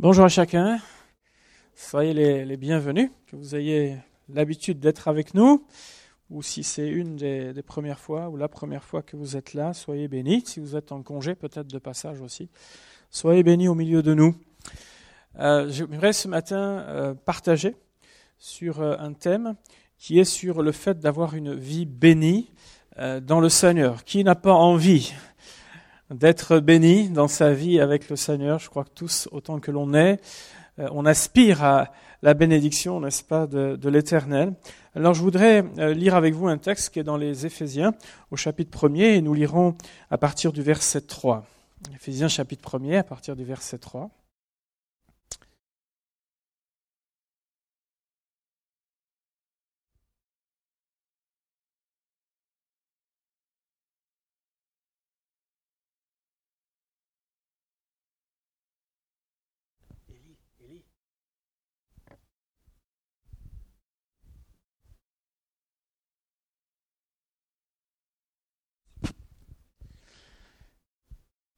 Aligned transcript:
Bonjour 0.00 0.26
à 0.26 0.28
chacun, 0.28 0.78
soyez 1.74 2.14
les, 2.44 2.56
bienvenus, 2.56 3.10
que 3.26 3.34
vous 3.34 3.56
ayez 3.56 3.96
l'habitude 4.28 4.78
d'être 4.78 5.08
avec 5.08 5.34
nous, 5.34 5.66
ou 6.30 6.40
si 6.40 6.62
c'est 6.62 6.86
une 6.86 7.16
des, 7.16 7.64
premières 7.66 7.98
fois 7.98 8.28
ou 8.28 8.36
la 8.36 8.46
première 8.46 8.84
fois 8.84 9.02
que 9.02 9.16
vous 9.16 9.36
êtes 9.36 9.54
là, 9.54 9.74
soyez 9.74 10.06
bénis. 10.06 10.44
Si 10.46 10.60
vous 10.60 10.76
êtes 10.76 10.92
en 10.92 11.02
congé, 11.02 11.34
peut-être 11.34 11.66
de 11.66 11.80
passage 11.80 12.20
aussi, 12.20 12.48
soyez 13.10 13.42
bénis 13.42 13.66
au 13.66 13.74
milieu 13.74 14.00
de 14.04 14.14
nous. 14.14 14.36
Euh, 15.40 15.68
J'aimerais 15.68 16.12
ce 16.12 16.28
matin 16.28 16.78
euh, 16.86 17.14
partager 17.14 17.74
sur 18.38 18.80
euh, 18.80 18.94
un 19.00 19.14
thème 19.14 19.56
qui 19.98 20.20
est 20.20 20.24
sur 20.24 20.62
le 20.62 20.70
fait 20.70 21.00
d'avoir 21.00 21.34
une 21.34 21.56
vie 21.56 21.86
bénie 21.86 22.52
euh, 22.98 23.18
dans 23.18 23.40
le 23.40 23.48
Seigneur. 23.48 24.04
Qui 24.04 24.22
n'a 24.22 24.36
pas 24.36 24.54
envie 24.54 25.12
d'être 26.10 26.58
béni 26.58 27.08
dans 27.08 27.28
sa 27.28 27.52
vie 27.52 27.80
avec 27.80 28.08
le 28.08 28.16
Seigneur. 28.16 28.58
Je 28.58 28.68
crois 28.68 28.84
que 28.84 28.94
tous, 28.94 29.28
autant 29.32 29.60
que 29.60 29.70
l'on 29.70 29.94
est, 29.94 30.20
euh, 30.78 30.88
on 30.92 31.04
aspire 31.06 31.64
à 31.64 31.92
la 32.22 32.34
bénédiction, 32.34 33.00
n'est-ce 33.00 33.22
pas, 33.22 33.46
de, 33.46 33.88
l'Éternel. 33.88 34.54
Alors 34.94 35.14
je 35.14 35.22
voudrais 35.22 35.64
euh, 35.78 35.94
lire 35.94 36.14
avec 36.14 36.34
vous 36.34 36.48
un 36.48 36.58
texte 36.58 36.92
qui 36.92 36.98
est 36.98 37.04
dans 37.04 37.16
les 37.16 37.46
Éphésiens 37.46 37.94
au 38.30 38.36
chapitre 38.36 38.88
1er 38.88 39.16
et 39.16 39.20
nous 39.20 39.34
lirons 39.34 39.76
à 40.10 40.18
partir 40.18 40.52
du 40.52 40.62
verset 40.62 41.02
3. 41.02 41.44
Éphésiens 41.94 42.28
chapitre 42.28 42.78
1er 42.78 42.98
à 42.98 43.04
partir 43.04 43.36
du 43.36 43.44
verset 43.44 43.78
3. 43.78 44.10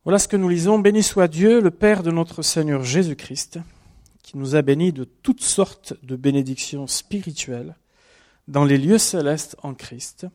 Voilà 0.04 0.18
ce 0.18 0.28
que 0.28 0.36
nous 0.38 0.48
lisons. 0.48 0.78
Béni 0.78 1.02
soit 1.02 1.28
Dieu, 1.28 1.60
le 1.60 1.70
Père 1.70 2.02
de 2.02 2.10
notre 2.10 2.40
Seigneur 2.40 2.82
Jésus-Christ, 2.82 3.58
qui 4.22 4.38
nous 4.38 4.56
a 4.56 4.62
bénis 4.62 4.92
de 4.92 5.04
toutes 5.04 5.42
sortes 5.42 5.92
de 6.02 6.16
bénédictions 6.16 6.86
spirituelles 6.86 7.76
dans 8.48 8.64
les 8.64 8.78
lieux 8.78 8.96
célestes 8.96 9.58
en 9.62 9.74
Christ. 9.74 10.26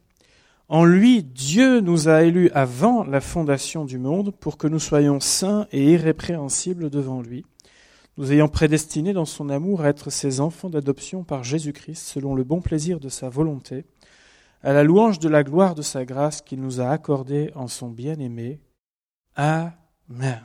En 0.69 0.86
lui, 0.86 1.23
Dieu 1.23 1.80
nous 1.80 2.09
a 2.09 2.21
élus 2.21 2.52
avant 2.53 3.03
la 3.05 3.21
fondation 3.21 3.86
du 3.86 3.97
monde 3.97 4.36
pour 4.39 4.59
que 4.59 4.67
nous 4.67 4.77
soyons 4.77 5.19
saints 5.19 5.66
et 5.71 5.93
irrépréhensibles 5.93 6.91
devant 6.91 7.23
lui, 7.23 7.43
nous 8.17 8.31
ayant 8.31 8.47
prédestinés 8.47 9.13
dans 9.13 9.25
son 9.25 9.49
amour 9.49 9.81
à 9.81 9.89
être 9.89 10.11
ses 10.11 10.41
enfants 10.41 10.69
d'adoption 10.69 11.23
par 11.23 11.43
Jésus-Christ 11.43 12.03
selon 12.03 12.36
le 12.36 12.43
bon 12.43 12.61
plaisir 12.61 12.99
de 12.99 13.09
sa 13.09 13.30
volonté, 13.30 13.83
à 14.61 14.73
la 14.73 14.83
louange 14.83 15.17
de 15.17 15.27
la 15.27 15.43
gloire 15.43 15.73
de 15.73 15.81
sa 15.81 16.05
grâce 16.05 16.43
qu'il 16.43 16.61
nous 16.61 16.81
a 16.81 16.89
accordée 16.89 17.49
en 17.55 17.67
son 17.67 17.89
bien-aimé 17.89 18.59
Amen. 19.36 20.41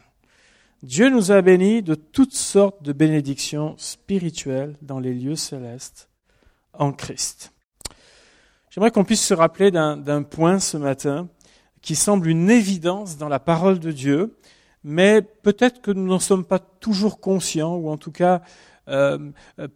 Dieu 0.82 1.10
nous 1.10 1.30
a 1.30 1.42
bénis 1.42 1.82
de 1.82 1.94
toutes 1.94 2.34
sortes 2.34 2.82
de 2.82 2.92
bénédictions 2.92 3.74
spirituelles 3.78 4.76
dans 4.82 4.98
les 4.98 5.14
lieux 5.14 5.36
célestes 5.36 6.08
en 6.72 6.92
Christ. 6.92 7.52
J'aimerais 8.70 8.90
qu'on 8.90 9.04
puisse 9.04 9.24
se 9.24 9.34
rappeler 9.34 9.70
d'un 9.70 10.22
point 10.22 10.58
ce 10.58 10.76
matin 10.76 11.28
qui 11.82 11.94
semble 11.94 12.28
une 12.28 12.50
évidence 12.50 13.16
dans 13.16 13.28
la 13.28 13.38
parole 13.38 13.78
de 13.78 13.92
Dieu, 13.92 14.36
mais 14.82 15.22
peut-être 15.22 15.80
que 15.80 15.92
nous 15.92 16.06
n'en 16.06 16.18
sommes 16.18 16.44
pas 16.44 16.58
toujours 16.58 17.20
conscients, 17.20 17.76
ou 17.76 17.90
en 17.90 17.96
tout 17.96 18.12
cas 18.12 18.42
euh, 18.88 19.18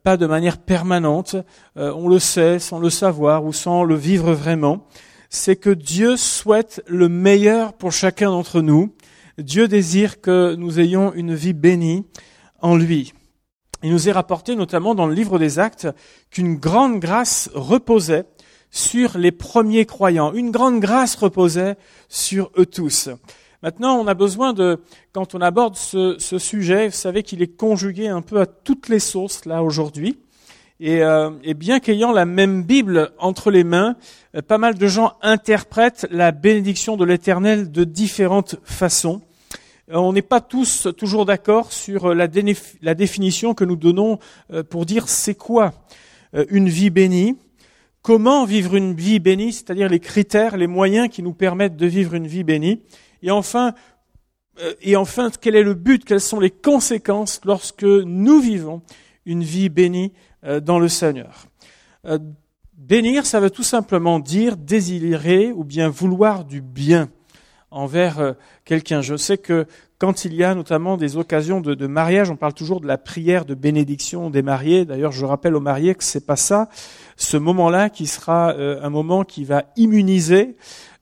pas 0.03 0.17
de 0.17 0.27
manière 0.27 0.59
permanente. 0.59 1.37
Euh, 1.77 1.93
on 1.95 2.09
le 2.09 2.19
sait 2.19 2.59
sans 2.59 2.81
le 2.81 2.91
savoir 2.91 3.45
ou 3.45 3.53
sans 3.53 3.84
le 3.84 3.95
vivre 3.95 4.33
vraiment. 4.33 4.87
C'est 5.28 5.56
que 5.56 5.71
Dieu 5.71 6.17
souhaite 6.17 6.83
le 6.87 7.09
meilleur 7.09 7.75
pour 7.75 7.93
chacun 7.93 8.31
d'entre 8.31 8.61
nous 8.61 8.93
Dieu 9.39 9.67
désire 9.67 10.21
que 10.21 10.55
nous 10.55 10.78
ayons 10.78 11.12
une 11.12 11.34
vie 11.34 11.55
bénie 11.55 12.05
en 12.61 12.77
lui. 12.77 13.12
Il 13.83 13.91
nous 13.91 14.09
est 14.09 14.12
rapporté 14.12 14.55
notamment 14.55 14.95
dans 14.95 15.06
le 15.06 15.15
livre 15.15 15.39
des 15.39 15.59
actes 15.59 15.89
qu'une 16.31 16.55
grande 16.55 17.00
grâce 17.00 17.50
reposait 17.53 18.25
sur 18.71 19.19
les 19.19 19.33
premiers 19.33 19.87
croyants. 19.87 20.33
Une 20.33 20.53
grande 20.53 20.81
grâce 20.81 21.17
reposait 21.17 21.77
sur 22.09 22.50
eux 22.56 22.67
tous. 22.67 23.09
Maintenant, 23.62 23.97
on 23.97 24.06
a 24.06 24.15
besoin 24.15 24.53
de, 24.53 24.81
quand 25.12 25.34
on 25.34 25.41
aborde 25.41 25.75
ce, 25.77 26.17
sujet, 26.19 26.89
vous 26.89 26.94
savez 26.94 27.23
qu'il 27.23 27.43
est 27.43 27.56
conjugué 27.56 28.09
un 28.09 28.23
peu 28.23 28.41
à 28.41 28.47
toutes 28.47 28.89
les 28.89 29.00
sources 29.00 29.47
là 29.47 29.62
aujourd'hui. 29.62 30.19
Et, 30.81 31.03
euh, 31.03 31.31
et, 31.45 31.55
bien 31.55 31.79
qu'ayant 31.79 32.11
la 32.11 32.25
même 32.25 32.65
Bible 32.65 33.12
entre 33.19 33.53
les 33.53 33.62
mains, 33.62 33.95
euh, 34.35 34.43
pas 34.43 34.59
mal 34.59 34.75
de 34.75 34.87
gens 34.89 35.12
interprètent 35.23 36.07
la 36.11 36.33
bénédiction 36.33 36.97
de 36.97 37.05
l'Éternel 37.05 37.71
de 37.71 37.85
différentes 37.85 38.57
façons. 38.65 39.23
Euh, 39.91 39.97
on 39.97 40.12
n'est 40.12 40.23
pas 40.23 40.41
tous 40.41 40.89
toujours 40.97 41.27
d'accord 41.27 41.73
sur 41.73 42.12
la, 42.12 42.27
définition 42.27 43.55
que 43.55 43.65
nous 43.65 43.77
donnons 43.77 44.19
pour 44.69 44.85
dire 44.85 45.09
c'est 45.09 45.37
quoi 45.37 45.75
une 46.49 46.69
vie 46.69 46.91
bénie, 46.91 47.37
comment 48.03 48.45
vivre 48.45 48.75
une 48.75 48.95
vie 48.95 49.21
bénie, 49.21 49.53
c'est-à-dire 49.53 49.89
les 49.89 50.01
critères, 50.01 50.56
les 50.56 50.67
moyens 50.67 51.09
qui 51.09 51.23
nous 51.23 51.35
permettent 51.35 51.77
de 51.77 51.87
vivre 51.87 52.15
une 52.15 52.27
vie 52.27 52.43
bénie, 52.43 52.81
et 53.23 53.31
enfin, 53.31 53.73
quel 55.41 55.55
est 55.55 55.62
le 55.62 55.75
but, 55.75 56.05
quelles 56.05 56.21
sont 56.21 56.41
les 56.41 56.51
conséquences 56.51 57.41
lorsque 57.45 57.85
nous 57.85 58.41
vivons 58.41 58.83
une 59.27 59.45
vie 59.45 59.69
bénie 59.69 60.12
dans 60.44 60.78
le 60.78 60.88
Seigneur. 60.88 61.47
Euh, 62.06 62.19
bénir, 62.77 63.25
ça 63.25 63.41
veut 63.41 63.50
tout 63.50 63.62
simplement 63.62 64.19
dire 64.19 64.56
désirer 64.56 65.53
ou 65.53 65.65
bien 65.65 65.88
vouloir 65.88 66.44
du 66.44 66.60
bien 66.60 67.09
envers 67.71 68.19
euh, 68.19 68.32
quelqu'un. 68.65 69.00
Je 69.00 69.16
sais 69.16 69.38
que 69.38 69.66
quand 69.99 70.25
il 70.25 70.34
y 70.34 70.44
a 70.44 70.55
notamment 70.55 70.97
des 70.97 71.16
occasions 71.16 71.60
de, 71.60 71.87
mariage, 71.87 72.31
on 72.31 72.37
parle 72.37 72.53
toujours 72.53 72.81
de 72.81 72.87
la 72.87 72.99
prière 72.99 73.47
de 73.47 73.55
bénédiction 73.55 74.28
des 74.28 74.43
mariés. 74.43 74.84
D'ailleurs, 74.84 75.12
je 75.12 75.25
rappelle 75.25 75.55
aux 75.56 75.60
mariés 75.60 75.94
que 75.94 76.05
c'est 76.05 76.27
pas 76.27 76.37
ça. 76.37 76.69
Ce 77.16 77.38
moment-là 77.38 77.88
qui 77.88 78.06
sera 78.06 78.53
un 78.55 78.91
moment 78.91 79.25
qui 79.25 79.44
va 79.44 79.65
immuniser 79.76 80.56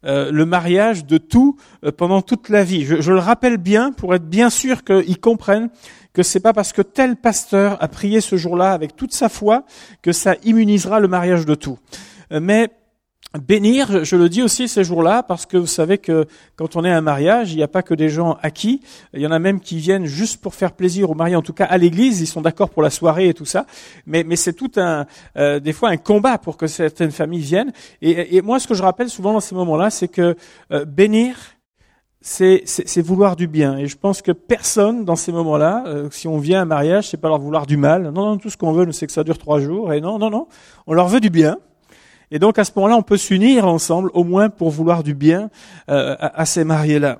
le 0.05 0.45
mariage 0.45 1.05
de 1.05 1.17
tout 1.17 1.57
pendant 1.97 2.23
toute 2.23 2.49
la 2.49 2.63
vie. 2.63 2.85
Je, 2.85 3.11
le 3.11 3.19
rappelle 3.19 3.57
bien 3.57 3.93
pour 3.93 4.15
être 4.15 4.29
bien 4.29 4.51
sûr 4.51 4.85
qu'ils 4.85 5.19
comprennent 5.19 5.71
que 6.13 6.23
c'est 6.23 6.41
pas 6.41 6.53
parce 6.53 6.73
que 6.73 6.83
tel 6.83 7.17
pasteur 7.17 7.83
a 7.83 7.89
prié 7.89 8.21
ce 8.21 8.37
jour-là 8.37 8.73
avec 8.73 8.97
toute 8.97 9.13
sa 9.13 9.29
foi 9.29 9.65
que 10.03 10.13
ça 10.13 10.37
immunisera 10.45 11.01
le 11.01 11.09
mariage 11.09 11.47
de 11.47 11.55
tout. 11.55 11.79
Euh, 12.33 12.41
mais 12.41 12.71
bénir, 13.39 14.05
je 14.05 14.17
le 14.17 14.29
dis 14.29 14.43
aussi 14.43 14.69
ces 14.69 14.85
jours-là, 14.85 15.23
parce 15.23 15.47
que 15.47 15.57
vous 15.57 15.67
savez 15.67 15.99
que 15.99 16.27
quand 16.57 16.77
on 16.77 16.85
est 16.85 16.91
à 16.91 16.99
un 16.99 17.01
mariage, 17.01 17.53
il 17.53 17.57
n'y 17.57 17.63
a 17.63 17.69
pas 17.69 17.83
que 17.83 17.95
des 17.95 18.09
gens 18.09 18.37
acquis, 18.43 18.83
il 19.15 19.21
y 19.21 19.27
en 19.27 19.31
a 19.31 19.39
même 19.39 19.61
qui 19.61 19.79
viennent 19.79 20.05
juste 20.05 20.41
pour 20.41 20.55
faire 20.55 20.73
plaisir 20.73 21.11
au 21.11 21.15
marié, 21.15 21.35
en 21.37 21.43
tout 21.43 21.55
cas 21.55 21.65
à 21.65 21.79
l'église, 21.79 22.21
ils 22.21 22.27
sont 22.27 22.43
d'accord 22.43 22.71
pour 22.71 22.83
la 22.83 22.91
soirée 22.91 23.29
et 23.29 23.35
tout 23.35 23.47
ça, 23.47 23.67
mais, 24.07 24.25
mais 24.25 24.37
c'est 24.37 24.53
tout 24.53 24.73
un, 24.77 25.07
euh, 25.37 25.61
des 25.61 25.73
fois 25.73 25.89
un 25.91 25.97
combat 25.97 26.39
pour 26.39 26.57
que 26.57 26.67
certaines 26.67 27.11
familles 27.11 27.41
viennent. 27.41 27.73
Et, 28.03 28.37
et 28.37 28.43
moi, 28.43 28.61
ce 28.61 28.69
que 28.69 28.75
je 28.75 28.83
rappelle 28.83 29.09
souvent 29.09 29.33
dans 29.33 29.41
ces 29.41 29.55
moments-là, 29.55 29.91
c'est 29.91 30.09
que 30.09 30.37
euh, 30.71 30.85
bénir, 30.85 31.37
c'est 32.23 33.03
vouloir 33.03 33.37
du 33.37 33.49
bien. 33.49 33.77
Et 33.77 33.87
je 33.87 33.97
pense 33.97 34.23
que 34.23 34.33
personne, 34.33 35.05
dans 35.05 35.17
ces 35.17 35.33
moments-là, 35.33 35.85
euh, 35.87 36.09
si 36.11 36.29
on 36.29 36.39
vient 36.39 36.61
à 36.61 36.63
un 36.63 36.67
mariage, 36.67 37.09
c'est 37.09 37.17
pas 37.17 37.29
leur 37.29 37.41
vouloir 37.41 37.67
du 37.67 37.77
mal. 37.77 38.05
Non, 38.05 38.25
non, 38.25 38.39
tout 38.39 38.49
ce 38.49 38.57
qu'on 38.57 38.73
veut, 38.73 38.91
c'est 38.93 39.07
que 39.07 39.13
ça 39.13 39.25
dure 39.25 39.39
trois 39.39 39.61
jours. 39.61 39.93
Et 39.93 40.01
non, 40.01 40.19
non, 40.19 40.31
non, 40.31 40.47
on 40.87 40.95
leur 40.95 41.09
veut 41.09 41.21
du 41.21 41.31
bien. 41.31 41.59
Et 42.31 42.39
donc 42.39 42.59
à 42.59 42.65
ce 42.65 42.71
moment-là, 42.77 42.97
on 42.97 43.03
peut 43.03 43.17
s'unir 43.17 43.67
ensemble, 43.67 44.11
au 44.15 44.25
moins 44.25 44.49
pour 44.49 44.71
vouloir 44.71 45.03
du 45.03 45.15
bien 45.15 45.51
euh, 45.91 46.17
à, 46.19 46.41
à, 46.41 46.47
ces 46.47 46.65
mariés-là. 46.65 47.19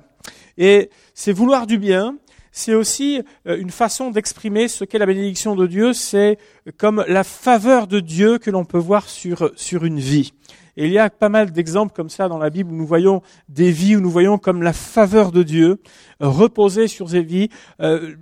Et 0.57 0.89
c'est 1.13 1.33
vouloir 1.33 1.67
du 1.67 1.77
bien, 1.77 2.15
c'est 2.51 2.73
aussi 2.73 3.21
euh, 3.47 3.57
une 3.57 3.71
façon 3.71 4.09
d'exprimer 4.09 4.67
ce 4.67 4.85
qu'est 4.85 4.99
la 4.99 5.05
bénédiction 5.05 5.55
de 5.55 5.67
Dieu. 5.67 5.93
C'est 5.93 6.37
comme 6.77 7.03
la 7.07 7.23
faveur 7.23 7.87
de 7.87 7.99
Dieu 7.99 8.37
que 8.37 8.49
l'on 8.49 8.63
peut 8.63 8.77
voir 8.77 9.09
sur 9.09 9.51
sur 9.55 9.83
une 9.83 9.99
vie. 9.99 10.33
Il 10.75 10.91
y 10.91 10.97
a 10.97 11.09
pas 11.11 11.29
mal 11.29 11.51
d'exemples 11.51 11.93
comme 11.95 12.09
ça 12.09 12.27
dans 12.27 12.39
la 12.39 12.49
Bible 12.49 12.71
où 12.71 12.75
nous 12.75 12.87
voyons 12.87 13.21
des 13.47 13.71
vies, 13.71 13.95
où 13.95 14.01
nous 14.01 14.09
voyons 14.09 14.39
comme 14.39 14.63
la 14.63 14.73
faveur 14.73 15.31
de 15.31 15.43
Dieu 15.43 15.79
euh, 16.21 16.27
reposer 16.27 16.87
sur 16.87 17.11
ces 17.11 17.21
vies, 17.21 17.49
euh, 17.79 18.15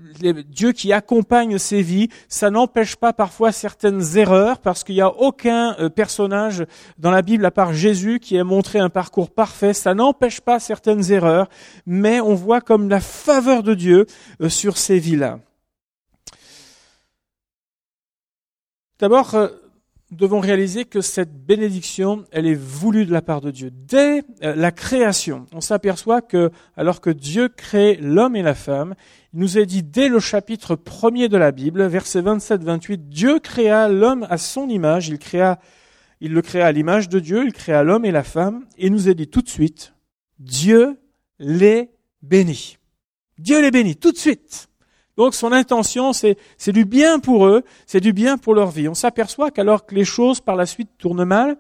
Dieu 0.50 0.74
qui 0.74 0.92
accompagne 0.92 1.58
ces 1.58 1.82
vies. 1.82 2.10
Ça 2.28 2.50
n'empêche 2.50 2.98
pas 2.98 3.14
parfois 3.14 3.54
certaines 3.54 4.18
erreurs 4.18 4.60
parce 4.60 4.84
qu'il 4.84 4.96
n'y 4.96 5.02
a 5.02 5.16
aucun 5.16 5.78
euh, 5.80 5.88
personnage 5.88 6.66
dans 6.98 7.12
la 7.12 7.22
Bible 7.22 7.46
à 7.46 7.52
part 7.52 7.74
Jésus 7.74 8.20
qui 8.20 8.36
ait 8.36 8.44
montré 8.44 8.80
un 8.80 8.90
parcours 8.90 9.32
parfait. 9.32 9.74
Ça 9.74 9.94
n'empêche 9.94 10.42
pas 10.42 10.60
certaines 10.60 11.10
erreurs, 11.10 11.48
mais 11.86 12.20
on 12.20 12.36
voit 12.36 12.60
comme 12.60 12.90
la 12.90 13.00
faveur 13.00 13.64
de 13.64 13.74
Dieu 13.74 14.08
sur 14.50 14.78
ces 14.78 15.00
vies-là. 15.00 15.40
D'abord, 19.00 19.36
nous 20.12 20.18
devons 20.18 20.42
réaliser 20.42 20.84
que 20.84 21.00
cette 21.00 21.46
bénédiction, 21.46 22.26
elle 22.32 22.46
est 22.46 22.54
voulue 22.54 23.06
de 23.06 23.14
la 23.14 23.22
part 23.22 23.40
de 23.40 23.50
Dieu. 23.50 23.72
Dès 23.72 24.24
euh, 24.44 24.54
la 24.56 24.72
création, 24.72 25.46
on 25.54 25.62
s'aperçoit 25.62 26.22
que, 26.22 26.52
alors 26.76 27.00
que 27.00 27.10
Dieu 27.10 27.48
crée 27.48 27.96
l'homme 27.96 28.36
et 28.36 28.42
la 28.42 28.54
femme, 28.54 28.96
il 29.34 29.40
nous 29.40 29.58
est 29.58 29.66
dit 29.66 29.84
dès 29.84 30.10
le 30.10 30.20
chapitre 30.20 30.76
premier 30.76 31.30
de 31.30 31.38
la 31.38 31.54
Bible, 31.54 31.86
verset 31.86 32.22
27-28, 32.22 33.08
Dieu 33.08 33.40
créa 33.40 33.88
l'homme 33.88 34.28
à 34.30 34.38
son 34.38 34.68
image, 34.68 35.08
il 35.08 35.18
créa, 35.18 35.60
il 36.20 36.34
le 36.34 36.42
créa 36.42 36.68
à 36.68 36.72
l'image 36.74 37.08
de 37.08 37.20
Dieu, 37.20 37.46
il 37.46 37.54
créa 37.54 37.82
l'homme 37.84 38.04
et 38.04 38.12
la 38.12 38.24
femme, 38.24 38.66
et 38.78 38.88
il 38.88 38.92
nous 38.92 39.08
est 39.08 39.16
dit 39.16 39.30
tout 39.30 39.42
de 39.42 39.50
suite, 39.50 39.94
Dieu 40.40 41.00
les 41.40 41.90
bénit. 42.22 42.78
Dieu 43.38 43.62
les 43.62 43.72
bénit 43.72 43.96
tout 43.96 44.12
de 44.12 44.18
suite. 44.18 44.68
Donc 45.18 45.36
son 45.36 45.52
intention, 45.52 46.14
c'est, 46.14 46.38
du 46.68 46.86
bien 46.86 47.20
pour 47.20 47.46
eux, 47.46 47.64
c'est 47.86 48.00
du 48.00 48.14
bien 48.14 48.38
pour 48.38 48.54
leur 48.54 48.72
vie. 48.72 48.88
On 48.88 48.94
s'aperçoit 48.94 49.52
qu'alors 49.52 49.86
que 49.86 49.96
les 49.96 50.06
choses 50.06 50.40
par 50.40 50.56
la 50.56 50.66
suite 50.66 50.90
tournent 50.98 51.26
mal, 51.26 51.58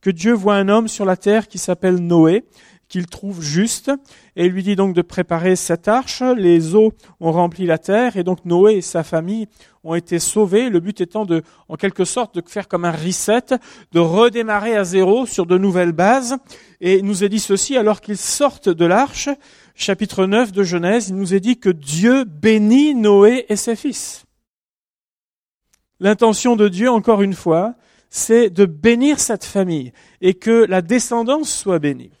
que 0.00 0.10
Dieu 0.10 0.32
voit 0.32 0.54
un 0.54 0.68
homme 0.68 0.88
sur 0.88 1.04
la 1.04 1.16
terre 1.16 1.48
qui 1.48 1.58
s'appelle 1.58 1.96
Noé, 1.96 2.44
qu'il 2.94 3.06
trouve 3.08 3.42
juste, 3.42 3.90
et 4.36 4.46
il 4.46 4.52
lui 4.52 4.62
dit 4.62 4.76
donc 4.76 4.94
de 4.94 5.02
préparer 5.02 5.56
cette 5.56 5.88
arche. 5.88 6.22
Les 6.36 6.76
eaux 6.76 6.92
ont 7.18 7.32
rempli 7.32 7.66
la 7.66 7.76
terre, 7.76 8.16
et 8.16 8.22
donc 8.22 8.44
Noé 8.44 8.74
et 8.74 8.82
sa 8.82 9.02
famille 9.02 9.48
ont 9.82 9.96
été 9.96 10.20
sauvés. 10.20 10.70
Le 10.70 10.78
but 10.78 11.00
étant 11.00 11.24
de, 11.24 11.42
en 11.68 11.74
quelque 11.74 12.04
sorte, 12.04 12.36
de 12.36 12.42
faire 12.46 12.68
comme 12.68 12.84
un 12.84 12.92
reset, 12.92 13.46
de 13.90 13.98
redémarrer 13.98 14.76
à 14.76 14.84
zéro 14.84 15.26
sur 15.26 15.44
de 15.44 15.58
nouvelles 15.58 15.90
bases. 15.90 16.36
Et 16.80 16.98
il 16.98 17.04
nous 17.04 17.24
est 17.24 17.28
dit 17.28 17.40
ceci, 17.40 17.76
alors 17.76 18.00
qu'ils 18.00 18.16
sortent 18.16 18.68
de 18.68 18.84
l'arche, 18.84 19.28
chapitre 19.74 20.26
9 20.26 20.52
de 20.52 20.62
Genèse, 20.62 21.08
il 21.08 21.16
nous 21.16 21.34
est 21.34 21.40
dit 21.40 21.58
que 21.58 21.70
Dieu 21.70 22.22
bénit 22.22 22.94
Noé 22.94 23.44
et 23.48 23.56
ses 23.56 23.74
fils. 23.74 24.24
L'intention 25.98 26.54
de 26.54 26.68
Dieu, 26.68 26.88
encore 26.88 27.22
une 27.22 27.34
fois, 27.34 27.74
c'est 28.08 28.50
de 28.50 28.66
bénir 28.66 29.18
cette 29.18 29.44
famille 29.44 29.92
et 30.20 30.34
que 30.34 30.64
la 30.68 30.80
descendance 30.80 31.52
soit 31.52 31.80
bénie. 31.80 32.12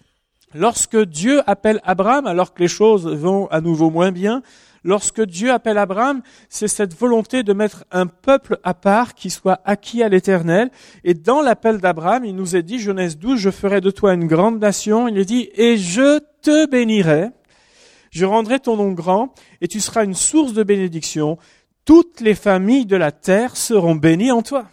Lorsque 0.54 0.96
Dieu 0.96 1.42
appelle 1.46 1.80
Abraham, 1.84 2.26
alors 2.26 2.54
que 2.54 2.62
les 2.62 2.68
choses 2.68 3.06
vont 3.06 3.46
à 3.48 3.60
nouveau 3.60 3.90
moins 3.90 4.12
bien, 4.12 4.42
lorsque 4.84 5.20
Dieu 5.20 5.50
appelle 5.50 5.78
Abraham, 5.78 6.22
c'est 6.48 6.68
cette 6.68 6.94
volonté 6.94 7.42
de 7.42 7.52
mettre 7.52 7.84
un 7.90 8.06
peuple 8.06 8.58
à 8.62 8.72
part 8.72 9.14
qui 9.14 9.30
soit 9.30 9.60
acquis 9.64 10.02
à 10.02 10.08
l'éternel. 10.08 10.70
Et 11.02 11.14
dans 11.14 11.42
l'appel 11.42 11.78
d'Abraham, 11.78 12.24
il 12.24 12.36
nous 12.36 12.56
est 12.56 12.62
dit, 12.62 12.78
Genèse 12.78 13.18
12, 13.18 13.38
je 13.38 13.50
ferai 13.50 13.80
de 13.80 13.90
toi 13.90 14.14
une 14.14 14.26
grande 14.26 14.60
nation. 14.60 15.08
Il 15.08 15.18
est 15.18 15.24
dit, 15.24 15.50
et 15.54 15.76
je 15.76 16.20
te 16.40 16.66
bénirai 16.66 17.30
je 18.14 18.24
rendrai 18.24 18.60
ton 18.60 18.76
nom 18.76 18.92
grand, 18.92 19.34
et 19.60 19.66
tu 19.66 19.80
seras 19.80 20.04
une 20.04 20.14
source 20.14 20.52
de 20.52 20.62
bénédiction. 20.62 21.36
Toutes 21.84 22.20
les 22.20 22.36
familles 22.36 22.86
de 22.86 22.94
la 22.94 23.10
terre 23.10 23.56
seront 23.56 23.96
bénies 23.96 24.30
en 24.30 24.40
toi. 24.40 24.66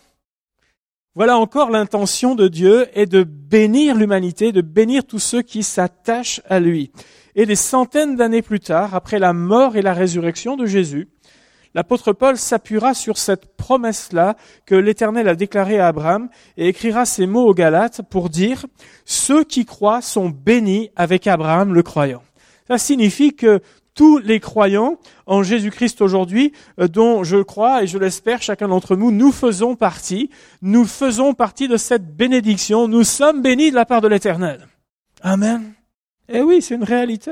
Voilà 1.13 1.37
encore 1.37 1.71
l'intention 1.71 2.35
de 2.35 2.47
Dieu 2.47 2.87
est 2.93 3.05
de 3.05 3.23
bénir 3.23 3.97
l'humanité, 3.97 4.53
de 4.53 4.61
bénir 4.61 5.03
tous 5.03 5.19
ceux 5.19 5.41
qui 5.41 5.61
s'attachent 5.61 6.39
à 6.47 6.61
lui. 6.61 6.93
Et 7.35 7.45
des 7.45 7.57
centaines 7.57 8.15
d'années 8.15 8.41
plus 8.41 8.61
tard, 8.61 8.95
après 8.95 9.19
la 9.19 9.33
mort 9.33 9.75
et 9.75 9.81
la 9.81 9.93
résurrection 9.93 10.55
de 10.55 10.65
Jésus, 10.65 11.09
l'apôtre 11.75 12.13
Paul 12.13 12.37
s'appuiera 12.37 12.93
sur 12.93 13.17
cette 13.17 13.57
promesse-là 13.57 14.37
que 14.65 14.73
l'Éternel 14.73 15.27
a 15.27 15.35
déclarée 15.35 15.79
à 15.79 15.87
Abraham 15.87 16.29
et 16.55 16.69
écrira 16.69 17.03
ces 17.03 17.27
mots 17.27 17.45
aux 17.45 17.53
Galates 17.53 18.03
pour 18.09 18.29
dire, 18.29 18.65
ceux 19.03 19.43
qui 19.43 19.65
croient 19.65 20.01
sont 20.01 20.29
bénis 20.29 20.91
avec 20.95 21.27
Abraham 21.27 21.73
le 21.73 21.83
croyant. 21.83 22.23
Ça 22.69 22.77
signifie 22.77 23.35
que 23.35 23.59
tous 24.01 24.18
les 24.18 24.39
croyants 24.39 24.98
en 25.27 25.44
Jésus-Christ 25.44 26.01
aujourd'hui, 26.01 26.53
euh, 26.80 26.88
dont 26.88 27.24
je 27.24 27.38
crois 27.38 27.83
et 27.83 27.88
je 27.88 28.00
l'espère 28.00 28.42
chacun 28.42 28.68
d'entre 28.68 28.95
nous, 28.95 29.12
nous 29.12 29.31
faisons 29.31 29.75
partie, 29.75 30.31
nous 30.63 30.86
faisons 30.86 31.36
partie 31.36 31.68
de 31.68 31.77
cette 31.77 32.15
bénédiction, 32.15 32.88
nous 32.88 33.03
sommes 33.03 33.44
bénis 33.44 33.69
de 33.69 33.75
la 33.75 33.86
part 33.86 34.01
de 34.01 34.07
l'Éternel. 34.07 34.68
Amen. 35.21 35.74
Eh 36.27 36.42
oui, 36.42 36.63
c'est 36.63 36.74
une 36.74 36.83
réalité. 36.83 37.30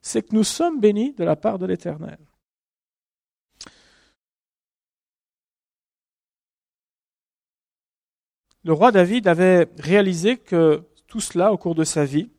C'est 0.00 0.22
que 0.22 0.34
nous 0.34 0.44
sommes 0.44 0.80
bénis 0.80 1.12
de 1.12 1.24
la 1.24 1.36
part 1.36 1.58
de 1.58 1.66
l'Éternel. 1.66 2.16
Le 8.64 8.72
roi 8.72 8.92
David 8.92 9.28
avait 9.28 9.68
réalisé 9.78 10.38
que 10.38 10.84
tout 11.06 11.20
cela 11.20 11.52
au 11.52 11.58
cours 11.58 11.74
de 11.74 11.84
sa 11.84 12.06
vie, 12.06 12.30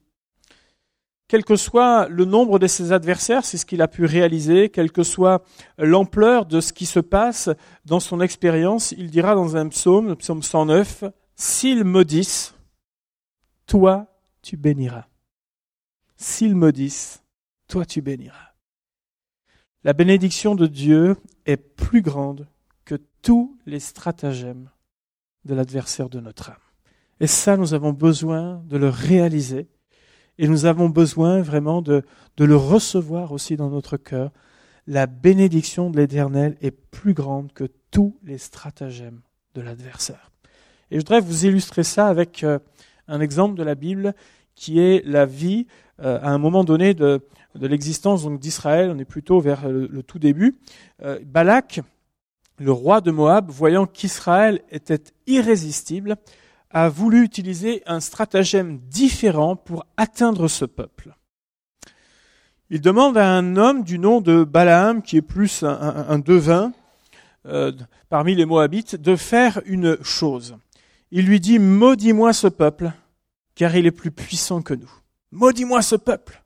quel 1.33 1.43
que 1.43 1.55
soit 1.55 2.07
le 2.09 2.25
nombre 2.25 2.59
de 2.59 2.67
ses 2.67 2.91
adversaires, 2.91 3.43
c'est 3.43 3.57
ce 3.57 3.65
qu'il 3.65 3.81
a 3.81 3.87
pu 3.87 4.05
réaliser, 4.05 4.69
quelle 4.69 4.91
que 4.91 5.01
soit 5.01 5.43
l'ampleur 5.79 6.45
de 6.45 6.61
ce 6.61 6.73
qui 6.73 6.85
se 6.85 6.99
passe 6.99 7.49
dans 7.85 7.99
son 7.99 8.21
expérience, 8.21 8.91
il 8.91 9.09
dira 9.09 9.33
dans 9.33 9.55
un 9.55 9.67
psaume, 9.69 10.09
le 10.09 10.15
psaume 10.15 10.43
109, 10.43 11.05
S'ils 11.35 11.85
maudissent, 11.85 12.53
toi 13.65 14.13
tu 14.43 14.57
béniras. 14.57 15.07
S'ils 16.17 16.55
maudissent, 16.55 17.23
toi 17.67 17.83
tu 17.83 18.03
béniras. 18.03 18.53
La 19.83 19.93
bénédiction 19.93 20.53
de 20.53 20.67
Dieu 20.67 21.15
est 21.47 21.57
plus 21.57 22.03
grande 22.03 22.47
que 22.85 22.99
tous 23.23 23.57
les 23.65 23.79
stratagèmes 23.79 24.69
de 25.45 25.55
l'adversaire 25.55 26.09
de 26.09 26.19
notre 26.19 26.51
âme. 26.51 26.57
Et 27.19 27.25
ça, 27.25 27.57
nous 27.57 27.73
avons 27.73 27.91
besoin 27.91 28.61
de 28.67 28.77
le 28.77 28.89
réaliser 28.89 29.67
et 30.37 30.47
nous 30.47 30.65
avons 30.65 30.89
besoin 30.89 31.41
vraiment 31.41 31.81
de, 31.81 32.03
de 32.37 32.45
le 32.45 32.55
recevoir 32.55 33.31
aussi 33.31 33.55
dans 33.55 33.69
notre 33.69 33.97
cœur. 33.97 34.31
La 34.87 35.05
bénédiction 35.05 35.89
de 35.89 35.97
l'Éternel 35.97 36.57
est 36.61 36.71
plus 36.71 37.13
grande 37.13 37.53
que 37.53 37.65
tous 37.91 38.17
les 38.23 38.37
stratagèmes 38.37 39.21
de 39.55 39.61
l'adversaire. 39.61 40.31
Et 40.91 40.95
je 40.95 40.99
voudrais 40.99 41.21
vous 41.21 41.45
illustrer 41.45 41.83
ça 41.83 42.07
avec 42.07 42.43
euh, 42.43 42.59
un 43.07 43.21
exemple 43.21 43.57
de 43.57 43.63
la 43.63 43.75
Bible 43.75 44.13
qui 44.55 44.79
est 44.79 45.05
la 45.05 45.25
vie 45.25 45.67
euh, 46.01 46.19
à 46.21 46.29
un 46.29 46.37
moment 46.37 46.63
donné 46.63 46.93
de, 46.93 47.21
de 47.55 47.67
l'existence 47.67 48.27
d'Israël. 48.39 48.91
On 48.93 48.99
est 48.99 49.05
plutôt 49.05 49.39
vers 49.39 49.67
le, 49.69 50.03
tout 50.03 50.19
début. 50.19 50.55
Euh, 51.03 51.19
Balak, 51.25 51.81
le 52.59 52.71
roi 52.71 53.01
de 53.01 53.11
Moab, 53.11 53.49
voyant 53.49 53.85
qu'Israël 53.85 54.61
était 54.71 55.03
irrésistible, 55.27 56.17
a 56.73 56.89
voulu 56.89 57.23
utiliser 57.23 57.83
un 57.85 57.99
stratagème 57.99 58.79
différent 58.89 59.55
pour 59.55 59.85
atteindre 59.95 60.47
ce 60.47 60.65
peuple. 60.65 61.15
Il 62.71 62.81
demande 62.81 63.17
à 63.17 63.29
un 63.29 63.55
homme 63.55 63.83
du 63.83 63.99
nom 63.99 64.19
de 64.19 64.43
Balaam, 64.43 65.03
qui 65.03 65.17
est 65.17 65.21
plus 65.21 65.63
un, 65.63 66.17
devin 66.17 66.73
euh, 67.45 67.71
parmi 68.09 68.33
les 68.33 68.45
Moabites, 68.45 68.95
de 68.95 69.15
faire 69.15 69.61
une 69.65 70.03
chose. 70.03 70.55
Il 71.11 71.27
lui 71.27 71.39
dit, 71.39 71.59
maudis-moi 71.59 72.33
ce 72.33 72.47
peuple, 72.47 72.91
car 73.53 73.75
il 73.75 73.85
est 73.85 73.91
plus 73.91 74.09
puissant 74.09 74.63
que 74.63 74.73
nous. 74.73 74.91
Maudis-moi 75.31 75.83
ce 75.83 75.95
peuple. 75.95 76.43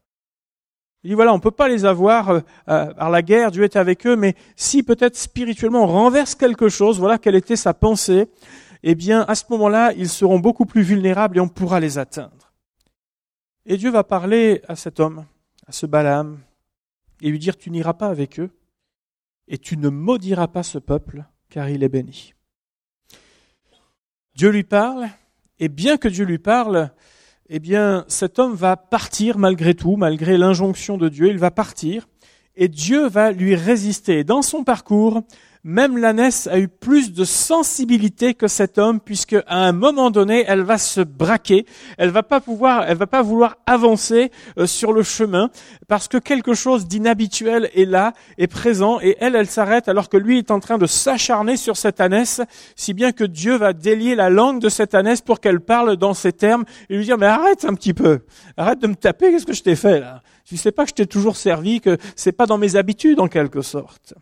Il 1.03 1.12
dit, 1.12 1.13
voilà, 1.13 1.31
on 1.31 1.38
ne 1.38 1.41
peut 1.41 1.51
pas 1.51 1.69
les 1.69 1.85
avoir 1.85 2.30
euh, 2.31 2.41
par 2.65 3.09
la 3.09 3.21
guerre, 3.21 3.51
Dieu 3.51 3.63
est 3.63 3.77
avec 3.77 4.06
eux, 4.06 4.18
mais 4.18 4.35
si 4.57 4.83
peut-être 4.83 5.15
spirituellement 5.15 5.83
on 5.83 5.88
renverse 5.88 6.35
quelque 6.35 6.68
chose, 6.68 6.99
voilà 6.99 7.18
quelle 7.18 7.35
était 7.35 7.56
sa 7.56 7.73
pensée, 7.73 8.28
eh 8.89 8.95
bien, 8.95 9.25
à 9.27 9.35
ce 9.35 9.44
moment-là, 9.49 9.91
ils 9.97 10.07
seront 10.07 10.39
beaucoup 10.39 10.65
plus 10.65 10.81
vulnérables 10.81 11.35
et 11.35 11.41
on 11.41 11.49
pourra 11.49 11.81
les 11.81 11.97
atteindre. 11.97 12.53
Et 13.65 13.75
Dieu 13.75 13.91
va 13.91 14.06
parler 14.06 14.61
à 14.69 14.77
cet 14.77 15.01
homme, 15.01 15.25
à 15.67 15.73
ce 15.73 15.85
Balaam, 15.85 16.39
et 17.21 17.29
lui 17.29 17.37
dire, 17.37 17.57
tu 17.57 17.69
n'iras 17.69 17.95
pas 17.95 18.07
avec 18.07 18.39
eux, 18.39 18.49
et 19.49 19.57
tu 19.57 19.75
ne 19.75 19.89
maudiras 19.89 20.47
pas 20.47 20.63
ce 20.63 20.77
peuple, 20.77 21.25
car 21.49 21.67
il 21.67 21.83
est 21.83 21.89
béni. 21.89 22.33
Dieu 24.35 24.51
lui 24.51 24.63
parle, 24.63 25.09
et 25.59 25.67
bien 25.67 25.97
que 25.97 26.07
Dieu 26.07 26.23
lui 26.23 26.39
parle, 26.39 26.91
eh 27.49 27.59
bien, 27.59 28.06
cet 28.07 28.39
homme 28.39 28.56
va 28.56 28.77
partir 28.77 29.37
malgré 29.37 29.73
tout, 29.73 29.97
malgré 29.97 30.37
l'injonction 30.37 30.97
de 30.97 31.09
Dieu, 31.09 31.27
il 31.27 31.39
va 31.39 31.51
partir, 31.51 32.07
et 32.56 32.69
Dieu 32.69 33.09
va 33.09 33.33
lui 33.33 33.53
résister. 33.53 34.23
Dans 34.23 34.41
son 34.41 34.63
parcours, 34.63 35.23
même 35.64 35.97
l'ânesse 35.97 36.47
a 36.47 36.59
eu 36.59 36.68
plus 36.68 37.14
de 37.14 37.26
sensibilité 37.26 38.33
que 38.33 38.47
cet 38.47 38.78
homme, 38.78 38.99
puisque 38.99 39.35
à 39.47 39.57
un 39.57 39.71
moment 39.71 40.11
donné, 40.11 40.45
elle 40.47 40.61
va 40.61 40.78
se 40.78 41.02
braquer, 41.02 41.66
elle 41.97 42.09
va 42.09 42.23
pas 42.23 42.40
pouvoir, 42.40 42.85
elle 42.87 42.97
va 42.97 43.07
pas 43.07 43.21
vouloir 43.21 43.57
avancer 43.66 44.31
euh, 44.57 44.66
sur 44.66 44.94
le 44.94 45.04
chemin, 45.04 45.49
parce 45.87 46.07
que 46.07 46.18
quelque 46.18 46.54
chose 46.54 46.87
d'inhabituel 46.87 47.69
est 47.73 47.85
là, 47.85 48.14
est 48.37 48.47
présent, 48.47 48.99
et 49.02 49.18
elle, 49.19 49.35
elle 49.35 49.47
s'arrête 49.47 49.87
alors 49.87 50.09
que 50.09 50.18
lui 50.18 50.37
est 50.37 50.52
en 50.52 50.59
train 50.59 50.78
de 50.78 50.85
s'acharner 50.85 51.57
sur 51.57 51.78
cette 51.78 52.02
ânesse, 52.02 52.42
si 52.76 52.94
bien 52.94 53.11
que 53.11 53.23
Dieu 53.23 53.57
va 53.57 53.73
délier 53.73 54.16
la 54.16 54.30
langue 54.30 54.61
de 54.61 54.69
cette 54.69 54.95
ânesse 54.95 55.21
pour 55.21 55.40
qu'elle 55.40 55.59
parle 55.59 55.97
dans 55.97 56.14
ces 56.14 56.33
termes, 56.33 56.66
et 56.90 56.97
lui 56.97 57.06
dire, 57.06 57.18
mais 57.18 57.26
arrête 57.26 57.66
un 57.66 57.73
petit 57.73 57.94
peu, 57.94 58.19
arrête 58.57 58.80
de 58.80 58.87
me 58.87 58.95
taper, 58.95 59.31
qu'est-ce 59.31 59.45
que 59.45 59.54
je 59.54 59.64
t'ai 59.64 59.76
fait 59.76 59.99
là? 59.99 60.21
Tu 60.45 60.56
sais 60.56 60.71
pas 60.71 60.83
que 60.83 60.90
je 60.92 60.95
t'ai 60.95 61.07
toujours 61.07 61.35
servi, 61.35 61.81
que 61.81 61.97
c'est 62.16 62.31
pas 62.31 62.45
dans 62.45 62.57
mes 62.57 62.78
habitudes 62.78 63.19
en 63.19 63.28
quelque 63.28 63.61
sorte. 63.61 64.14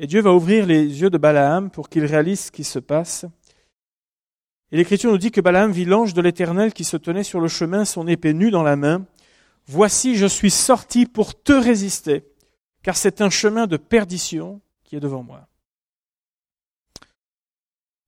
Et 0.00 0.06
Dieu 0.06 0.20
va 0.20 0.32
ouvrir 0.32 0.66
les 0.66 1.00
yeux 1.00 1.10
de 1.10 1.18
Balaam 1.18 1.70
pour 1.70 1.88
qu'il 1.88 2.04
réalise 2.04 2.46
ce 2.46 2.50
qui 2.50 2.64
se 2.64 2.78
passe. 2.78 3.26
Et 4.72 4.76
l'Écriture 4.76 5.12
nous 5.12 5.18
dit 5.18 5.30
que 5.30 5.40
Balaam 5.40 5.70
vit 5.70 5.84
l'ange 5.84 6.14
de 6.14 6.20
l'Éternel 6.20 6.72
qui 6.72 6.84
se 6.84 6.96
tenait 6.96 7.22
sur 7.22 7.40
le 7.40 7.46
chemin, 7.46 7.84
son 7.84 8.08
épée 8.08 8.34
nue 8.34 8.50
dans 8.50 8.64
la 8.64 8.74
main. 8.74 9.06
Voici, 9.66 10.16
je 10.16 10.26
suis 10.26 10.50
sorti 10.50 11.06
pour 11.06 11.40
te 11.40 11.52
résister, 11.52 12.24
car 12.82 12.96
c'est 12.96 13.20
un 13.20 13.30
chemin 13.30 13.66
de 13.66 13.76
perdition 13.76 14.60
qui 14.82 14.96
est 14.96 15.00
devant 15.00 15.22
moi. 15.22 15.46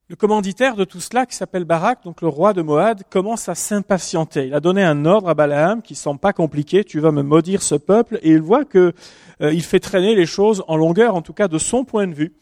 Le 0.08 0.14
commanditaire 0.14 0.76
de 0.76 0.84
tout 0.84 1.00
cela, 1.00 1.26
qui 1.26 1.34
s'appelle 1.34 1.64
Barak, 1.64 2.04
donc 2.04 2.22
le 2.22 2.28
roi 2.28 2.52
de 2.52 2.62
Moab, 2.62 3.02
commence 3.10 3.48
à 3.48 3.56
s'impatienter. 3.56 4.46
Il 4.46 4.54
a 4.54 4.60
donné 4.60 4.84
un 4.84 5.04
ordre 5.04 5.28
à 5.28 5.34
Balaam 5.34 5.82
qui 5.82 5.96
semble 5.96 6.20
pas 6.20 6.32
compliqué. 6.32 6.84
Tu 6.84 7.00
vas 7.00 7.10
me 7.10 7.22
maudire 7.22 7.60
ce 7.60 7.74
peuple, 7.74 8.20
et 8.22 8.30
il 8.30 8.40
voit 8.40 8.64
que 8.64 8.92
euh, 9.40 9.52
il 9.52 9.64
fait 9.64 9.80
traîner 9.80 10.14
les 10.14 10.24
choses 10.24 10.62
en 10.68 10.76
longueur, 10.76 11.16
en 11.16 11.22
tout 11.22 11.32
cas 11.32 11.48
de 11.48 11.58
son 11.58 11.84
point 11.84 12.06
de 12.06 12.14
vue. 12.14 12.36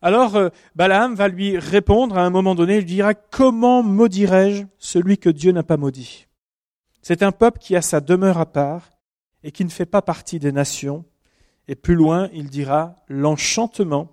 Alors 0.00 0.36
euh, 0.36 0.48
Balaam 0.74 1.14
va 1.14 1.28
lui 1.28 1.58
répondre 1.58 2.16
à 2.16 2.22
un 2.22 2.30
moment 2.30 2.54
donné. 2.54 2.78
Il 2.78 2.86
dira 2.86 3.12
comment 3.12 3.82
maudirais-je 3.82 4.64
celui 4.78 5.18
que 5.18 5.28
Dieu 5.28 5.52
n'a 5.52 5.62
pas 5.62 5.76
maudit? 5.76 6.28
C'est 7.02 7.22
un 7.22 7.30
peuple 7.30 7.58
qui 7.58 7.76
a 7.76 7.82
sa 7.82 8.00
demeure 8.00 8.38
à 8.38 8.46
part 8.46 8.88
et 9.44 9.52
qui 9.52 9.66
ne 9.66 9.70
fait 9.70 9.84
pas 9.84 10.00
partie 10.00 10.38
des 10.38 10.50
nations. 10.50 11.04
Et 11.68 11.74
plus 11.74 11.94
loin, 11.94 12.30
il 12.32 12.48
dira 12.48 12.96
l'enchantement 13.08 14.08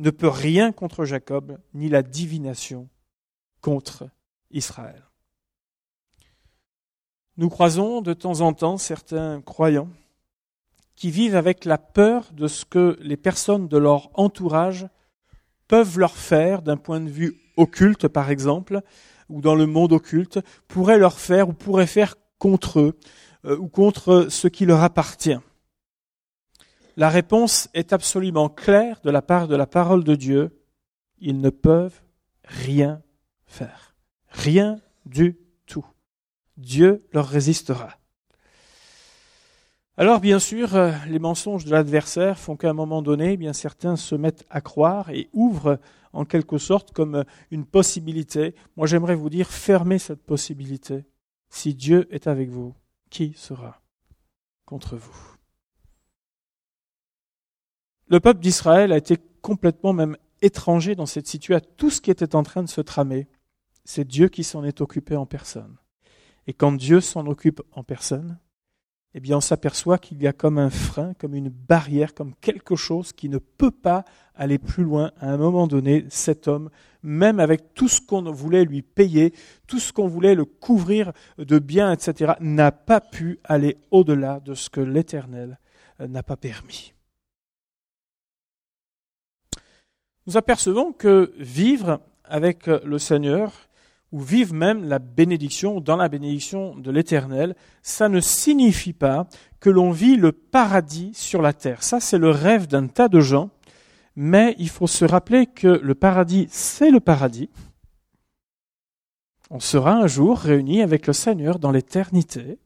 ne 0.00 0.10
peut 0.10 0.28
rien 0.28 0.72
contre 0.72 1.04
Jacob, 1.04 1.58
ni 1.74 1.88
la 1.88 2.02
divination 2.02 2.88
contre 3.60 4.08
Israël. 4.50 5.04
Nous 7.36 7.50
croisons 7.50 8.00
de 8.00 8.14
temps 8.14 8.40
en 8.40 8.54
temps 8.54 8.78
certains 8.78 9.40
croyants 9.42 9.90
qui 10.96 11.10
vivent 11.10 11.36
avec 11.36 11.64
la 11.64 11.78
peur 11.78 12.30
de 12.32 12.48
ce 12.48 12.64
que 12.64 12.98
les 13.00 13.16
personnes 13.16 13.68
de 13.68 13.78
leur 13.78 14.10
entourage 14.18 14.86
peuvent 15.68 15.98
leur 15.98 16.16
faire 16.16 16.62
d'un 16.62 16.76
point 16.76 17.00
de 17.00 17.10
vue 17.10 17.38
occulte, 17.56 18.08
par 18.08 18.30
exemple, 18.30 18.80
ou 19.28 19.40
dans 19.40 19.54
le 19.54 19.66
monde 19.66 19.92
occulte, 19.92 20.40
pourraient 20.66 20.98
leur 20.98 21.20
faire 21.20 21.48
ou 21.48 21.52
pourraient 21.52 21.86
faire 21.86 22.16
contre 22.38 22.80
eux, 22.80 22.98
euh, 23.44 23.56
ou 23.58 23.68
contre 23.68 24.26
ce 24.30 24.48
qui 24.48 24.64
leur 24.64 24.82
appartient. 24.82 25.38
La 27.00 27.08
réponse 27.08 27.70
est 27.72 27.94
absolument 27.94 28.50
claire 28.50 29.00
de 29.02 29.08
la 29.08 29.22
part 29.22 29.48
de 29.48 29.56
la 29.56 29.66
parole 29.66 30.04
de 30.04 30.14
Dieu. 30.14 30.60
Ils 31.18 31.40
ne 31.40 31.48
peuvent 31.48 32.02
rien 32.44 33.00
faire. 33.46 33.96
Rien 34.28 34.78
du 35.06 35.38
tout. 35.64 35.86
Dieu 36.58 37.08
leur 37.14 37.26
résistera. 37.26 37.96
Alors 39.96 40.20
bien 40.20 40.38
sûr, 40.38 40.76
euh, 40.76 40.92
les 41.08 41.18
mensonges 41.18 41.64
de 41.64 41.70
l'adversaire 41.70 42.38
font 42.38 42.56
qu'à 42.56 42.68
un 42.68 42.74
moment 42.74 43.00
donné, 43.00 43.32
eh 43.32 43.36
bien 43.38 43.54
certains 43.54 43.96
se 43.96 44.14
mettent 44.14 44.44
à 44.50 44.60
croire 44.60 45.08
et 45.08 45.30
ouvrent 45.32 45.78
en 46.12 46.26
quelque 46.26 46.58
sorte 46.58 46.92
comme 46.92 47.24
une 47.50 47.64
possibilité. 47.64 48.54
Moi 48.76 48.86
j'aimerais 48.86 49.14
vous 49.14 49.30
dire, 49.30 49.48
fermez 49.48 49.98
cette 49.98 50.22
possibilité. 50.22 51.06
Si 51.48 51.74
Dieu 51.74 52.14
est 52.14 52.26
avec 52.26 52.50
vous, 52.50 52.74
qui 53.08 53.32
sera 53.38 53.80
contre 54.66 54.96
vous? 54.96 55.29
Le 58.10 58.20
peuple 58.20 58.40
d'Israël 58.40 58.92
a 58.92 58.96
été 58.96 59.16
complètement 59.40 59.92
même 59.92 60.16
étranger 60.42 60.94
dans 60.94 61.06
cette 61.06 61.28
situation, 61.28 61.56
à 61.56 61.74
tout 61.76 61.90
ce 61.90 62.00
qui 62.00 62.10
était 62.10 62.34
en 62.34 62.42
train 62.42 62.62
de 62.62 62.68
se 62.68 62.80
tramer. 62.80 63.28
C'est 63.84 64.06
Dieu 64.06 64.28
qui 64.28 64.44
s'en 64.44 64.64
est 64.64 64.80
occupé 64.80 65.16
en 65.16 65.26
personne. 65.26 65.76
Et 66.46 66.52
quand 66.52 66.72
Dieu 66.72 67.00
s'en 67.00 67.26
occupe 67.26 67.62
en 67.72 67.84
personne, 67.84 68.38
eh 69.14 69.20
bien 69.20 69.36
on 69.36 69.40
s'aperçoit 69.40 69.98
qu'il 69.98 70.20
y 70.22 70.26
a 70.26 70.32
comme 70.32 70.58
un 70.58 70.70
frein, 70.70 71.14
comme 71.14 71.34
une 71.34 71.48
barrière, 71.48 72.14
comme 72.14 72.34
quelque 72.40 72.76
chose 72.76 73.12
qui 73.12 73.28
ne 73.28 73.38
peut 73.38 73.70
pas 73.70 74.04
aller 74.34 74.58
plus 74.58 74.84
loin. 74.84 75.12
À 75.20 75.30
un 75.30 75.36
moment 75.36 75.66
donné, 75.66 76.04
cet 76.08 76.48
homme, 76.48 76.70
même 77.02 77.38
avec 77.38 77.74
tout 77.74 77.88
ce 77.88 78.00
qu'on 78.00 78.22
voulait 78.30 78.64
lui 78.64 78.82
payer, 78.82 79.34
tout 79.66 79.78
ce 79.78 79.92
qu'on 79.92 80.08
voulait 80.08 80.34
le 80.34 80.44
couvrir 80.44 81.12
de 81.38 81.58
biens, 81.58 81.92
etc., 81.92 82.32
n'a 82.40 82.72
pas 82.72 83.00
pu 83.00 83.38
aller 83.44 83.78
au-delà 83.90 84.40
de 84.40 84.54
ce 84.54 84.68
que 84.68 84.80
l'Éternel 84.80 85.58
n'a 86.00 86.22
pas 86.22 86.36
permis. 86.36 86.92
Nous 90.30 90.36
apercevons 90.36 90.92
que 90.92 91.32
vivre 91.38 91.98
avec 92.22 92.68
le 92.68 92.98
Seigneur, 93.00 93.50
ou 94.12 94.20
vivre 94.20 94.54
même 94.54 94.84
la 94.84 95.00
bénédiction, 95.00 95.80
dans 95.80 95.96
la 95.96 96.08
bénédiction 96.08 96.76
de 96.76 96.92
l'Éternel, 96.92 97.56
ça 97.82 98.08
ne 98.08 98.20
signifie 98.20 98.92
pas 98.92 99.26
que 99.58 99.70
l'on 99.70 99.90
vit 99.90 100.14
le 100.14 100.30
paradis 100.30 101.10
sur 101.14 101.42
la 101.42 101.52
terre. 101.52 101.82
Ça, 101.82 101.98
c'est 101.98 102.16
le 102.16 102.30
rêve 102.30 102.68
d'un 102.68 102.86
tas 102.86 103.08
de 103.08 103.18
gens, 103.18 103.50
mais 104.14 104.54
il 104.60 104.68
faut 104.68 104.86
se 104.86 105.04
rappeler 105.04 105.46
que 105.46 105.66
le 105.66 105.96
paradis, 105.96 106.46
c'est 106.48 106.92
le 106.92 107.00
paradis. 107.00 107.50
On 109.50 109.58
sera 109.58 109.94
un 109.94 110.06
jour 110.06 110.38
réunis 110.38 110.80
avec 110.80 111.08
le 111.08 111.12
Seigneur 111.12 111.58
dans 111.58 111.72
l'éternité, 111.72 112.60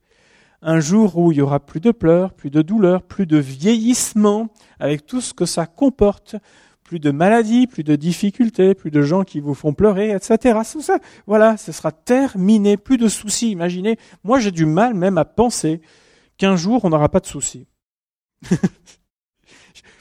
un 0.60 0.80
jour 0.80 1.16
où 1.16 1.32
il 1.32 1.38
y 1.38 1.40
aura 1.40 1.60
plus 1.60 1.80
de 1.80 1.92
pleurs, 1.92 2.34
plus 2.34 2.50
de 2.50 2.60
douleurs, 2.60 3.02
plus 3.02 3.26
de 3.26 3.38
vieillissement, 3.38 4.48
avec 4.80 5.06
tout 5.06 5.22
ce 5.22 5.32
que 5.32 5.46
ça 5.46 5.64
comporte, 5.64 6.36
plus 6.84 7.00
de 7.00 7.10
maladies, 7.10 7.66
plus 7.66 7.82
de 7.82 7.96
difficultés, 7.96 8.74
plus 8.74 8.90
de 8.90 9.02
gens 9.02 9.24
qui 9.24 9.40
vous 9.40 9.54
font 9.54 9.72
pleurer, 9.72 10.10
etc. 10.10 10.60
ça, 10.64 10.98
voilà, 11.26 11.56
ce 11.56 11.72
sera 11.72 11.90
terminé, 11.90 12.76
plus 12.76 12.98
de 12.98 13.08
soucis. 13.08 13.50
Imaginez, 13.50 13.96
moi 14.22 14.38
j'ai 14.38 14.50
du 14.50 14.66
mal 14.66 14.94
même 14.94 15.18
à 15.18 15.24
penser 15.24 15.80
qu'un 16.36 16.56
jour 16.56 16.84
on 16.84 16.90
n'aura 16.90 17.08
pas 17.08 17.20
de 17.20 17.26
soucis. 17.26 17.66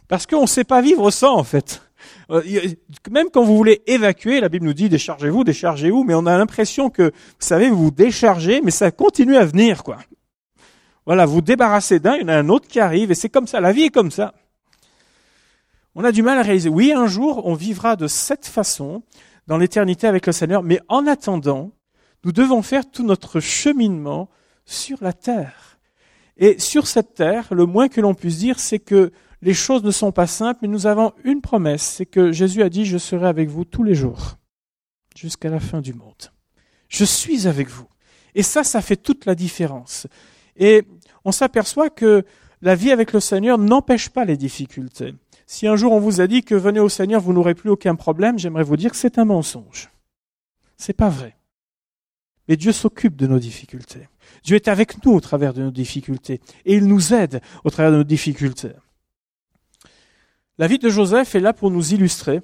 Parce 0.07 0.27
qu'on 0.27 0.41
ne 0.41 0.47
sait 0.47 0.65
pas 0.65 0.81
vivre 0.81 1.09
sans, 1.09 1.35
en 1.35 1.43
fait. 1.43 1.81
Euh, 2.29 2.41
même 3.09 3.27
quand 3.33 3.43
vous 3.43 3.55
voulez 3.55 3.81
évacuer, 3.87 4.41
la 4.41 4.49
Bible 4.49 4.65
nous 4.65 4.73
dit 4.73 4.89
déchargez-vous, 4.89 5.43
déchargez-vous, 5.43 6.03
mais 6.03 6.13
on 6.13 6.25
a 6.25 6.37
l'impression 6.37 6.89
que, 6.89 7.03
vous 7.03 7.35
savez, 7.39 7.69
vous 7.69 7.85
vous 7.85 7.91
déchargez, 7.91 8.61
mais 8.61 8.71
ça 8.71 8.91
continue 8.91 9.37
à 9.37 9.45
venir, 9.45 9.83
quoi. 9.83 9.99
Voilà, 11.05 11.25
vous 11.25 11.41
débarrassez 11.41 11.99
d'un, 11.99 12.15
il 12.15 12.21
y 12.21 12.25
en 12.25 12.29
a 12.29 12.35
un 12.35 12.49
autre 12.49 12.67
qui 12.67 12.79
arrive, 12.79 13.11
et 13.11 13.15
c'est 13.15 13.29
comme 13.29 13.47
ça, 13.47 13.59
la 13.59 13.71
vie 13.71 13.83
est 13.83 13.89
comme 13.89 14.11
ça 14.11 14.33
on 15.95 16.03
a 16.03 16.11
du 16.11 16.23
mal 16.23 16.37
à 16.37 16.41
réaliser. 16.41 16.69
Oui, 16.69 16.91
un 16.91 17.07
jour, 17.07 17.45
on 17.45 17.53
vivra 17.53 17.95
de 17.95 18.07
cette 18.07 18.45
façon 18.45 19.03
dans 19.47 19.57
l'éternité 19.57 20.07
avec 20.07 20.25
le 20.25 20.31
Seigneur, 20.31 20.63
mais 20.63 20.79
en 20.87 21.05
attendant, 21.07 21.71
nous 22.23 22.31
devons 22.31 22.61
faire 22.61 22.89
tout 22.89 23.03
notre 23.03 23.39
cheminement 23.39 24.29
sur 24.65 24.97
la 25.01 25.13
terre. 25.13 25.79
Et 26.37 26.57
sur 26.59 26.87
cette 26.87 27.13
terre, 27.13 27.53
le 27.53 27.65
moins 27.65 27.89
que 27.89 28.01
l'on 28.01 28.15
puisse 28.15 28.39
dire, 28.39 28.59
c'est 28.59 28.79
que 28.79 29.11
les 29.41 29.53
choses 29.53 29.83
ne 29.83 29.91
sont 29.91 30.11
pas 30.11 30.25
simples, 30.25 30.59
mais 30.61 30.67
nous 30.67 30.87
avons 30.87 31.11
une 31.23 31.41
promesse, 31.41 31.83
c'est 31.83 32.05
que 32.05 32.31
Jésus 32.31 32.63
a 32.63 32.69
dit, 32.69 32.85
je 32.85 32.97
serai 32.97 33.27
avec 33.27 33.49
vous 33.49 33.65
tous 33.65 33.83
les 33.83 33.93
jours, 33.93 34.37
jusqu'à 35.15 35.49
la 35.49 35.59
fin 35.59 35.81
du 35.81 35.93
monde. 35.93 36.31
Je 36.87 37.03
suis 37.03 37.47
avec 37.47 37.67
vous. 37.67 37.87
Et 38.35 38.43
ça, 38.43 38.63
ça 38.63 38.81
fait 38.81 38.95
toute 38.95 39.25
la 39.25 39.35
différence. 39.35 40.07
Et 40.55 40.83
on 41.25 41.31
s'aperçoit 41.31 41.89
que 41.89 42.23
la 42.61 42.75
vie 42.75 42.91
avec 42.91 43.11
le 43.11 43.19
Seigneur 43.19 43.57
n'empêche 43.57 44.09
pas 44.09 44.25
les 44.25 44.37
difficultés. 44.37 45.13
Si 45.45 45.67
un 45.67 45.75
jour 45.75 45.91
on 45.91 45.99
vous 45.99 46.21
a 46.21 46.27
dit 46.27 46.43
que 46.43 46.55
venez 46.55 46.79
au 46.79 46.89
Seigneur, 46.89 47.21
vous 47.21 47.33
n'aurez 47.33 47.55
plus 47.55 47.69
aucun 47.69 47.95
problème, 47.95 48.39
j'aimerais 48.39 48.63
vous 48.63 48.77
dire 48.77 48.91
que 48.91 48.97
c'est 48.97 49.17
un 49.17 49.25
mensonge. 49.25 49.89
C'est 50.77 50.93
pas 50.93 51.09
vrai. 51.09 51.37
Mais 52.47 52.57
Dieu 52.57 52.71
s'occupe 52.71 53.15
de 53.15 53.27
nos 53.27 53.39
difficultés. 53.39 54.09
Dieu 54.43 54.55
est 54.55 54.67
avec 54.67 55.03
nous 55.05 55.13
au 55.13 55.19
travers 55.19 55.53
de 55.53 55.61
nos 55.61 55.71
difficultés. 55.71 56.41
Et 56.65 56.75
il 56.75 56.85
nous 56.87 57.13
aide 57.13 57.41
au 57.63 57.69
travers 57.69 57.91
de 57.91 57.97
nos 57.97 58.03
difficultés. 58.03 58.73
La 60.57 60.67
vie 60.67 60.79
de 60.79 60.89
Joseph 60.89 61.35
est 61.35 61.39
là 61.39 61.53
pour 61.53 61.71
nous 61.71 61.93
illustrer 61.93 62.41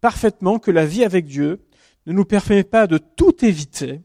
parfaitement 0.00 0.58
que 0.58 0.70
la 0.70 0.86
vie 0.86 1.04
avec 1.04 1.26
Dieu 1.26 1.60
ne 2.06 2.12
nous 2.12 2.24
permet 2.24 2.64
pas 2.64 2.86
de 2.86 2.98
tout 2.98 3.44
éviter, 3.44 4.00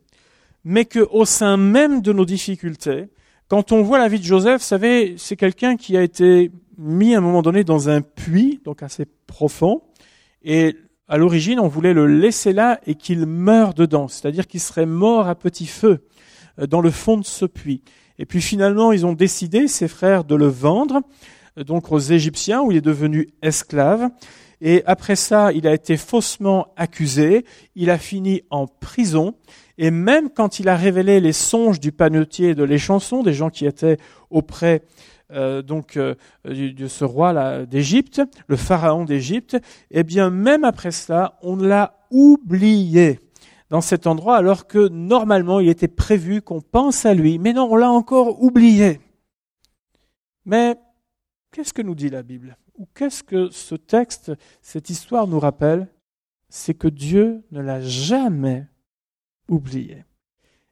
mais 0.63 0.85
que 0.85 0.99
au 0.99 1.25
sein 1.25 1.57
même 1.57 2.01
de 2.01 2.13
nos 2.13 2.25
difficultés, 2.25 3.09
quand 3.47 3.71
on 3.71 3.83
voit 3.83 3.99
la 3.99 4.07
vie 4.07 4.19
de 4.19 4.25
Joseph, 4.25 4.61
vous 4.61 4.67
savez, 4.67 5.15
c'est 5.17 5.35
quelqu'un 5.35 5.77
qui 5.77 5.95
a 5.95 6.03
été 6.03 6.51
mis 6.77 7.15
à 7.15 7.19
un 7.19 7.21
moment 7.21 7.41
donné 7.41 7.63
dans 7.63 7.89
un 7.89 8.01
puits, 8.01 8.61
donc 8.63 8.83
assez 8.83 9.05
profond, 9.27 9.83
et 10.43 10.75
à 11.07 11.17
l'origine, 11.17 11.59
on 11.59 11.67
voulait 11.67 11.93
le 11.93 12.07
laisser 12.07 12.53
là 12.53 12.79
et 12.87 12.95
qu'il 12.95 13.25
meure 13.25 13.73
dedans, 13.73 14.07
c'est-à-dire 14.07 14.47
qu'il 14.47 14.59
serait 14.59 14.85
mort 14.85 15.27
à 15.27 15.35
petit 15.35 15.67
feu 15.67 16.05
euh, 16.59 16.67
dans 16.67 16.81
le 16.81 16.91
fond 16.91 17.17
de 17.17 17.25
ce 17.25 17.45
puits. 17.45 17.83
Et 18.19 18.25
puis 18.25 18.41
finalement, 18.41 18.91
ils 18.91 19.05
ont 19.05 19.13
décidé, 19.13 19.67
ses 19.67 19.87
frères, 19.87 20.23
de 20.23 20.35
le 20.35 20.47
vendre 20.47 21.01
euh, 21.57 21.63
donc 21.63 21.91
aux 21.91 21.99
Égyptiens, 21.99 22.61
où 22.61 22.71
il 22.71 22.77
est 22.77 22.81
devenu 22.81 23.29
esclave. 23.41 24.09
Et 24.61 24.81
après 24.85 25.15
ça, 25.15 25.51
il 25.51 25.67
a 25.67 25.73
été 25.73 25.97
faussement 25.97 26.73
accusé, 26.77 27.45
il 27.75 27.89
a 27.89 27.97
fini 27.97 28.43
en 28.49 28.65
prison, 28.65 29.35
et 29.77 29.91
même 29.91 30.29
quand 30.29 30.59
il 30.59 30.69
a 30.69 30.75
révélé 30.77 31.19
les 31.19 31.33
songes 31.33 31.79
du 31.79 31.91
panetier 31.91 32.55
de 32.55 32.63
les 32.63 32.77
chansons, 32.77 33.23
des 33.23 33.33
gens 33.33 33.49
qui 33.49 33.65
étaient 33.65 33.97
auprès 34.29 34.83
euh, 35.33 35.61
donc 35.61 35.97
euh, 35.97 36.15
de 36.45 36.87
ce 36.87 37.03
roi 37.03 37.65
d'Égypte, 37.65 38.21
le 38.47 38.55
pharaon 38.55 39.05
d'Égypte, 39.05 39.57
eh 39.91 40.03
bien 40.03 40.29
même 40.29 40.63
après 40.63 40.91
cela, 40.91 41.37
on 41.41 41.55
l'a 41.55 41.99
oublié 42.11 43.19
dans 43.69 43.81
cet 43.81 44.05
endroit 44.05 44.37
alors 44.37 44.67
que 44.67 44.87
normalement 44.87 45.59
il 45.59 45.67
était 45.69 45.87
prévu 45.87 46.41
qu'on 46.41 46.61
pense 46.61 47.05
à 47.05 47.13
lui. 47.13 47.39
Mais 47.39 47.53
non, 47.53 47.67
on 47.71 47.75
l'a 47.75 47.89
encore 47.89 48.41
oublié. 48.41 48.99
Mais 50.45 50.77
qu'est-ce 51.51 51.73
que 51.73 51.81
nous 51.81 51.95
dit 51.95 52.09
la 52.09 52.23
Bible? 52.23 52.57
Ou 52.77 52.87
qu'est-ce 52.93 53.23
que 53.23 53.49
ce 53.49 53.75
texte, 53.75 54.31
cette 54.61 54.89
histoire 54.89 55.27
nous 55.27 55.39
rappelle? 55.39 55.87
C'est 56.49 56.73
que 56.73 56.87
Dieu 56.87 57.43
ne 57.51 57.61
l'a 57.61 57.81
jamais 57.81 58.67
oublié. 59.47 60.05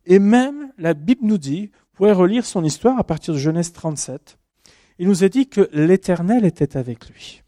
Et 0.05 0.19
même 0.19 0.71
la 0.77 0.93
Bible 0.93 1.25
nous 1.25 1.37
dit, 1.37 1.67
vous 1.67 1.97
pouvez 1.97 2.11
relire 2.11 2.45
son 2.45 2.63
histoire 2.63 2.99
à 2.99 3.03
partir 3.03 3.33
de 3.33 3.39
Genèse 3.39 3.73
37, 3.73 4.37
il 5.01 5.07
nous 5.07 5.23
a 5.23 5.29
dit 5.29 5.47
que 5.47 5.67
l'Éternel 5.73 6.45
était 6.45 6.77
avec 6.77 7.09
lui. 7.09 7.41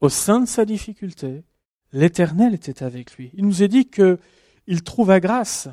Au 0.00 0.08
sein 0.08 0.38
de 0.38 0.46
sa 0.46 0.64
difficulté, 0.64 1.42
l'Éternel 1.92 2.54
était 2.54 2.84
avec 2.84 3.16
lui. 3.16 3.32
Il 3.34 3.44
nous 3.44 3.64
est 3.64 3.68
dit 3.68 3.90
qu'il 3.90 4.84
trouva 4.84 5.18
grâce 5.18 5.68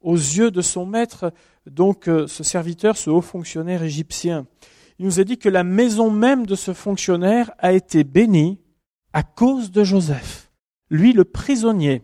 aux 0.00 0.16
yeux 0.16 0.50
de 0.50 0.62
son 0.62 0.84
maître, 0.84 1.32
donc 1.64 2.08
euh, 2.08 2.26
ce 2.26 2.42
serviteur, 2.42 2.96
ce 2.96 3.08
haut 3.08 3.20
fonctionnaire 3.20 3.84
égyptien. 3.84 4.48
Il 4.98 5.04
nous 5.04 5.20
est 5.20 5.24
dit 5.24 5.38
que 5.38 5.48
la 5.48 5.62
maison 5.62 6.10
même 6.10 6.44
de 6.44 6.56
ce 6.56 6.72
fonctionnaire 6.72 7.52
a 7.58 7.72
été 7.72 8.02
bénie 8.02 8.58
à 9.12 9.22
cause 9.22 9.70
de 9.70 9.84
Joseph. 9.84 10.50
Lui, 10.90 11.12
le 11.12 11.24
prisonnier. 11.24 12.02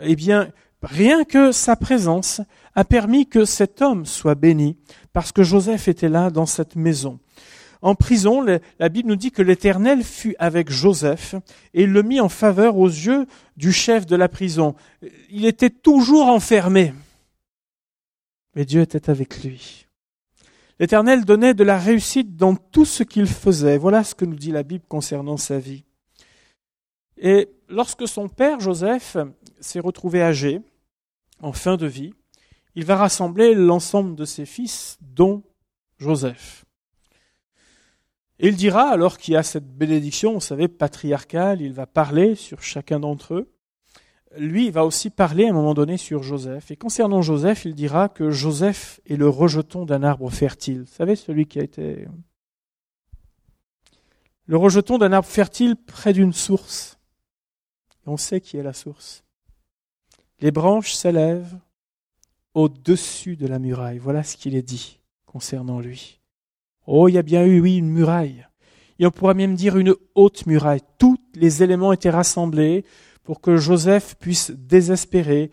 Eh 0.00 0.14
bien, 0.14 0.52
rien 0.82 1.24
que 1.24 1.52
sa 1.52 1.76
présence 1.76 2.40
a 2.74 2.84
permis 2.84 3.26
que 3.26 3.44
cet 3.44 3.82
homme 3.82 4.06
soit 4.06 4.34
béni, 4.34 4.76
parce 5.12 5.32
que 5.32 5.42
Joseph 5.42 5.88
était 5.88 6.08
là 6.08 6.30
dans 6.30 6.46
cette 6.46 6.76
maison. 6.76 7.18
En 7.82 7.94
prison, 7.94 8.44
la 8.78 8.88
Bible 8.90 9.08
nous 9.08 9.16
dit 9.16 9.30
que 9.30 9.40
l'Éternel 9.40 10.04
fut 10.04 10.36
avec 10.38 10.70
Joseph 10.70 11.34
et 11.72 11.86
le 11.86 12.02
mit 12.02 12.20
en 12.20 12.28
faveur 12.28 12.76
aux 12.76 12.88
yeux 12.88 13.26
du 13.56 13.72
chef 13.72 14.04
de 14.04 14.16
la 14.16 14.28
prison. 14.28 14.74
Il 15.30 15.46
était 15.46 15.70
toujours 15.70 16.26
enfermé, 16.26 16.92
mais 18.54 18.66
Dieu 18.66 18.82
était 18.82 19.08
avec 19.08 19.42
lui. 19.42 19.86
L'Éternel 20.78 21.24
donnait 21.24 21.54
de 21.54 21.64
la 21.64 21.78
réussite 21.78 22.36
dans 22.36 22.54
tout 22.54 22.84
ce 22.84 23.02
qu'il 23.02 23.26
faisait. 23.26 23.78
Voilà 23.78 24.04
ce 24.04 24.14
que 24.14 24.24
nous 24.24 24.36
dit 24.36 24.52
la 24.52 24.62
Bible 24.62 24.84
concernant 24.88 25.36
sa 25.36 25.58
vie. 25.58 25.84
Et 27.16 27.50
lorsque 27.68 28.08
son 28.08 28.28
père 28.28 28.60
Joseph 28.60 29.16
s'est 29.60 29.80
retrouvé 29.80 30.22
âgé, 30.22 30.60
en 31.40 31.52
fin 31.52 31.76
de 31.76 31.86
vie, 31.86 32.12
il 32.74 32.84
va 32.84 32.96
rassembler 32.96 33.54
l'ensemble 33.54 34.14
de 34.14 34.24
ses 34.24 34.46
fils, 34.46 34.98
dont 35.00 35.42
Joseph. 35.98 36.64
Et 38.38 38.48
il 38.48 38.56
dira, 38.56 38.88
alors 38.88 39.18
qu'il 39.18 39.34
y 39.34 39.36
a 39.36 39.42
cette 39.42 39.76
bénédiction, 39.76 40.34
vous 40.34 40.40
savez, 40.40 40.66
patriarcale, 40.66 41.60
il 41.60 41.74
va 41.74 41.86
parler 41.86 42.34
sur 42.34 42.62
chacun 42.62 43.00
d'entre 43.00 43.34
eux. 43.34 43.52
Lui, 44.38 44.70
va 44.70 44.86
aussi 44.86 45.10
parler 45.10 45.46
à 45.46 45.50
un 45.50 45.52
moment 45.52 45.74
donné 45.74 45.96
sur 45.96 46.22
Joseph. 46.22 46.70
Et 46.70 46.76
concernant 46.76 47.20
Joseph, 47.20 47.64
il 47.64 47.74
dira 47.74 48.08
que 48.08 48.30
Joseph 48.30 49.00
est 49.04 49.16
le 49.16 49.28
rejeton 49.28 49.84
d'un 49.84 50.02
arbre 50.02 50.30
fertile. 50.30 50.82
Vous 50.82 50.94
savez, 50.94 51.16
celui 51.16 51.46
qui 51.46 51.58
a 51.58 51.62
été... 51.62 52.06
Le 54.46 54.56
rejeton 54.56 54.98
d'un 54.98 55.12
arbre 55.12 55.28
fertile 55.28 55.76
près 55.76 56.12
d'une 56.12 56.32
source. 56.32 56.98
On 58.06 58.16
sait 58.16 58.40
qui 58.40 58.56
est 58.56 58.62
la 58.62 58.72
source. 58.72 59.22
Les 60.40 60.50
branches 60.50 60.94
s'élèvent 60.94 61.58
au-dessus 62.54 63.36
de 63.36 63.46
la 63.46 63.58
muraille. 63.58 63.98
Voilà 63.98 64.22
ce 64.22 64.36
qu'il 64.36 64.54
est 64.54 64.62
dit 64.62 65.00
concernant 65.26 65.80
lui. 65.80 66.20
Oh, 66.86 67.08
il 67.08 67.14
y 67.14 67.18
a 67.18 67.22
bien 67.22 67.44
eu, 67.44 67.60
oui, 67.60 67.76
une 67.76 67.90
muraille. 67.90 68.46
Et 68.98 69.06
on 69.06 69.10
pourrait 69.10 69.34
même 69.34 69.54
dire 69.54 69.76
une 69.76 69.94
haute 70.14 70.46
muraille. 70.46 70.80
Tous 70.98 71.18
les 71.34 71.62
éléments 71.62 71.92
étaient 71.92 72.10
rassemblés 72.10 72.84
pour 73.22 73.40
que 73.40 73.56
Joseph 73.56 74.16
puisse 74.18 74.50
désespérer, 74.50 75.50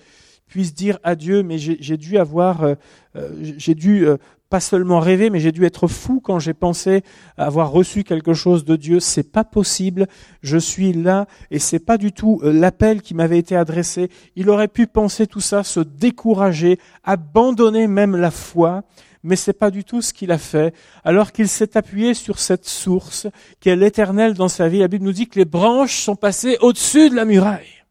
puisse 0.47 0.73
dire 0.73 0.99
à 1.03 1.15
Dieu, 1.15 1.43
mais 1.43 1.57
j'ai 1.57 1.97
dû 1.97 2.17
avoir, 2.17 2.63
euh, 2.63 2.75
euh, 3.15 3.29
j'ai 3.57 3.75
dû 3.75 4.07
euh, 4.07 4.17
pas 4.49 4.59
seulement 4.59 4.99
rêver, 4.99 5.29
mais 5.29 5.39
j'ai 5.39 5.51
dû 5.51 5.65
être 5.65 5.87
fou 5.87 6.21
quand 6.21 6.39
j'ai 6.39 6.53
pensé 6.53 7.03
avoir 7.37 7.71
reçu 7.71 8.03
quelque 8.03 8.33
chose 8.33 8.63
de 8.65 8.75
Dieu. 8.75 8.99
C'est 8.99 9.31
pas 9.31 9.43
possible. 9.43 10.07
Je 10.41 10.57
suis 10.57 10.93
là 10.93 11.27
et 11.51 11.59
c'est 11.59 11.79
pas 11.79 11.97
du 11.97 12.11
tout 12.11 12.39
l'appel 12.43 13.01
qui 13.01 13.13
m'avait 13.13 13.39
été 13.39 13.55
adressé. 13.55 14.09
Il 14.35 14.49
aurait 14.49 14.67
pu 14.67 14.87
penser 14.87 15.27
tout 15.27 15.41
ça, 15.41 15.63
se 15.63 15.79
décourager, 15.79 16.79
abandonner 17.03 17.87
même 17.87 18.15
la 18.15 18.31
foi 18.31 18.83
mais 19.23 19.35
c'est 19.35 19.51
pas 19.51 19.71
du 19.71 19.83
tout 19.83 20.01
ce 20.01 20.13
qu'il 20.13 20.31
a 20.31 20.37
fait, 20.37 20.73
alors 21.03 21.33
qu'il 21.33 21.49
s'est 21.49 21.75
appuyé 21.75 22.13
sur 22.13 22.39
cette 22.39 22.65
source 22.65 23.27
qui 23.59 23.67
est 23.67 23.75
l'éternel 23.75 24.35
dans 24.35 24.47
sa 24.47 24.69
vie. 24.69 24.79
La 24.79 24.87
Bible 24.87 25.03
nous 25.03 25.11
dit 25.11 25.27
que 25.27 25.37
les 25.37 25.43
branches 25.43 25.99
sont 25.99 26.15
passées 26.15 26.57
au-dessus 26.61 27.09
de 27.09 27.15
la 27.15 27.25
muraille. 27.25 27.83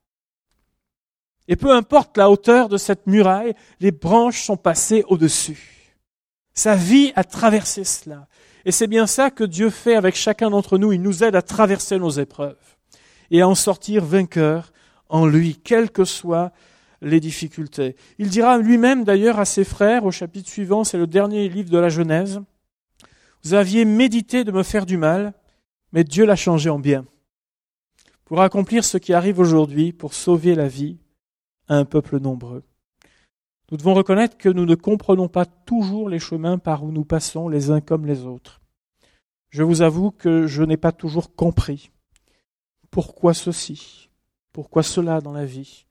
Et 1.49 1.57
peu 1.57 1.73
importe 1.73 2.17
la 2.17 2.31
hauteur 2.31 2.71
de 2.71 2.79
cette 2.79 3.07
muraille, 3.07 3.55
les 3.81 3.93
branches 3.93 4.45
sont 4.45 4.57
passées 4.57 5.05
au-dessus. 5.09 5.76
Sa 6.57 6.75
vie 6.75 7.13
a 7.15 7.23
traversé 7.23 7.85
cela. 7.85 8.27
Et 8.65 8.73
c'est 8.73 8.89
bien 8.89 9.07
ça 9.07 9.31
que 9.31 9.45
Dieu 9.45 9.71
fait 9.71 9.95
avec 9.95 10.17
chacun 10.17 10.51
d'entre 10.51 10.79
nous. 10.79 10.93
Il 10.93 11.03
nous 11.03 11.23
aide 11.23 11.37
à 11.37 11.43
traverser 11.43 11.99
nos 11.99 12.11
épreuves 12.11 12.57
et 13.31 13.43
à 13.43 13.49
en 13.49 13.55
sortir 13.55 14.05
vainqueur 14.05 14.73
en 15.09 15.27
lui, 15.27 15.61
quel 15.63 15.91
que 15.91 16.05
soit 16.05 16.53
les 17.03 17.21
difficultés. 17.21 17.95
Il 18.19 18.29
dira 18.29 18.59
lui-même 18.59 19.05
d'ailleurs 19.05 19.39
à 19.39 19.45
ses 19.45 19.65
frères 19.65 20.05
au 20.05 20.11
chapitre 20.11 20.49
suivant, 20.49 20.83
c'est 20.83 20.99
le 20.99 21.07
dernier 21.07 21.49
livre 21.49 21.71
de 21.71 21.79
la 21.79 21.89
Genèse, 21.89 22.41
Vous 23.45 23.55
aviez 23.55 23.85
médité 23.85 24.43
de 24.43 24.51
me 24.51 24.63
faire 24.63 24.87
du 24.87 24.97
mal, 24.97 25.35
mais 25.93 26.03
Dieu 26.03 26.25
l'a 26.25 26.37
changé 26.37 26.71
en 26.71 26.79
bien, 26.79 27.05
pour 28.25 28.41
accomplir 28.41 28.85
ce 28.85 28.99
qui 28.99 29.13
arrive 29.13 29.39
aujourd'hui, 29.39 29.93
pour 29.93 30.15
sauver 30.15 30.55
la 30.55 30.67
vie 30.67 30.97
à 31.69 31.77
un 31.77 31.85
peuple 31.85 32.19
nombreux. 32.19 32.65
Nous 33.71 33.77
devons 33.77 33.95
reconnaître 33.95 34.37
que 34.37 34.49
nous 34.49 34.65
ne 34.65 34.75
comprenons 34.75 35.29
pas 35.29 35.45
toujours 35.45 36.09
les 36.09 36.21
chemins 36.21 36.59
par 36.59 36.85
où 36.85 36.93
nous 36.93 37.05
passons 37.05 37.49
les 37.49 37.71
uns 37.71 37.81
comme 37.81 38.07
les 38.07 38.25
autres. 38.25 38.61
Je 39.51 39.63
vous 39.63 39.83
avoue 39.83 40.11
que 40.11 40.47
je 40.47 40.63
n'ai 40.63 40.77
pas 40.77 40.93
toujours 40.93 41.35
compris 41.35 41.91
pourquoi 42.91 43.35
ceci, 43.35 44.09
pourquoi 44.53 44.83
cela 44.83 45.21
dans 45.21 45.33
la 45.33 45.45
vie. 45.45 45.87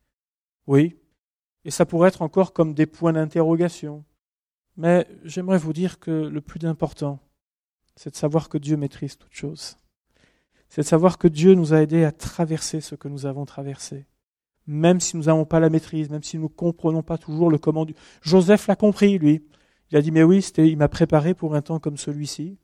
Oui, 0.68 0.96
et 1.66 1.72
ça 1.72 1.86
pourrait 1.86 2.10
être 2.10 2.22
encore 2.22 2.54
comme 2.54 2.74
des 2.74 2.86
points 2.86 3.14
d'interrogation. 3.14 4.06
Mais 4.78 5.08
j'aimerais 5.24 5.58
vous 5.58 5.74
dire 5.74 6.00
que 6.00 6.12
le 6.12 6.42
plus 6.42 6.66
important, 6.66 7.20
c'est 7.96 8.12
de 8.12 8.16
savoir 8.16 8.50
que 8.50 8.58
Dieu 8.58 8.78
maîtrise 8.78 9.18
toutes 9.18 9.34
choses. 9.34 9.78
C'est 10.70 10.82
de 10.82 10.88
savoir 10.88 11.18
que 11.18 11.28
Dieu 11.28 11.54
nous 11.54 11.74
a 11.74 11.82
aidés 11.82 12.04
à 12.04 12.12
traverser 12.12 12.82
ce 12.82 12.96
que 12.96 13.08
nous 13.08 13.26
avons 13.26 13.46
traversé. 13.46 14.06
Même 14.68 15.00
si 15.00 15.18
nous 15.18 15.24
n'avons 15.24 15.46
pas 15.46 15.60
la 15.60 15.70
maîtrise, 15.70 16.10
même 16.10 16.24
si 16.24 16.38
nous 16.38 16.44
ne 16.44 16.48
comprenons 16.50 17.04
pas 17.04 17.18
toujours 17.18 17.50
le 17.50 17.58
comment. 17.58 17.86
Joseph 18.22 18.68
l'a 18.68 18.76
compris, 18.76 19.18
lui. 19.20 19.44
Il 19.92 19.98
a 19.98 20.02
dit, 20.02 20.12
mais 20.12 20.24
oui, 20.24 20.40
il 20.58 20.78
m'a 20.78 20.88
préparé 20.88 21.34
pour 21.34 21.56
un 21.56 21.62
temps 21.62 21.80
comme 21.80 21.98
celui-ci 21.98 22.58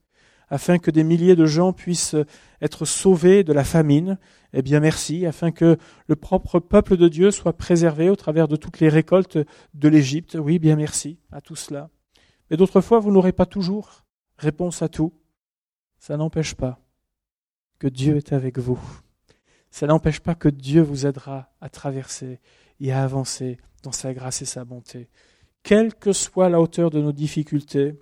afin 0.51 0.79
que 0.79 0.91
des 0.91 1.05
milliers 1.05 1.37
de 1.37 1.45
gens 1.45 1.71
puissent 1.71 2.17
être 2.61 2.83
sauvés 2.83 3.43
de 3.43 3.53
la 3.53 3.63
famine. 3.63 4.19
Eh 4.53 4.61
bien, 4.61 4.81
merci, 4.81 5.25
afin 5.25 5.51
que 5.51 5.77
le 6.07 6.15
propre 6.17 6.59
peuple 6.59 6.97
de 6.97 7.07
Dieu 7.07 7.31
soit 7.31 7.53
préservé 7.53 8.09
au 8.09 8.17
travers 8.17 8.49
de 8.49 8.57
toutes 8.57 8.81
les 8.81 8.89
récoltes 8.89 9.39
de 9.73 9.87
l'Égypte. 9.87 10.37
Oui, 10.39 10.59
bien 10.59 10.75
merci 10.75 11.17
à 11.31 11.39
tout 11.39 11.55
cela. 11.55 11.89
Mais 12.49 12.57
d'autres 12.57 12.81
fois, 12.81 12.99
vous 12.99 13.11
n'aurez 13.11 13.31
pas 13.31 13.45
toujours 13.45 14.03
réponse 14.37 14.81
à 14.81 14.89
tout. 14.89 15.13
Ça 15.99 16.17
n'empêche 16.17 16.53
pas 16.53 16.79
que 17.79 17.87
Dieu 17.87 18.17
est 18.17 18.33
avec 18.33 18.59
vous. 18.59 18.79
Ça 19.71 19.87
n'empêche 19.87 20.19
pas 20.19 20.35
que 20.35 20.49
Dieu 20.49 20.81
vous 20.81 21.05
aidera 21.05 21.49
à 21.61 21.69
traverser 21.69 22.39
et 22.79 22.91
à 22.91 23.03
avancer 23.03 23.57
dans 23.83 23.91
sa 23.91 24.13
grâce 24.13 24.41
et 24.41 24.45
sa 24.45 24.65
bonté. 24.65 25.07
Quelle 25.63 25.95
que 25.95 26.13
soit 26.13 26.49
la 26.49 26.59
hauteur 26.59 26.89
de 26.89 27.01
nos 27.01 27.11
difficultés, 27.11 27.95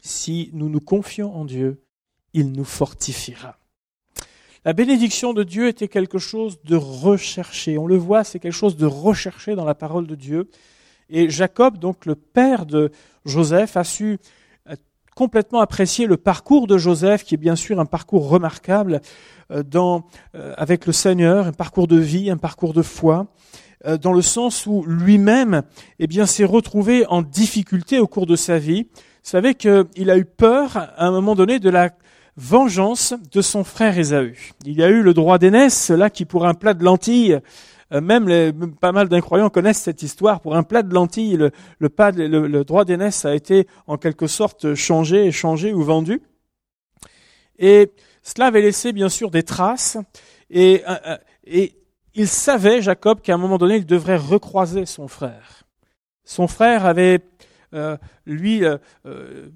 si 0.00 0.50
nous 0.52 0.68
nous 0.68 0.80
confions 0.80 1.34
en 1.34 1.44
Dieu, 1.44 1.82
il 2.34 2.52
nous 2.52 2.64
fortifiera. 2.64 3.58
La 4.64 4.72
bénédiction 4.72 5.32
de 5.32 5.44
Dieu 5.44 5.68
était 5.68 5.88
quelque 5.88 6.18
chose 6.18 6.60
de 6.62 6.76
recherché. 6.76 7.78
On 7.78 7.86
le 7.86 7.96
voit, 7.96 8.24
c'est 8.24 8.38
quelque 8.38 8.52
chose 8.52 8.76
de 8.76 8.86
recherché 8.86 9.54
dans 9.54 9.64
la 9.64 9.74
parole 9.74 10.06
de 10.06 10.14
Dieu. 10.14 10.50
Et 11.08 11.30
Jacob, 11.30 11.78
donc 11.78 12.04
le 12.04 12.16
père 12.16 12.66
de 12.66 12.90
Joseph, 13.24 13.76
a 13.76 13.84
su 13.84 14.18
complètement 15.18 15.58
apprécier 15.60 16.06
le 16.06 16.16
parcours 16.16 16.68
de 16.68 16.78
Joseph, 16.78 17.24
qui 17.24 17.34
est 17.34 17.38
bien 17.38 17.56
sûr 17.56 17.80
un 17.80 17.86
parcours 17.86 18.28
remarquable 18.28 19.00
euh, 19.50 19.64
dans, 19.64 20.04
euh, 20.36 20.54
avec 20.56 20.86
le 20.86 20.92
Seigneur, 20.92 21.48
un 21.48 21.52
parcours 21.52 21.88
de 21.88 21.96
vie, 21.96 22.30
un 22.30 22.36
parcours 22.36 22.72
de 22.72 22.82
foi, 22.82 23.26
dans 24.02 24.12
le 24.12 24.22
sens 24.22 24.66
où 24.66 24.84
lui-même, 24.84 25.62
eh 26.00 26.08
bien, 26.08 26.26
s'est 26.26 26.44
retrouvé 26.44 27.06
en 27.06 27.22
difficulté 27.22 28.00
au 28.00 28.08
cours 28.08 28.26
de 28.26 28.34
sa 28.34 28.58
vie. 28.58 28.88
Vous 28.92 29.30
savez 29.30 29.54
qu'il 29.54 30.10
a 30.10 30.18
eu 30.18 30.24
peur 30.24 30.76
à 30.76 31.06
un 31.06 31.12
moment 31.12 31.36
donné 31.36 31.60
de 31.60 31.70
la 31.70 31.90
vengeance 32.38 33.14
de 33.32 33.42
son 33.42 33.64
frère 33.64 33.98
Ésaü. 33.98 34.54
Il 34.64 34.80
a 34.80 34.88
eu 34.88 35.02
le 35.02 35.12
droit 35.12 35.38
d'aînesse, 35.38 35.90
là 35.90 36.08
qui 36.08 36.24
pour 36.24 36.46
un 36.46 36.54
plat 36.54 36.72
de 36.72 36.84
lentilles, 36.84 37.34
euh, 37.34 37.40
même 37.90 38.28
les, 38.28 38.52
pas 38.52 38.92
mal 38.92 39.08
d'incroyants 39.08 39.50
connaissent 39.50 39.80
cette 39.80 40.02
histoire, 40.02 40.40
pour 40.40 40.56
un 40.56 40.62
plat 40.62 40.82
de 40.82 40.92
lentilles, 40.92 41.36
le, 41.36 41.50
le, 41.80 42.64
droit 42.64 42.84
d'aînesse 42.84 43.24
a 43.24 43.34
été 43.34 43.66
en 43.86 43.96
quelque 43.96 44.26
sorte 44.26 44.74
changé, 44.74 45.26
échangé 45.26 45.72
ou 45.72 45.82
vendu. 45.82 46.20
Et 47.58 47.90
cela 48.22 48.46
avait 48.46 48.62
laissé 48.62 48.92
bien 48.92 49.08
sûr 49.08 49.30
des 49.30 49.42
traces, 49.42 49.96
et, 50.50 50.82
euh, 50.88 50.94
euh, 51.06 51.16
et 51.44 51.74
il 52.14 52.28
savait, 52.28 52.82
Jacob, 52.82 53.20
qu'à 53.20 53.34
un 53.34 53.38
moment 53.38 53.58
donné, 53.58 53.76
il 53.76 53.86
devrait 53.86 54.16
recroiser 54.16 54.86
son 54.86 55.08
frère. 55.08 55.64
Son 56.24 56.46
frère 56.46 56.84
avait 56.84 57.20
euh, 57.74 57.96
lui 58.26 58.64
euh, 58.64 58.76
euh, 59.06 59.48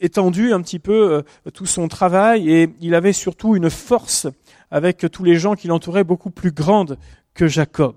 étendu 0.00 0.52
un 0.52 0.60
petit 0.60 0.78
peu 0.78 1.22
tout 1.54 1.66
son 1.66 1.88
travail 1.88 2.50
et 2.50 2.68
il 2.80 2.94
avait 2.94 3.12
surtout 3.12 3.56
une 3.56 3.70
force 3.70 4.26
avec 4.70 5.06
tous 5.10 5.24
les 5.24 5.36
gens 5.36 5.54
qui 5.54 5.68
l'entouraient 5.68 6.04
beaucoup 6.04 6.30
plus 6.30 6.52
grande 6.52 6.98
que 7.34 7.48
Jacob. 7.48 7.96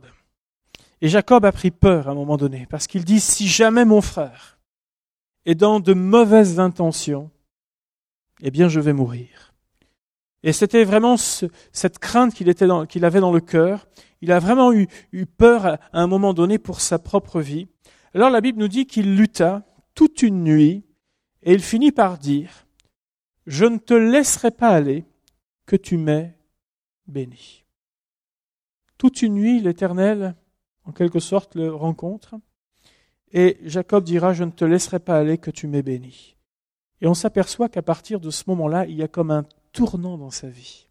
Et 1.02 1.10
Jacob 1.10 1.46
a 1.46 1.52
pris 1.52 1.72
peur 1.72 2.08
à 2.08 2.12
un 2.12 2.16
moment 2.16 2.38
donné 2.38 2.68
parce 2.70 2.88
qu'il 2.88 3.06
dit 3.06 3.20
si 3.20 3.48
jamais 3.48 3.86
mon 3.86 4.02
frère 4.02 4.58
est 5.46 5.56
dans 5.56 5.80
de 5.80 5.94
mauvaises 5.94 6.60
intentions, 6.60 7.30
eh 8.42 8.52
bien 8.52 8.68
je 8.68 8.80
vais 8.80 8.94
mourir. 8.94 9.54
Et 10.44 10.54
c'était 10.54 10.84
vraiment 10.84 11.18
cette 11.18 12.00
crainte 12.00 12.34
qu'il 12.34 12.50
avait 13.06 13.20
dans 13.20 13.32
le 13.32 13.40
cœur. 13.42 13.88
Il 14.22 14.32
a 14.32 14.40
vraiment 14.40 14.74
eu, 14.74 14.88
eu 15.12 15.26
peur 15.26 15.66
à, 15.66 15.74
à 15.94 16.02
un 16.02 16.08
moment 16.08 16.34
donné 16.34 16.58
pour 16.58 16.82
sa 16.82 17.00
propre 17.00 17.42
vie. 17.42 17.68
Alors 18.14 18.30
la 18.30 18.42
Bible 18.42 18.60
nous 18.60 18.68
dit 18.68 18.86
qu'il 18.86 19.16
lutta 19.16 19.64
toute 19.94 20.22
une 20.22 20.44
nuit 20.44 20.84
et 21.44 21.54
il 21.54 21.62
finit 21.62 21.92
par 21.92 22.18
dire, 22.18 22.66
je 23.46 23.66
ne 23.66 23.78
te 23.78 23.94
laisserai 23.94 24.52
pas 24.52 24.70
aller 24.70 25.06
que 25.66 25.76
tu 25.76 25.98
m'aies 25.98 26.38
béni. 27.08 27.67
Toute 28.98 29.22
une 29.22 29.36
nuit, 29.36 29.62
l'Éternel, 29.62 30.36
en 30.86 30.92
quelque 30.92 31.20
sorte, 31.20 31.56
le 31.56 31.74
rencontre, 31.74 32.36
et 33.32 33.58
Jacob 33.64 34.04
dira, 34.04 34.34
je 34.34 34.44
ne 34.44 34.52
te 34.52 34.66
laisserai 34.66 35.00
pas 35.00 35.18
aller 35.18 35.38
que 35.38 35.52
tu 35.52 35.68
m'aies 35.68 35.84
béni. 35.84 36.36
Et 37.02 37.08
on 37.08 37.14
s'aperçoit 37.14 37.70
qu'à 37.70 37.82
partir 37.82 38.20
de 38.20 38.32
ce 38.32 38.44
moment-là, 38.48 38.86
il 38.86 38.96
y 38.96 39.04
a 39.04 39.08
comme 39.08 39.32
un 39.32 39.46
tournant 39.72 40.18
dans 40.18 40.32
sa 40.32 40.48
vie. 40.48 40.88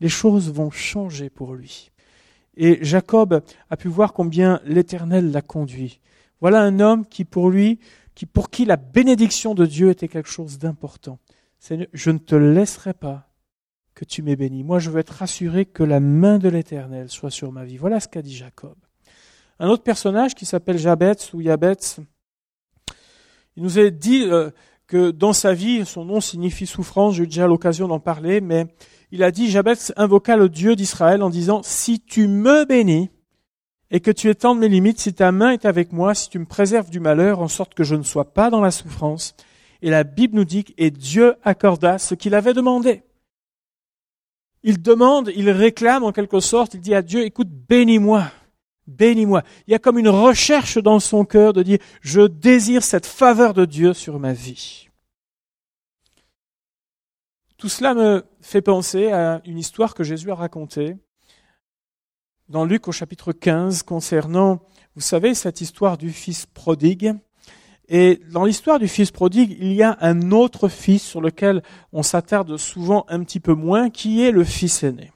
Les 0.00 0.08
choses 0.08 0.50
vont 0.50 0.70
changer 0.70 1.30
pour 1.30 1.54
lui. 1.54 1.92
Et 2.56 2.84
Jacob 2.84 3.42
a 3.70 3.76
pu 3.76 3.88
voir 3.88 4.12
combien 4.12 4.60
l'Éternel 4.64 5.30
l'a 5.30 5.42
conduit. 5.42 6.00
Voilà 6.40 6.62
un 6.62 6.80
homme 6.80 7.06
qui, 7.06 7.24
pour 7.24 7.50
lui, 7.50 7.78
qui, 8.14 8.26
pour 8.26 8.50
qui 8.50 8.64
la 8.64 8.76
bénédiction 8.76 9.54
de 9.54 9.66
Dieu 9.66 9.90
était 9.90 10.08
quelque 10.08 10.28
chose 10.28 10.58
d'important. 10.58 11.18
Je 11.92 12.10
ne 12.10 12.18
te 12.18 12.34
laisserai 12.34 12.94
pas 12.94 13.28
que 13.94 14.04
tu 14.04 14.22
m'aies 14.22 14.36
béni. 14.36 14.64
Moi, 14.64 14.78
je 14.78 14.90
veux 14.90 14.98
être 14.98 15.14
rassuré 15.14 15.66
que 15.66 15.82
la 15.82 16.00
main 16.00 16.38
de 16.38 16.48
l'Éternel 16.48 17.08
soit 17.08 17.30
sur 17.30 17.52
ma 17.52 17.64
vie. 17.64 17.76
Voilà 17.76 18.00
ce 18.00 18.08
qu'a 18.08 18.22
dit 18.22 18.34
Jacob. 18.34 18.74
Un 19.58 19.68
autre 19.68 19.84
personnage 19.84 20.34
qui 20.34 20.46
s'appelle 20.46 20.78
Jabetz 20.78 21.32
ou 21.32 21.40
Yabetz, 21.40 22.00
il 23.56 23.62
nous 23.62 23.78
a 23.78 23.88
dit 23.90 24.24
euh, 24.24 24.50
que 24.88 25.12
dans 25.12 25.32
sa 25.32 25.54
vie, 25.54 25.86
son 25.86 26.04
nom 26.04 26.20
signifie 26.20 26.66
souffrance, 26.66 27.14
j'ai 27.14 27.22
eu 27.22 27.26
déjà 27.26 27.46
l'occasion 27.46 27.86
d'en 27.86 28.00
parler, 28.00 28.40
mais 28.40 28.66
il 29.12 29.22
a 29.22 29.30
dit, 29.30 29.48
Jabetz 29.48 29.92
invoqua 29.96 30.36
le 30.36 30.48
Dieu 30.48 30.74
d'Israël 30.74 31.22
en 31.22 31.30
disant, 31.30 31.62
si 31.62 32.00
tu 32.00 32.26
me 32.26 32.64
bénis, 32.64 33.10
et 33.90 34.00
que 34.00 34.10
tu 34.10 34.28
étendes 34.28 34.58
mes 34.58 34.68
limites, 34.68 34.98
si 34.98 35.14
ta 35.14 35.30
main 35.30 35.52
est 35.52 35.66
avec 35.66 35.92
moi, 35.92 36.14
si 36.14 36.28
tu 36.28 36.40
me 36.40 36.46
préserves 36.46 36.90
du 36.90 36.98
malheur, 36.98 37.38
en 37.38 37.46
sorte 37.46 37.74
que 37.74 37.84
je 37.84 37.94
ne 37.94 38.02
sois 38.02 38.32
pas 38.32 38.50
dans 38.50 38.60
la 38.60 38.72
souffrance. 38.72 39.36
Et 39.82 39.90
la 39.90 40.02
Bible 40.02 40.34
nous 40.34 40.44
dit, 40.44 40.64
et 40.78 40.90
Dieu 40.90 41.36
accorda 41.44 41.98
ce 41.98 42.16
qu'il 42.16 42.34
avait 42.34 42.54
demandé. 42.54 43.04
Il 44.66 44.80
demande, 44.80 45.30
il 45.36 45.50
réclame 45.50 46.04
en 46.04 46.12
quelque 46.12 46.40
sorte, 46.40 46.72
il 46.72 46.80
dit 46.80 46.94
à 46.94 47.02
Dieu, 47.02 47.22
écoute, 47.24 47.48
bénis-moi, 47.50 48.24
bénis-moi. 48.86 49.42
Il 49.66 49.72
y 49.72 49.74
a 49.74 49.78
comme 49.78 49.98
une 49.98 50.08
recherche 50.08 50.78
dans 50.78 51.00
son 51.00 51.26
cœur 51.26 51.52
de 51.52 51.62
dire, 51.62 51.78
je 52.00 52.22
désire 52.22 52.82
cette 52.82 53.04
faveur 53.04 53.52
de 53.52 53.66
Dieu 53.66 53.92
sur 53.92 54.18
ma 54.18 54.32
vie. 54.32 54.88
Tout 57.58 57.68
cela 57.68 57.94
me 57.94 58.24
fait 58.40 58.62
penser 58.62 59.12
à 59.12 59.42
une 59.44 59.58
histoire 59.58 59.94
que 59.94 60.02
Jésus 60.02 60.30
a 60.30 60.34
racontée 60.34 60.96
dans 62.48 62.64
Luc 62.64 62.88
au 62.88 62.92
chapitre 62.92 63.32
15 63.32 63.82
concernant, 63.82 64.60
vous 64.94 65.02
savez, 65.02 65.34
cette 65.34 65.60
histoire 65.60 65.98
du 65.98 66.10
fils 66.10 66.46
prodigue. 66.46 67.14
Et 67.88 68.20
dans 68.30 68.44
l'histoire 68.44 68.78
du 68.78 68.88
fils 68.88 69.10
prodigue, 69.10 69.56
il 69.60 69.72
y 69.72 69.82
a 69.82 69.98
un 70.00 70.30
autre 70.30 70.68
fils 70.68 71.02
sur 71.02 71.20
lequel 71.20 71.62
on 71.92 72.02
s'attarde 72.02 72.56
souvent 72.56 73.04
un 73.08 73.22
petit 73.22 73.40
peu 73.40 73.54
moins, 73.54 73.90
qui 73.90 74.22
est 74.22 74.30
le 74.30 74.44
fils 74.44 74.82
aîné. 74.82 75.12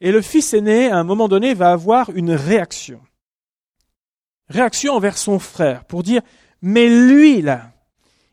Et 0.00 0.12
le 0.12 0.22
fils 0.22 0.54
aîné, 0.54 0.88
à 0.90 0.98
un 0.98 1.04
moment 1.04 1.28
donné, 1.28 1.52
va 1.52 1.72
avoir 1.72 2.10
une 2.10 2.32
réaction. 2.32 3.00
Réaction 4.48 4.94
envers 4.94 5.18
son 5.18 5.38
frère 5.38 5.84
pour 5.84 6.02
dire, 6.02 6.22
mais 6.62 6.88
lui, 6.88 7.42
là, 7.42 7.72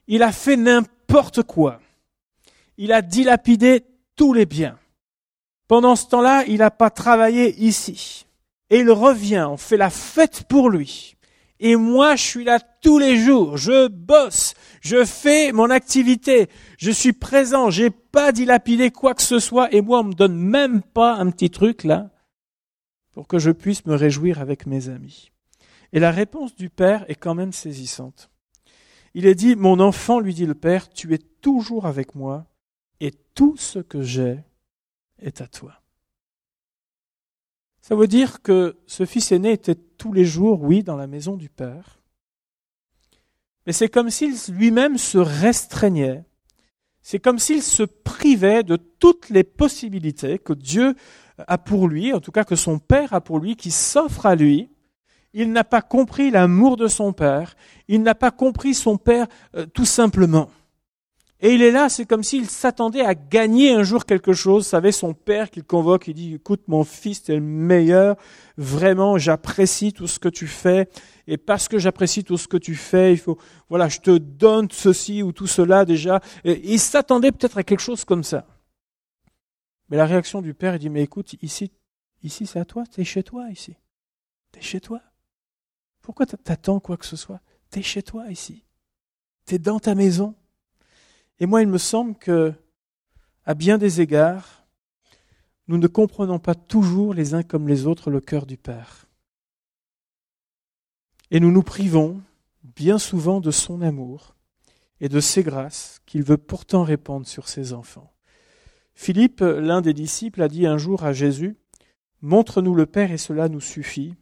il 0.08 0.24
a 0.24 0.32
fait 0.32 0.56
n'importe 0.56 1.44
quoi. 1.44 1.80
Il 2.78 2.94
a 2.94 3.02
dilapidé 3.02 3.84
tous 4.16 4.34
les 4.34 4.46
biens. 4.46 4.78
Pendant 5.68 5.96
ce 5.96 6.08
temps-là, 6.08 6.46
il 6.48 6.58
n'a 6.60 6.72
pas 6.72 6.90
travaillé 6.90 7.56
ici. 7.60 8.26
Et 8.70 8.80
il 8.80 8.92
revient, 8.92 9.48
on 9.50 9.58
fait 9.58 9.78
la 9.78 9.90
fête 9.90 10.44
pour 10.48 10.70
lui. 10.70 11.17
Et 11.60 11.76
moi, 11.76 12.16
je 12.16 12.24
suis 12.24 12.44
là 12.44 12.60
tous 12.60 13.00
les 13.00 13.18
jours, 13.18 13.58
je 13.58 13.88
bosse, 13.88 14.54
je 14.82 15.04
fais 15.04 15.52
mon 15.52 15.72
activité, 15.72 16.50
je 16.78 16.92
suis 16.92 17.14
présent, 17.14 17.72
j'ai 17.72 17.90
pas 17.90 18.32
dilapidé 18.32 18.92
quoi 18.92 19.16
que 19.16 19.24
ce 19.24 19.40
soit, 19.40 19.74
et 19.74 19.82
moi, 19.82 20.02
on 20.02 20.06
me 20.06 20.14
donne 20.14 20.38
même 20.38 20.84
pas 20.84 21.16
un 21.16 21.32
petit 21.32 21.50
truc 21.50 21.84
là, 21.84 22.12
pour 23.14 23.28
que 23.28 23.40
je 23.40 23.50
puisse 23.50 23.86
me 23.88 23.96
réjouir 23.96 24.40
avec 24.40 24.68
mes 24.68 24.90
amis. 24.90 25.32
Et 25.94 26.00
la 26.00 26.12
réponse 26.12 26.56
du 26.56 26.70
père 26.70 27.06
est 27.10 27.16
quand 27.16 27.34
même 27.34 27.54
saisissante. 27.54 28.30
Il 29.16 29.26
est 29.26 29.36
dit, 29.36 29.56
mon 29.56 29.80
enfant, 29.80 30.20
lui 30.20 30.36
dit 30.36 30.46
le 30.46 30.54
père, 30.54 30.90
tu 30.90 31.12
es 31.16 31.18
toujours 31.18 31.88
avec 31.88 32.14
moi, 32.14 32.46
et 33.00 33.12
tout 33.34 33.58
ce 33.58 33.80
que 33.80 34.04
j'ai 34.04 34.40
est 35.20 35.42
à 35.42 35.48
toi. 35.48 35.82
Ça 37.88 37.96
veut 37.96 38.08
dire 38.08 38.42
que 38.42 38.76
ce 38.86 39.06
fils 39.06 39.32
aîné 39.32 39.54
était 39.54 39.74
tous 39.98 40.12
les 40.12 40.26
jours, 40.26 40.62
oui, 40.62 40.84
dans 40.84 40.98
la 40.98 41.08
maison 41.08 41.38
du 41.38 41.48
Père. 41.48 42.02
Mais 43.66 43.72
c'est 43.72 43.88
comme 43.88 44.10
s'il 44.10 44.36
lui-même 44.50 44.98
se 44.98 45.18
restreignait. 45.18 46.26
C'est 47.02 47.20
comme 47.20 47.40
s'il 47.40 47.64
se 47.64 47.84
privait 47.84 48.64
de 48.64 48.76
toutes 48.76 49.30
les 49.30 49.46
possibilités 49.46 50.38
que 50.38 50.52
Dieu 50.52 50.96
a 51.38 51.58
pour 51.58 51.88
lui, 51.88 52.12
en 52.12 52.20
tout 52.20 52.34
cas 52.34 52.44
que 52.44 52.58
son 52.58 52.78
Père 52.78 53.14
a 53.14 53.22
pour 53.22 53.40
lui, 53.40 53.56
qui 53.56 53.72
s'offrent 53.72 54.26
à 54.26 54.36
lui. 54.36 54.70
Il 55.32 55.54
n'a 55.54 55.64
pas 55.64 55.82
compris 55.82 56.30
l'amour 56.30 56.76
de 56.76 56.90
son 56.90 57.14
Père. 57.14 57.56
Il 57.88 58.04
n'a 58.04 58.16
pas 58.16 58.32
compris 58.32 58.74
son 58.74 58.98
Père 58.98 59.28
euh, 59.56 59.66
tout 59.66 59.86
simplement. 59.86 60.50
Et 61.40 61.54
il 61.54 61.62
est 61.62 61.70
là, 61.70 61.88
c'est 61.88 62.06
comme 62.06 62.24
s'il 62.24 62.50
s'attendait 62.50 63.06
à 63.06 63.14
gagner 63.14 63.72
un 63.72 63.84
jour 63.84 64.06
quelque 64.06 64.34
chose. 64.34 64.64
Vous 64.64 64.70
savez, 64.70 64.92
son 64.92 65.14
père 65.14 65.52
qu'il 65.52 65.64
convoque, 65.64 66.08
il 66.08 66.16
dit, 66.16 66.34
écoute, 66.34 66.62
mon 66.68 66.84
fils, 66.84 67.24
tu 67.24 67.32
es 67.32 67.36
le 67.36 67.42
meilleur. 67.42 68.16
Vraiment, 68.58 69.20
j'apprécie 69.20 69.94
tout 69.94 70.08
ce 70.08 70.18
que 70.18 70.30
tu 70.30 70.48
fais. 70.48 70.90
Et 71.28 71.38
parce 71.38 71.68
que 71.68 71.78
j'apprécie 71.78 72.24
tout 72.24 72.38
ce 72.38 72.48
que 72.48 72.58
tu 72.58 72.74
fais, 72.74 73.14
il 73.14 73.20
faut, 73.20 73.38
voilà, 73.70 73.88
je 73.88 74.00
te 74.00 74.18
donne 74.18 74.68
ceci 74.72 75.22
ou 75.22 75.32
tout 75.32 75.46
cela 75.46 75.86
déjà. 75.86 76.22
Et 76.44 76.74
il 76.74 76.80
s'attendait 76.80 77.32
peut-être 77.32 77.60
à 77.60 77.64
quelque 77.64 77.82
chose 77.82 78.04
comme 78.04 78.24
ça. 78.24 78.48
Mais 79.90 79.98
la 79.98 80.08
réaction 80.08 80.42
du 80.42 80.56
père, 80.56 80.76
il 80.76 80.80
dit, 80.80 80.90
mais 80.90 81.04
écoute, 81.04 81.36
ici, 81.44 81.72
ici, 82.24 82.48
c'est 82.48 82.60
à 82.60 82.66
toi. 82.66 82.84
T'es 82.92 83.04
chez 83.04 83.22
toi, 83.22 83.48
ici. 83.52 83.76
T'es 84.52 84.62
chez 84.62 84.82
toi. 84.82 85.02
Pourquoi 86.02 86.26
t'attends 86.26 86.80
quoi 86.80 86.98
que 86.98 87.06
ce 87.06 87.16
soit? 87.16 87.42
T'es 87.70 87.84
chez 87.84 88.02
toi, 88.02 88.26
ici. 88.32 88.64
T'es 89.46 89.60
dans 89.60 89.80
ta 89.80 89.94
maison. 89.94 90.34
Et 91.40 91.46
moi, 91.46 91.62
il 91.62 91.68
me 91.68 91.78
semble 91.78 92.16
que, 92.16 92.54
à 93.46 93.54
bien 93.54 93.78
des 93.78 94.02
égards, 94.02 94.66
nous 95.68 95.78
ne 95.78 95.88
comprenons 95.88 96.40
pas 96.40 96.56
toujours 96.56 97.14
les 97.14 97.34
uns 97.34 97.44
comme 97.44 97.68
les 97.68 97.86
autres 97.86 98.10
le 98.10 98.22
cœur 98.22 98.46
du 98.46 98.58
Père. 98.58 99.08
Et 101.30 101.40
nous 101.40 101.52
nous 101.52 101.64
privons 101.64 102.22
bien 102.64 102.98
souvent 102.98 103.42
de 103.42 103.52
son 103.52 103.82
amour 103.82 104.36
et 105.00 105.10
de 105.10 105.20
ses 105.20 105.44
grâces 105.44 106.00
qu'il 106.06 106.24
veut 106.24 106.38
pourtant 106.38 106.84
répandre 106.84 107.28
sur 107.28 107.50
ses 107.50 107.74
enfants. 107.74 108.12
Philippe, 108.96 109.42
l'un 109.42 109.82
des 109.82 109.94
disciples, 109.94 110.42
a 110.42 110.48
dit 110.48 110.66
un 110.66 110.78
jour 110.78 111.04
à 111.04 111.14
Jésus, 111.14 111.56
Montre-nous 112.22 112.74
le 112.74 112.88
Père 112.88 113.12
et 113.12 113.18
cela 113.18 113.48
nous 113.48 113.62
suffit. 113.62 114.16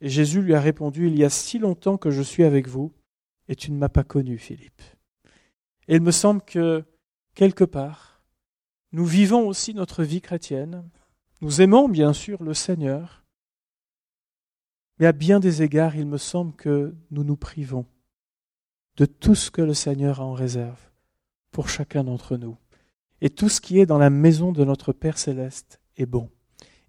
Et 0.00 0.08
Jésus 0.08 0.40
lui 0.40 0.54
a 0.54 0.60
répondu, 0.60 1.08
Il 1.08 1.18
y 1.18 1.24
a 1.24 1.30
si 1.30 1.58
longtemps 1.58 1.96
que 1.96 2.10
je 2.10 2.22
suis 2.22 2.44
avec 2.44 2.68
vous, 2.68 2.92
et 3.48 3.56
tu 3.56 3.72
ne 3.72 3.76
m'as 3.76 3.88
pas 3.88 4.04
connu, 4.04 4.38
Philippe. 4.38 4.82
Et 5.90 5.96
il 5.96 6.02
me 6.02 6.12
semble 6.12 6.40
que, 6.42 6.84
quelque 7.34 7.64
part, 7.64 8.22
nous 8.92 9.04
vivons 9.04 9.48
aussi 9.48 9.74
notre 9.74 10.04
vie 10.04 10.20
chrétienne. 10.20 10.88
Nous 11.40 11.62
aimons 11.62 11.88
bien 11.88 12.12
sûr 12.12 12.44
le 12.44 12.54
Seigneur, 12.54 13.24
mais 15.00 15.06
à 15.06 15.12
bien 15.12 15.40
des 15.40 15.62
égards, 15.62 15.96
il 15.96 16.06
me 16.06 16.16
semble 16.16 16.54
que 16.54 16.94
nous 17.10 17.24
nous 17.24 17.36
privons 17.36 17.86
de 18.98 19.04
tout 19.04 19.34
ce 19.34 19.50
que 19.50 19.62
le 19.62 19.74
Seigneur 19.74 20.20
a 20.20 20.24
en 20.24 20.32
réserve 20.32 20.78
pour 21.50 21.68
chacun 21.68 22.04
d'entre 22.04 22.36
nous. 22.36 22.56
Et 23.20 23.28
tout 23.28 23.48
ce 23.48 23.60
qui 23.60 23.80
est 23.80 23.86
dans 23.86 23.98
la 23.98 24.10
maison 24.10 24.52
de 24.52 24.64
notre 24.64 24.92
Père 24.92 25.18
céleste 25.18 25.80
est 25.96 26.06
bon, 26.06 26.30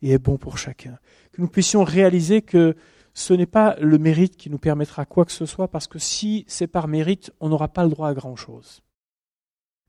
et 0.04 0.12
est 0.12 0.20
bon 0.20 0.38
pour 0.38 0.60
chacun. 0.60 1.00
Que 1.32 1.42
nous 1.42 1.48
puissions 1.48 1.84
réaliser 1.84 2.44
que 2.44 2.76
ce 3.16 3.34
n'est 3.34 3.48
pas 3.48 3.76
le 3.80 3.98
mérite 3.98 4.38
qui 4.38 4.52
nous 4.52 4.60
permettra 4.60 5.08
quoi 5.08 5.26
que 5.26 5.32
ce 5.32 5.48
soit, 5.48 5.70
parce 5.70 5.88
que 5.88 5.98
si 5.98 6.46
c'est 6.48 6.68
par 6.68 6.88
mérite, 6.88 7.32
on 7.40 7.50
n'aura 7.50 7.68
pas 7.68 7.84
le 7.84 7.90
droit 7.90 8.08
à 8.08 8.14
grand-chose. 8.14 8.84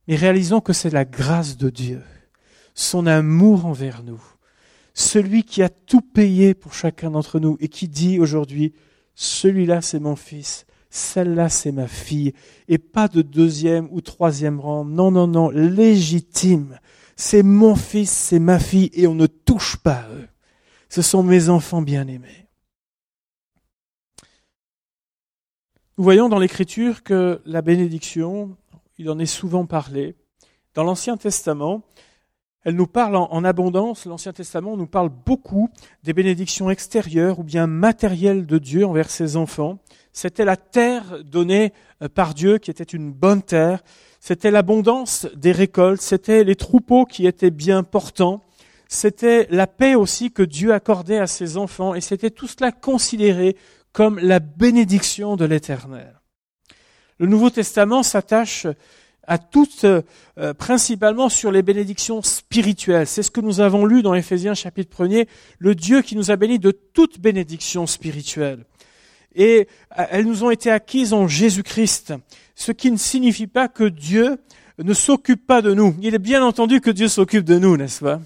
Mais 0.09 0.17
réalisons 0.17 0.61
que 0.61 0.73
c'est 0.73 0.91
la 0.91 1.05
grâce 1.05 1.57
de 1.57 1.71
Dieu, 1.71 2.03
son 2.75 3.07
amour 3.07 3.67
envers 3.67 4.03
nous, 4.03 4.23
celui 4.95 5.45
qui 5.45 5.63
a 5.63 5.69
tout 5.69 6.01
payé 6.01 6.55
pour 6.55 6.75
chacun 6.75 7.11
d'entre 7.11 7.39
nous 7.39 7.57
et 7.61 7.69
qui 7.69 7.89
dit 7.89 8.19
aujourd'hui, 8.19 8.73
celui-là 9.15 9.81
c'est 9.81 10.01
mon 10.01 10.17
fils, 10.17 10.67
celle-là 10.91 11.49
c'est 11.49 11.73
ma 11.73 11.87
fille, 11.87 12.35
et 12.69 12.79
pas 12.79 13.09
de 13.09 13.23
deuxième 13.23 13.89
ou 13.91 14.01
troisième 14.01 14.61
rang, 14.61 14.85
non, 14.85 15.11
non, 15.11 15.27
non, 15.27 15.51
légitime, 15.51 16.79
c'est 17.17 17.43
mon 17.43 17.77
fils, 17.77 18.11
c'est 18.11 18.39
ma 18.39 18.59
fille, 18.59 18.91
et 18.95 19.07
on 19.07 19.15
ne 19.15 19.27
touche 19.27 19.77
pas 19.77 20.01
à 20.01 20.09
eux. 20.11 20.29
Ce 20.89 21.01
sont 21.01 21.23
mes 21.23 21.49
enfants 21.49 21.81
bien-aimés. 21.81 22.49
Nous 25.97 26.05
voyons 26.05 26.29
dans 26.29 26.39
l'Écriture 26.39 27.03
que 27.03 27.41
la 27.45 27.63
bénédiction 27.63 28.57
il 29.03 29.11
en 29.11 29.19
est 29.19 29.27
souvent 29.27 29.67
parlé. 29.67 30.15
Dans 30.75 30.85
l'Ancien 30.85 31.17
Testament, 31.17 31.83
Elle 32.65 32.77
nous 32.77 32.87
parle 32.87 33.17
en, 33.17 33.43
abondance, 33.43 34.07
l'Ancien 34.07 34.33
Testament 34.33 34.77
nous 34.77 34.87
parle 34.87 35.09
beaucoup 35.09 35.69
des 36.05 36.13
bénédictions 36.13 36.71
extérieures 36.71 37.41
ou 37.41 37.43
bien 37.43 37.67
matérielles 37.67 38.47
de 38.47 38.59
Dieu 38.59 38.87
envers 38.87 39.11
ses 39.11 39.37
enfants. 39.37 39.81
C'était 40.13 40.45
la 40.45 40.57
terre 40.57 41.25
donnée 41.25 41.73
euh, 42.03 42.09
par 42.09 42.35
Dieu 42.35 42.59
qui 42.59 42.71
était 42.71 42.85
une 42.85 43.11
bonne 43.13 43.43
terre, 43.43 43.83
c'était 44.21 44.53
l'abondance 44.53 45.27
des 45.35 45.51
récoltes, 45.51 46.01
c'était 46.01 46.45
les 46.45 46.55
troupeaux 46.55 47.05
qui 47.05 47.27
étaient 47.27 47.51
bien 47.51 47.83
portants, 47.83 48.45
c'était 48.87 49.49
la 49.51 49.67
paix 49.67 49.97
aussi 49.97 50.31
que 50.31 50.45
Dieu 50.45 50.73
accordait 50.73 51.19
à 51.19 51.27
ses 51.27 51.57
enfants 51.57 51.97
et 51.97 52.01
c'était 52.01 52.31
tout 52.31 52.47
cela 52.47 52.71
considéré 52.71 53.57
comme 53.93 54.21
la 54.21 54.39
bénédiction 54.39 55.35
de 55.35 55.47
l'Éternel. 55.47 56.22
Le 57.23 57.29
Nouveau 57.29 57.51
Testament 57.51 58.03
s'attache 58.03 58.67
à 59.29 59.39
toutes, 59.39 59.85
euh, 59.85 60.55
principalement 60.55 61.29
sur 61.29 61.53
les 61.53 61.63
bénédictions 61.63 62.21
spirituelles. 62.21 63.07
C'est 63.07 63.23
ce 63.23 63.31
que 63.31 63.41
nous 63.41 63.61
avons 63.61 63.87
lu 63.87 64.03
dans 64.03 64.13
Éphésiens 64.13 64.55
chapitre 64.55 65.05
1er, 65.05 65.29
le 65.61 65.77
Dieu 65.77 66.03
qui 66.03 66.17
nous 66.17 66.33
a 66.33 66.37
bénis 66.37 66.59
de 66.59 66.73
toutes 66.73 67.21
bénédictions 67.21 67.87
spirituelles. 67.87 68.65
Et 69.37 69.69
euh, 69.97 70.05
elles 70.11 70.27
nous 70.27 70.43
ont 70.43 70.51
été 70.51 70.69
acquises 70.69 71.13
en 71.13 71.29
Jésus-Christ, 71.29 72.13
ce 72.57 72.73
qui 72.73 72.91
ne 72.91 72.97
signifie 72.97 73.47
pas 73.47 73.69
que 73.69 73.85
Dieu 73.85 74.39
ne 74.79 74.93
s'occupe 74.93 75.47
pas 75.47 75.63
de 75.63 75.75
nous. 75.75 75.95
Il 76.03 76.17
est 76.17 76.19
bien 76.19 76.45
entendu 76.45 76.81
que 76.81 76.91
Dieu 76.91 77.07
s'occupe 77.07 77.45
de 77.45 77.57
nous, 77.57 77.77
n'est-ce 77.77 78.01
pas? 78.01 78.21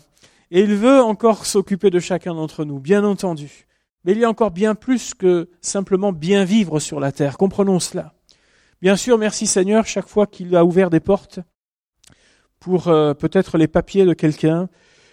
Et 0.51 0.61
il 0.61 0.75
veut 0.75 1.03
encore 1.03 1.45
s'occuper 1.45 1.91
de 1.91 2.01
chacun 2.01 2.33
d'entre 2.33 2.65
nous, 2.65 2.81
bien 2.81 3.05
entendu. 3.05 3.67
Mais 4.07 4.13
il 4.13 4.19
y 4.21 4.25
a 4.25 4.31
encore 4.31 4.53
bien 4.53 4.75
plus 4.75 5.13
que 5.13 5.51
simplement 5.61 6.15
bien 6.15 6.45
vivre 6.45 6.81
sur 6.81 6.99
la 6.99 7.13
terre. 7.13 7.37
Comprenons 7.37 7.79
cela. 7.79 8.15
Bien 8.83 8.97
sûr, 8.97 9.17
merci 9.17 9.47
Seigneur, 9.47 9.87
chaque 9.87 10.07
fois 10.07 10.27
qu'il 10.27 10.55
a 10.55 10.62
ouvert 10.62 10.91
des 10.91 11.01
portes 11.01 11.41
pour 12.61 12.89
euh, 12.89 13.15
peut-être 13.15 13.57
les 13.57 13.69
papiers 13.69 14.05
de 14.05 14.12
quelqu'un, 14.12 14.69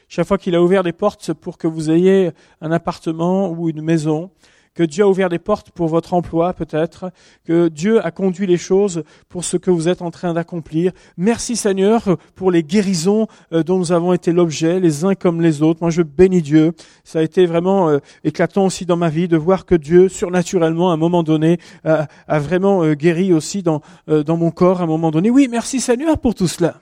chaque 0.10 0.28
fois 0.28 0.38
qu'il 0.38 0.54
a 0.56 0.62
ouvert 0.62 0.84
des 0.84 0.91
portes 0.91 1.32
pour 1.34 1.58
que 1.58 1.65
vous 1.65 1.89
ayez 1.89 2.32
un 2.60 2.73
appartement 2.73 3.49
ou 3.52 3.69
une 3.69 3.82
maison, 3.82 4.32
que 4.75 4.83
Dieu 4.83 5.03
a 5.03 5.07
ouvert 5.07 5.29
des 5.29 5.39
portes 5.39 5.71
pour 5.71 5.88
votre 5.88 6.13
emploi 6.13 6.53
peut-être, 6.53 7.12
que 7.45 7.67
Dieu 7.67 8.03
a 8.05 8.12
conduit 8.12 8.47
les 8.47 8.57
choses 8.57 9.03
pour 9.29 9.43
ce 9.43 9.57
que 9.57 9.69
vous 9.69 9.88
êtes 9.88 10.01
en 10.01 10.12
train 10.12 10.33
d'accomplir. 10.33 10.91
Merci 11.17 11.55
Seigneur 11.55 12.17
pour 12.36 12.51
les 12.51 12.63
guérisons 12.63 13.27
euh, 13.51 13.63
dont 13.63 13.77
nous 13.77 13.91
avons 13.91 14.13
été 14.13 14.31
l'objet, 14.31 14.79
les 14.79 15.05
uns 15.05 15.15
comme 15.15 15.41
les 15.41 15.62
autres. 15.62 15.79
Moi 15.81 15.91
je 15.91 16.01
bénis 16.01 16.41
Dieu. 16.41 16.73
Ça 17.03 17.19
a 17.19 17.21
été 17.21 17.45
vraiment 17.45 17.89
euh, 17.89 17.99
éclatant 18.23 18.65
aussi 18.65 18.86
dans 18.86 18.97
ma 18.97 19.09
vie 19.09 19.27
de 19.27 19.38
voir 19.38 19.65
que 19.65 19.75
Dieu, 19.75 20.09
surnaturellement, 20.09 20.91
à 20.91 20.93
un 20.95 20.97
moment 20.97 21.23
donné, 21.23 21.59
a, 21.83 22.07
vraiment 22.39 22.83
euh, 22.83 22.93
guéri 22.93 23.33
aussi 23.33 23.63
dans, 23.63 23.81
mon 24.07 24.51
corps 24.51 24.81
à 24.81 24.83
un 24.86 24.88
moment 24.88 25.12
donné. 25.12 25.29
Oui, 25.29 25.47
merci 25.49 25.79
Seigneur 25.79 26.17
pour 26.17 26.33
tout 26.36 26.47
cela 26.47 26.81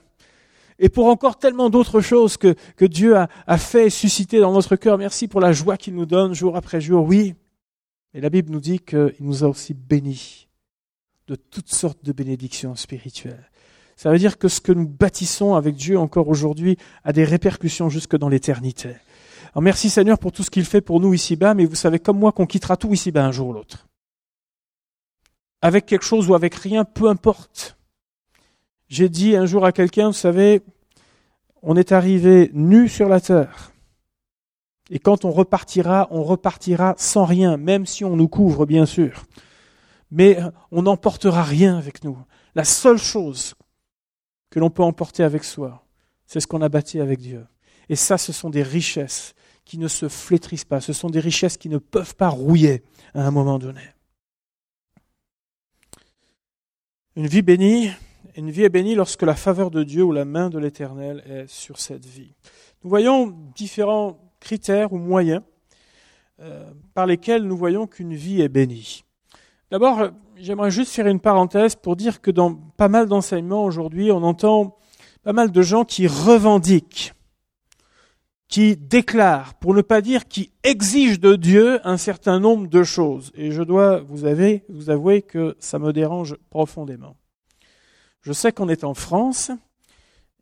et 0.79 0.89
pour 0.89 1.07
encore 1.07 1.37
tellement 1.37 1.69
d'autres 1.69 2.01
choses 2.01 2.37
que, 2.37 2.55
Dieu 2.79 3.15
a, 3.15 3.27
a 3.45 3.57
fait 3.57 3.87
et 3.87 3.89
suscité 3.89 4.39
dans 4.39 4.51
notre 4.51 4.75
cœur. 4.75 4.97
Merci 4.97 5.27
pour 5.27 5.39
la 5.39 5.53
joie 5.53 5.77
qu'il 5.77 5.93
nous 5.93 6.07
donne 6.07 6.33
jour 6.33 6.55
après 6.55 6.81
jour. 6.81 7.05
Oui, 7.05 7.35
et 8.13 8.21
la 8.21 8.29
Bible 8.29 8.51
nous 8.51 8.59
dit 8.59 8.79
qu'il 8.79 9.15
nous 9.19 9.43
a 9.43 9.47
aussi 9.47 9.73
bénis 9.73 10.47
de 11.27 11.35
toutes 11.35 11.73
sortes 11.73 12.03
de 12.03 12.11
bénédictions 12.11 12.75
spirituelles. 12.75 13.49
Ça 13.95 14.11
veut 14.11 14.17
dire 14.17 14.37
que 14.37 14.47
ce 14.47 14.59
que 14.61 14.71
nous 14.71 14.87
bâtissons 14.87 15.55
avec 15.55 15.75
Dieu 15.75 15.97
encore 15.97 16.27
aujourd'hui 16.27 16.77
a 17.03 17.13
des 17.13 17.23
répercussions 17.23 17.89
jusque 17.89 18.17
dans 18.17 18.29
l'éternité. 18.29 18.95
Alors 19.53 19.61
merci 19.61 19.89
Seigneur 19.89 20.17
pour 20.17 20.31
tout 20.31 20.43
ce 20.43 20.49
qu'il 20.49 20.65
fait 20.65 20.81
pour 20.81 20.99
nous 20.99 21.13
ici-bas, 21.13 21.53
mais 21.53 21.65
vous 21.65 21.75
savez 21.75 21.99
comme 21.99 22.17
moi 22.17 22.31
qu'on 22.31 22.45
quittera 22.45 22.77
tout 22.77 22.93
ici-bas 22.93 23.25
un 23.25 23.31
jour 23.31 23.49
ou 23.49 23.53
l'autre. 23.53 23.87
Avec 25.61 25.85
quelque 25.85 26.05
chose 26.05 26.29
ou 26.29 26.35
avec 26.35 26.55
rien, 26.55 26.83
peu 26.83 27.07
importe. 27.07 27.77
J'ai 28.87 29.07
dit 29.07 29.35
un 29.35 29.45
jour 29.45 29.65
à 29.65 29.71
quelqu'un, 29.71 30.07
vous 30.07 30.13
savez, 30.13 30.63
on 31.61 31.75
est 31.75 31.91
arrivé 31.91 32.49
nu 32.53 32.89
sur 32.89 33.07
la 33.07 33.21
terre. 33.21 33.71
Et 34.91 34.99
quand 34.99 35.23
on 35.23 35.31
repartira, 35.31 36.09
on 36.11 36.21
repartira 36.21 36.95
sans 36.97 37.23
rien, 37.23 37.55
même 37.55 37.85
si 37.85 38.03
on 38.03 38.17
nous 38.17 38.27
couvre, 38.27 38.65
bien 38.65 38.85
sûr. 38.85 39.23
Mais 40.11 40.37
on 40.69 40.81
n'emportera 40.81 41.43
rien 41.43 41.77
avec 41.77 42.03
nous. 42.03 42.17
La 42.55 42.65
seule 42.65 42.97
chose 42.97 43.55
que 44.49 44.59
l'on 44.59 44.69
peut 44.69 44.83
emporter 44.83 45.23
avec 45.23 45.45
soi, 45.45 45.85
c'est 46.25 46.41
ce 46.41 46.47
qu'on 46.47 46.61
a 46.61 46.67
bâti 46.67 46.99
avec 46.99 47.19
Dieu. 47.19 47.47
Et 47.87 47.95
ça, 47.95 48.17
ce 48.17 48.33
sont 48.33 48.49
des 48.49 48.63
richesses 48.63 49.33
qui 49.63 49.77
ne 49.77 49.87
se 49.87 50.09
flétrissent 50.09 50.65
pas. 50.65 50.81
Ce 50.81 50.91
sont 50.91 51.09
des 51.09 51.21
richesses 51.21 51.55
qui 51.55 51.69
ne 51.69 51.77
peuvent 51.77 52.15
pas 52.15 52.27
rouiller 52.27 52.83
à 53.13 53.25
un 53.25 53.31
moment 53.31 53.59
donné. 53.59 53.81
Une 57.15 57.27
vie 57.27 57.41
bénie, 57.41 57.91
une 58.35 58.51
vie 58.51 58.63
est 58.63 58.69
bénie 58.69 58.95
lorsque 58.95 59.21
la 59.21 59.35
faveur 59.35 59.71
de 59.71 59.83
Dieu 59.83 60.03
ou 60.03 60.11
la 60.11 60.25
main 60.25 60.49
de 60.49 60.59
l'Éternel 60.59 61.23
est 61.25 61.47
sur 61.47 61.79
cette 61.79 62.05
vie. 62.05 62.33
Nous 62.83 62.89
voyons 62.89 63.27
différents 63.55 64.30
critères 64.41 64.91
ou 64.91 64.97
moyens 64.97 65.41
euh, 66.41 66.69
par 66.93 67.05
lesquels 67.05 67.43
nous 67.43 67.55
voyons 67.55 67.87
qu'une 67.87 68.13
vie 68.13 68.41
est 68.41 68.49
bénie. 68.49 69.05
D'abord, 69.69 70.09
j'aimerais 70.35 70.71
juste 70.71 70.91
faire 70.91 71.07
une 71.07 71.21
parenthèse 71.21 71.75
pour 71.75 71.95
dire 71.95 72.19
que 72.19 72.31
dans 72.31 72.55
pas 72.55 72.89
mal 72.89 73.07
d'enseignements 73.07 73.63
aujourd'hui, 73.63 74.11
on 74.11 74.23
entend 74.23 74.77
pas 75.23 75.31
mal 75.31 75.51
de 75.51 75.61
gens 75.61 75.85
qui 75.85 76.07
revendiquent, 76.07 77.13
qui 78.49 78.75
déclarent, 78.75 79.53
pour 79.53 79.73
ne 79.73 79.81
pas 79.81 80.01
dire 80.01 80.27
qui 80.27 80.51
exigent 80.63 81.19
de 81.19 81.35
Dieu 81.35 81.79
un 81.87 81.95
certain 81.95 82.39
nombre 82.39 82.67
de 82.67 82.83
choses. 82.83 83.31
Et 83.35 83.51
je 83.51 83.61
dois 83.61 84.01
vous 84.01 84.25
avouer 84.25 85.21
que 85.21 85.55
ça 85.59 85.79
me 85.79 85.93
dérange 85.93 86.35
profondément. 86.49 87.15
Je 88.23 88.33
sais 88.33 88.51
qu'on 88.51 88.67
est 88.67 88.83
en 88.83 88.93
France 88.93 89.51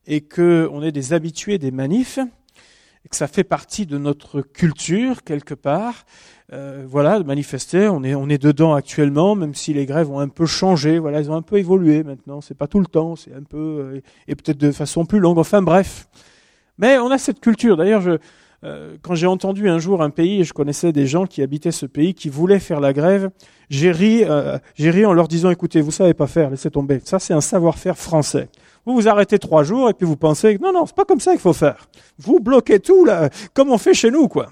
et 0.08 0.22
qu'on 0.22 0.82
est 0.82 0.92
des 0.92 1.14
habitués 1.14 1.60
des 1.60 1.72
manifs, 1.72 2.20
que 3.08 3.16
ça 3.16 3.28
fait 3.28 3.44
partie 3.44 3.86
de 3.86 3.98
notre 3.98 4.42
culture 4.42 5.24
quelque 5.24 5.54
part. 5.54 6.06
Euh, 6.52 6.84
voilà, 6.88 7.20
de 7.20 7.24
manifester. 7.24 7.88
On 7.88 8.04
est, 8.04 8.16
on 8.16 8.28
est 8.28 8.42
dedans 8.42 8.74
actuellement, 8.74 9.36
même 9.36 9.54
si 9.54 9.74
les 9.74 9.86
grèves 9.86 10.10
ont 10.12 10.20
un 10.20 10.28
peu 10.28 10.46
changé. 10.46 11.00
Voilà, 11.00 11.22
ils 11.22 11.30
ont 11.30 11.36
un 11.36 11.42
peu 11.42 11.58
évolué 11.58 12.04
maintenant. 12.04 12.42
C'est 12.42 12.58
pas 12.58 12.68
tout 12.68 12.80
le 12.80 12.88
temps, 12.88 13.16
c'est 13.16 13.34
un 13.34 13.44
peu 13.44 13.58
euh, 13.58 14.02
et 14.28 14.36
peut-être 14.36 14.58
de 14.58 14.72
façon 14.72 15.06
plus 15.06 15.20
longue. 15.20 15.38
Enfin 15.38 15.62
bref. 15.62 16.08
Mais 16.78 16.98
on 16.98 17.12
a 17.12 17.18
cette 17.18 17.40
culture. 17.40 17.78
D'ailleurs, 17.78 18.02
je, 18.02 18.18
euh, 18.64 18.98
quand 19.02 19.16
j'ai 19.16 19.28
entendu 19.28 19.70
un 19.70 19.80
jour 19.80 20.02
un 20.02 20.10
pays, 20.10 20.42
et 20.42 20.44
je 20.44 20.54
connaissais 20.54 20.92
des 20.92 21.08
gens 21.08 21.26
qui 21.26 21.42
habitaient 21.42 21.72
ce 21.72 21.86
pays, 21.86 22.14
qui 22.14 22.30
voulaient 22.30 22.60
faire 22.60 22.80
la 22.80 22.92
grève, 22.92 23.30
j'ai 23.70 23.92
ri, 23.92 24.24
euh, 24.26 24.58
j'ai 24.76 24.90
ri 24.90 25.06
en 25.06 25.14
leur 25.14 25.28
disant, 25.28 25.50
écoutez, 25.50 25.80
vous 25.80 25.92
savez 25.92 26.14
pas 26.14 26.28
faire, 26.28 26.50
laissez 26.50 26.70
tomber. 26.70 27.00
Ça, 27.06 27.20
c'est 27.20 27.34
un 27.34 27.42
savoir-faire 27.42 27.98
français. 27.98 28.50
Vous 28.86 28.94
vous 28.96 29.08
arrêtez 29.08 29.40
trois 29.40 29.64
jours 29.64 29.90
et 29.90 29.94
puis 29.94 30.06
vous 30.06 30.18
pensez, 30.18 30.58
non, 30.58 30.74
non, 30.74 30.86
c'est 30.86 30.96
pas 30.96 31.06
comme 31.06 31.20
ça 31.20 31.32
qu'il 31.32 31.40
faut 31.40 31.54
faire. 31.54 31.88
Vous 32.18 32.40
bloquez 32.40 32.80
tout, 32.80 33.06
là, 33.06 33.30
comme 33.54 33.70
on 33.72 33.78
fait 33.78 33.94
chez 33.94 34.12
nous, 34.12 34.28
quoi. 34.28 34.50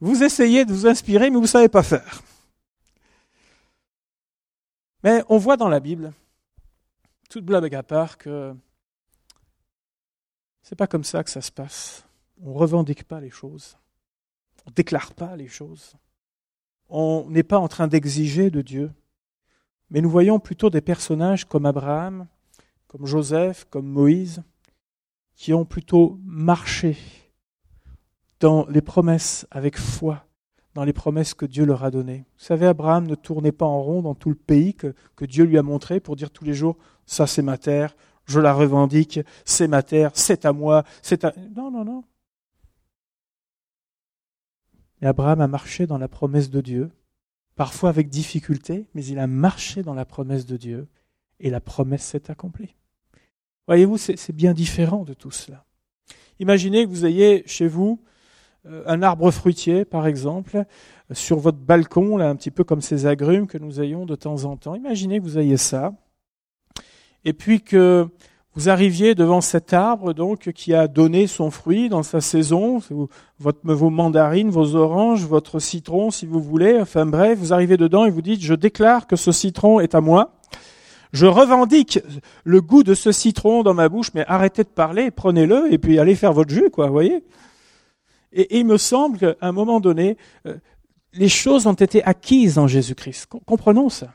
Vous 0.00 0.22
essayez 0.22 0.64
de 0.64 0.72
vous 0.72 0.86
inspirer, 0.86 1.30
mais 1.30 1.38
vous 1.38 1.46
savez 1.46 1.68
pas 1.68 1.82
faire. 1.82 2.22
Mais 5.02 5.22
on 5.28 5.38
voit 5.38 5.56
dans 5.56 5.68
la 5.68 5.80
Bible, 5.80 6.12
toute 7.28 7.44
blague 7.44 7.74
à 7.74 7.82
part, 7.82 8.18
que 8.18 8.54
c'est 10.62 10.76
pas 10.76 10.86
comme 10.86 11.02
ça 11.02 11.24
que 11.24 11.30
ça 11.30 11.40
se 11.40 11.50
passe 11.50 12.04
on 12.42 12.50
ne 12.50 12.58
revendique 12.58 13.04
pas 13.04 13.20
les 13.20 13.30
choses, 13.30 13.76
on 14.66 14.70
ne 14.70 14.74
déclare 14.74 15.12
pas 15.14 15.36
les 15.36 15.48
choses, 15.48 15.94
on 16.88 17.26
n'est 17.28 17.42
pas 17.42 17.58
en 17.58 17.68
train 17.68 17.88
d'exiger 17.88 18.50
de 18.50 18.60
Dieu, 18.60 18.92
mais 19.90 20.00
nous 20.00 20.10
voyons 20.10 20.38
plutôt 20.38 20.70
des 20.70 20.80
personnages 20.80 21.44
comme 21.44 21.66
Abraham, 21.66 22.26
comme 22.88 23.06
Joseph, 23.06 23.66
comme 23.70 23.86
Moïse, 23.86 24.42
qui 25.34 25.54
ont 25.54 25.64
plutôt 25.64 26.18
marché 26.24 26.96
dans 28.40 28.66
les 28.66 28.82
promesses 28.82 29.46
avec 29.50 29.78
foi, 29.78 30.26
dans 30.74 30.84
les 30.84 30.92
promesses 30.92 31.34
que 31.34 31.46
Dieu 31.46 31.64
leur 31.64 31.84
a 31.84 31.90
données. 31.90 32.24
Vous 32.38 32.44
savez, 32.44 32.66
Abraham 32.66 33.06
ne 33.06 33.14
tournait 33.14 33.52
pas 33.52 33.66
en 33.66 33.82
rond 33.82 34.02
dans 34.02 34.14
tout 34.14 34.30
le 34.30 34.34
pays 34.34 34.74
que, 34.74 34.94
Dieu 35.22 35.44
lui 35.44 35.58
a 35.58 35.62
montré 35.62 36.00
pour 36.00 36.16
dire 36.16 36.30
tous 36.30 36.44
les 36.44 36.54
jours, 36.54 36.76
ça 37.06 37.26
c'est 37.26 37.42
ma 37.42 37.56
terre, 37.56 37.96
je 38.24 38.40
la 38.40 38.52
revendique, 38.52 39.20
c'est 39.44 39.68
ma 39.68 39.82
terre, 39.82 40.10
c'est 40.14 40.44
à 40.44 40.52
moi, 40.52 40.84
c'est 41.02 41.24
à... 41.24 41.32
Non, 41.56 41.70
non, 41.70 41.84
non. 41.84 42.04
Abraham 45.06 45.40
a 45.40 45.48
marché 45.48 45.86
dans 45.86 45.98
la 45.98 46.08
promesse 46.08 46.50
de 46.50 46.60
Dieu, 46.60 46.90
parfois 47.56 47.90
avec 47.90 48.08
difficulté, 48.08 48.86
mais 48.94 49.04
il 49.04 49.18
a 49.18 49.26
marché 49.26 49.82
dans 49.82 49.94
la 49.94 50.04
promesse 50.04 50.46
de 50.46 50.56
Dieu, 50.56 50.88
et 51.40 51.50
la 51.50 51.60
promesse 51.60 52.04
s'est 52.04 52.30
accomplie. 52.30 52.74
Voyez-vous, 53.66 53.98
c'est 53.98 54.32
bien 54.32 54.54
différent 54.54 55.04
de 55.04 55.14
tout 55.14 55.30
cela. 55.30 55.64
Imaginez 56.38 56.84
que 56.84 56.90
vous 56.90 57.04
ayez 57.04 57.42
chez 57.46 57.68
vous 57.68 58.00
euh, 58.66 58.82
un 58.86 59.02
arbre 59.02 59.30
fruitier, 59.30 59.84
par 59.84 60.06
exemple, 60.06 60.64
sur 61.12 61.38
votre 61.38 61.58
balcon, 61.58 62.16
là, 62.16 62.28
un 62.28 62.36
petit 62.36 62.50
peu 62.50 62.64
comme 62.64 62.80
ces 62.80 63.06
agrumes 63.06 63.46
que 63.46 63.58
nous 63.58 63.80
ayons 63.80 64.06
de 64.06 64.14
temps 64.14 64.44
en 64.44 64.56
temps. 64.56 64.74
Imaginez 64.74 65.18
que 65.18 65.24
vous 65.24 65.38
ayez 65.38 65.56
ça, 65.56 65.94
et 67.24 67.32
puis 67.32 67.60
que 67.60 68.08
vous 68.54 68.68
arriviez 68.68 69.14
devant 69.14 69.40
cet 69.40 69.72
arbre 69.72 70.12
donc 70.12 70.52
qui 70.52 70.74
a 70.74 70.86
donné 70.86 71.26
son 71.26 71.50
fruit 71.50 71.88
dans 71.88 72.02
sa 72.02 72.20
saison, 72.20 72.80
vos 73.38 73.90
mandarines, 73.90 74.50
vos 74.50 74.74
oranges, 74.74 75.24
votre 75.24 75.58
citron 75.58 76.10
si 76.10 76.26
vous 76.26 76.40
voulez, 76.40 76.78
enfin 76.80 77.06
bref, 77.06 77.38
vous 77.38 77.52
arrivez 77.52 77.76
dedans 77.76 78.04
et 78.04 78.10
vous 78.10 78.22
dites 78.22 78.42
je 78.42 78.54
déclare 78.54 79.06
que 79.06 79.16
ce 79.16 79.32
citron 79.32 79.80
est 79.80 79.94
à 79.94 80.00
moi. 80.00 80.34
Je 81.12 81.26
revendique 81.26 82.00
le 82.44 82.60
goût 82.62 82.82
de 82.82 82.94
ce 82.94 83.12
citron 83.12 83.62
dans 83.62 83.74
ma 83.74 83.88
bouche, 83.88 84.10
mais 84.14 84.24
arrêtez 84.28 84.64
de 84.64 84.68
parler, 84.68 85.10
prenez-le 85.10 85.72
et 85.72 85.78
puis 85.78 85.98
allez 85.98 86.14
faire 86.14 86.32
votre 86.32 86.50
jus, 86.50 86.70
quoi, 86.70 86.88
voyez 86.88 87.22
et, 88.32 88.58
il 88.58 88.66
me 88.66 88.78
semble 88.78 89.18
qu'à 89.18 89.34
un 89.40 89.52
moment 89.52 89.80
donné, 89.80 90.16
euh, 90.46 90.56
les 91.12 91.28
choses 91.28 91.66
ont 91.66 91.74
été 91.74 92.02
acquises 92.02 92.58
en 92.58 92.66
Jésus-Christ. 92.66 93.26
Comprenons 93.44 93.90
ça. 93.90 94.14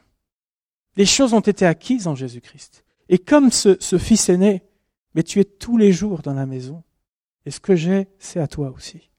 Les 0.96 1.06
choses 1.06 1.34
ont 1.34 1.42
été 1.42 1.66
acquises 1.66 2.08
en 2.08 2.16
Jésus-Christ. 2.16 2.84
Et 3.10 3.20
comme 3.20 3.52
ce, 3.52 3.78
ce 3.80 3.98
fils 3.98 4.30
aîné, 4.30 4.64
mais 5.16 5.24
tu 5.24 5.40
es 5.40 5.46
tous 5.46 5.78
les 5.78 5.92
jours 5.92 6.22
dans 6.22 6.34
la 6.34 6.46
maison, 6.46 6.84
et 7.46 7.52
ce 7.52 7.60
que 7.60 7.76
j'ai, 7.76 8.08
c'est 8.20 8.40
à 8.40 8.48
toi 8.48 8.72
aussi. 8.76 9.10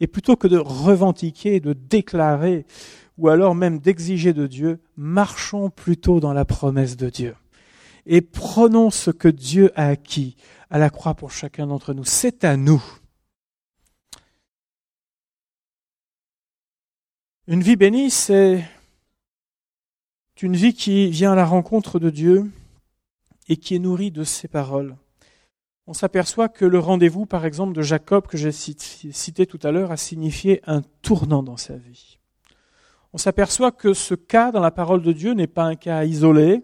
Et 0.00 0.06
plutôt 0.06 0.36
que 0.36 0.48
de 0.48 0.58
revendiquer, 0.58 1.60
de 1.60 1.72
déclarer, 1.72 2.66
ou 3.18 3.28
alors 3.28 3.54
même 3.54 3.78
d'exiger 3.78 4.32
de 4.32 4.46
Dieu, 4.46 4.80
marchons 4.96 5.70
plutôt 5.70 6.18
dans 6.18 6.32
la 6.32 6.44
promesse 6.44 6.96
de 6.96 7.08
Dieu. 7.08 7.36
Et 8.04 8.20
prenons 8.20 8.90
ce 8.90 9.12
que 9.12 9.28
Dieu 9.28 9.70
a 9.76 9.86
acquis 9.86 10.36
à 10.70 10.78
la 10.78 10.90
croix 10.90 11.14
pour 11.14 11.30
chacun 11.30 11.68
d'entre 11.68 11.94
nous. 11.94 12.04
C'est 12.04 12.42
à 12.42 12.56
nous. 12.56 12.82
Une 17.46 17.62
vie 17.62 17.76
bénie, 17.76 18.10
c'est 18.10 18.64
une 20.40 20.56
vie 20.56 20.74
qui 20.74 21.08
vient 21.10 21.32
à 21.32 21.36
la 21.36 21.44
rencontre 21.44 22.00
de 22.00 22.10
Dieu 22.10 22.50
et 23.48 23.56
qui 23.56 23.74
est 23.74 23.78
nourrie 23.78 24.10
de 24.10 24.24
ses 24.24 24.48
paroles. 24.48 24.96
On 25.86 25.94
s'aperçoit 25.94 26.48
que 26.48 26.64
le 26.64 26.78
rendez-vous, 26.78 27.26
par 27.26 27.44
exemple, 27.44 27.72
de 27.72 27.82
Jacob, 27.82 28.26
que 28.26 28.36
j'ai 28.36 28.52
cité 28.52 29.46
tout 29.46 29.58
à 29.62 29.72
l'heure, 29.72 29.90
a 29.90 29.96
signifié 29.96 30.60
un 30.66 30.82
tournant 31.02 31.42
dans 31.42 31.56
sa 31.56 31.76
vie 31.76 32.18
on 33.12 33.18
s'aperçoit 33.18 33.72
que 33.72 33.92
ce 33.94 34.14
cas 34.14 34.52
dans 34.52 34.60
la 34.60 34.70
parole 34.70 35.02
de 35.02 35.12
Dieu 35.12 35.34
n'est 35.34 35.46
pas 35.46 35.64
un 35.64 35.74
cas 35.74 36.04
isolé, 36.04 36.62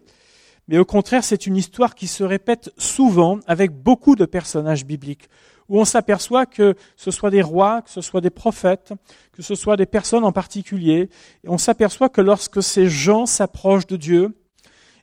mais 0.66 0.78
au 0.78 0.84
contraire, 0.84 1.24
c'est 1.24 1.46
une 1.46 1.56
histoire 1.56 1.94
qui 1.94 2.06
se 2.06 2.24
répète 2.24 2.70
souvent 2.78 3.40
avec 3.46 3.72
beaucoup 3.72 4.16
de 4.16 4.24
personnages 4.24 4.84
bibliques, 4.84 5.28
où 5.68 5.78
on 5.78 5.84
s'aperçoit 5.84 6.46
que 6.46 6.74
ce 6.96 7.10
soit 7.10 7.30
des 7.30 7.42
rois, 7.42 7.82
que 7.82 7.90
ce 7.90 8.00
soit 8.00 8.22
des 8.22 8.30
prophètes, 8.30 8.92
que 9.32 9.42
ce 9.42 9.54
soit 9.54 9.76
des 9.76 9.86
personnes 9.86 10.24
en 10.24 10.32
particulier, 10.32 11.10
et 11.44 11.48
on 11.48 11.58
s'aperçoit 11.58 12.08
que 12.08 12.22
lorsque 12.22 12.62
ces 12.62 12.88
gens 12.88 13.26
s'approchent 13.26 13.86
de 13.86 13.96
Dieu, 13.96 14.34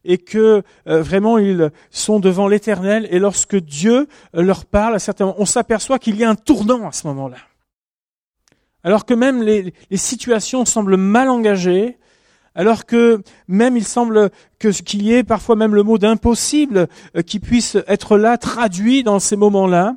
et 0.06 0.18
que 0.18 0.64
euh, 0.88 1.02
vraiment 1.02 1.38
ils 1.38 1.72
sont 1.90 2.20
devant 2.20 2.48
l'Éternel, 2.48 3.08
et 3.12 3.20
lorsque 3.20 3.58
Dieu 3.58 4.08
leur 4.34 4.66
parle, 4.66 4.96
à 4.96 5.00
certains 5.00 5.34
on 5.38 5.46
s'aperçoit 5.46 6.00
qu'il 6.00 6.16
y 6.16 6.24
a 6.24 6.30
un 6.30 6.36
tournant 6.36 6.88
à 6.88 6.92
ce 6.92 7.08
moment-là. 7.08 7.38
Alors 8.84 9.06
que 9.06 9.16
même 9.16 9.42
les, 9.42 9.74
situations 9.96 10.64
semblent 10.64 10.96
mal 10.96 11.28
engagées, 11.28 11.98
alors 12.54 12.86
que 12.86 13.24
même 13.48 13.76
il 13.76 13.84
semble 13.84 14.30
que 14.60 14.68
qu'il 14.68 15.02
y 15.02 15.14
ait 15.14 15.24
parfois 15.24 15.56
même 15.56 15.74
le 15.74 15.82
mot 15.82 15.98
d'impossible 15.98 16.88
euh, 17.18 17.22
qui 17.24 17.40
puisse 17.40 17.78
être 17.88 18.18
là 18.18 18.38
traduit 18.38 19.04
dans 19.04 19.20
ces 19.20 19.36
moments-là, 19.36 19.96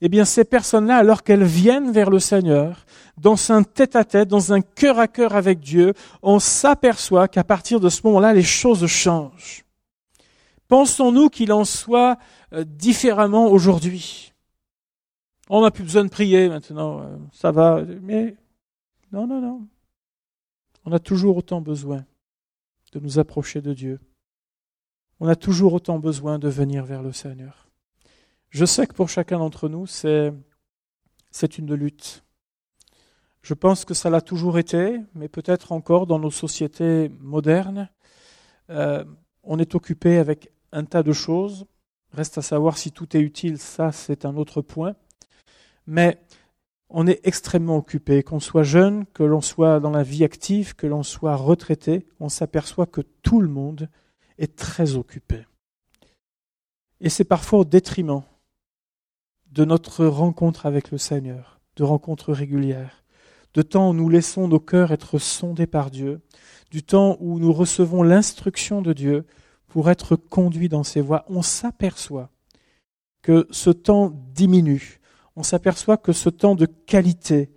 eh 0.00 0.08
bien 0.08 0.24
ces 0.24 0.44
personnes-là, 0.44 0.96
alors 0.96 1.22
qu'elles 1.22 1.44
viennent 1.44 1.90
vers 1.90 2.10
le 2.10 2.20
Seigneur, 2.20 2.84
dans 3.16 3.36
un 3.50 3.62
tête-à-tête, 3.62 4.28
dans 4.28 4.52
un 4.52 4.60
cœur 4.60 4.98
à 4.98 5.08
cœur 5.08 5.34
avec 5.34 5.60
Dieu, 5.60 5.94
on 6.22 6.38
s'aperçoit 6.38 7.28
qu'à 7.28 7.44
partir 7.44 7.80
de 7.80 7.88
ce 7.88 8.02
moment-là, 8.04 8.32
les 8.32 8.42
choses 8.42 8.86
changent. 8.86 9.64
Pensons-nous 10.68 11.30
qu'il 11.30 11.52
en 11.52 11.64
soit 11.64 12.18
euh, 12.52 12.64
différemment 12.64 13.48
aujourd'hui? 13.48 14.32
On 15.48 15.62
n'a 15.62 15.70
plus 15.70 15.82
besoin 15.82 16.04
de 16.04 16.10
prier 16.10 16.48
maintenant, 16.48 17.00
euh, 17.00 17.16
ça 17.32 17.50
va. 17.50 17.82
Mais 18.02 18.36
non, 19.12 19.26
non, 19.26 19.40
non. 19.40 19.66
On 20.84 20.92
a 20.92 20.98
toujours 20.98 21.38
autant 21.38 21.60
besoin 21.60 22.04
de 22.92 23.00
nous 23.00 23.18
approcher 23.18 23.60
de 23.60 23.72
Dieu. 23.72 23.98
On 25.20 25.28
a 25.28 25.36
toujours 25.36 25.72
autant 25.72 25.98
besoin 25.98 26.38
de 26.38 26.48
venir 26.48 26.84
vers 26.84 27.02
le 27.02 27.12
Seigneur. 27.12 27.67
Je 28.50 28.64
sais 28.64 28.86
que 28.86 28.94
pour 28.94 29.08
chacun 29.08 29.38
d'entre 29.38 29.68
nous, 29.68 29.86
c'est, 29.86 30.32
une 31.58 31.74
lutte. 31.74 32.24
Je 33.42 33.54
pense 33.54 33.84
que 33.84 33.94
ça 33.94 34.10
l'a 34.10 34.20
toujours 34.20 34.58
été, 34.58 35.00
mais 35.14 35.28
peut-être 35.28 35.72
encore 35.72 36.06
dans 36.06 36.18
nos 36.18 36.30
sociétés 36.30 37.10
modernes. 37.20 37.88
Euh, 38.70 39.04
on 39.42 39.58
est 39.58 39.74
occupé 39.74 40.18
avec 40.18 40.50
un 40.72 40.84
tas 40.84 41.02
de 41.02 41.12
choses. 41.12 41.66
Reste 42.12 42.38
à 42.38 42.42
savoir 42.42 42.78
si 42.78 42.90
tout 42.90 43.16
est 43.16 43.20
utile, 43.20 43.58
ça 43.58 43.92
c'est 43.92 44.24
un 44.24 44.36
autre 44.36 44.62
point 44.62 44.94
mais 45.88 46.20
on 46.90 47.06
est 47.06 47.20
extrêmement 47.24 47.76
occupé, 47.76 48.22
qu'on 48.22 48.40
soit 48.40 48.62
jeune, 48.62 49.06
que 49.06 49.22
l'on 49.24 49.40
soit 49.40 49.80
dans 49.80 49.90
la 49.90 50.02
vie 50.02 50.22
active, 50.22 50.76
que 50.76 50.86
l'on 50.86 51.02
soit 51.02 51.34
retraité, 51.34 52.06
on 52.20 52.28
s'aperçoit 52.28 52.86
que 52.86 53.00
tout 53.00 53.40
le 53.40 53.48
monde 53.48 53.88
est 54.38 54.54
très 54.54 54.96
occupé. 54.96 55.46
Et 57.00 57.08
c'est 57.08 57.24
parfois 57.24 57.60
au 57.60 57.64
détriment 57.64 58.22
de 59.58 59.64
notre 59.64 60.06
rencontre 60.06 60.66
avec 60.66 60.92
le 60.92 60.98
Seigneur, 60.98 61.58
de 61.76 61.82
rencontres 61.82 62.32
régulières, 62.32 63.02
de 63.54 63.62
temps 63.62 63.90
où 63.90 63.92
nous 63.92 64.08
laissons 64.08 64.46
nos 64.46 64.60
cœurs 64.60 64.92
être 64.92 65.18
sondés 65.18 65.66
par 65.66 65.90
Dieu, 65.90 66.20
du 66.70 66.84
temps 66.84 67.16
où 67.18 67.40
nous 67.40 67.52
recevons 67.52 68.04
l'instruction 68.04 68.82
de 68.82 68.92
Dieu 68.92 69.26
pour 69.66 69.90
être 69.90 70.14
conduits 70.14 70.68
dans 70.68 70.84
ses 70.84 71.00
voies, 71.00 71.24
on 71.28 71.42
s'aperçoit 71.42 72.30
que 73.20 73.48
ce 73.50 73.70
temps 73.70 74.12
diminue 74.32 75.00
on 75.38 75.44
s'aperçoit 75.44 75.96
que 75.96 76.12
ce 76.12 76.28
temps 76.28 76.56
de 76.56 76.66
qualité 76.66 77.52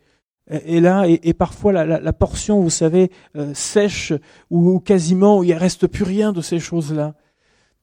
est 0.48 0.82
là 0.82 1.06
et, 1.08 1.34
parfois 1.34 1.72
la, 1.72 2.14
portion, 2.14 2.62
vous 2.62 2.70
savez, 2.70 3.12
euh, 3.36 3.56
sèche 3.56 4.14
ou, 4.52 4.80
quasiment 4.80 5.42
il 5.42 5.50
ne 5.50 5.60
reste 5.60 5.88
plus 5.88 6.04
rien 6.04 6.32
de 6.32 6.42
ces 6.42 6.60
choses-là. 6.60 7.16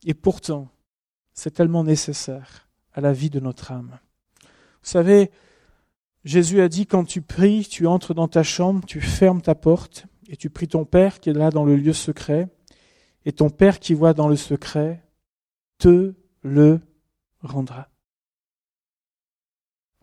Et 0.06 0.14
pourtant, 0.14 0.68
c'est 1.34 1.50
tellement 1.50 1.82
nécessaire 1.82 2.68
à 2.92 3.00
la 3.00 3.12
vie 3.12 3.28
de 3.28 3.40
notre 3.40 3.72
âme. 3.72 3.98
Vous 4.82 4.90
savez, 4.90 5.30
Jésus 6.24 6.60
a 6.60 6.68
dit, 6.68 6.86
quand 6.86 7.04
tu 7.04 7.22
pries, 7.22 7.66
tu 7.68 7.86
entres 7.86 8.14
dans 8.14 8.28
ta 8.28 8.42
chambre, 8.42 8.84
tu 8.86 9.00
fermes 9.00 9.40
ta 9.40 9.54
porte 9.54 10.06
et 10.28 10.36
tu 10.36 10.50
pries 10.50 10.68
ton 10.68 10.84
Père 10.84 11.20
qui 11.20 11.30
est 11.30 11.34
là 11.34 11.50
dans 11.50 11.64
le 11.64 11.76
lieu 11.76 11.92
secret, 11.92 12.48
et 13.24 13.32
ton 13.32 13.50
Père 13.50 13.80
qui 13.80 13.94
voit 13.94 14.14
dans 14.14 14.28
le 14.28 14.36
secret 14.36 15.02
te 15.78 16.14
le 16.42 16.80
rendra. 17.42 17.88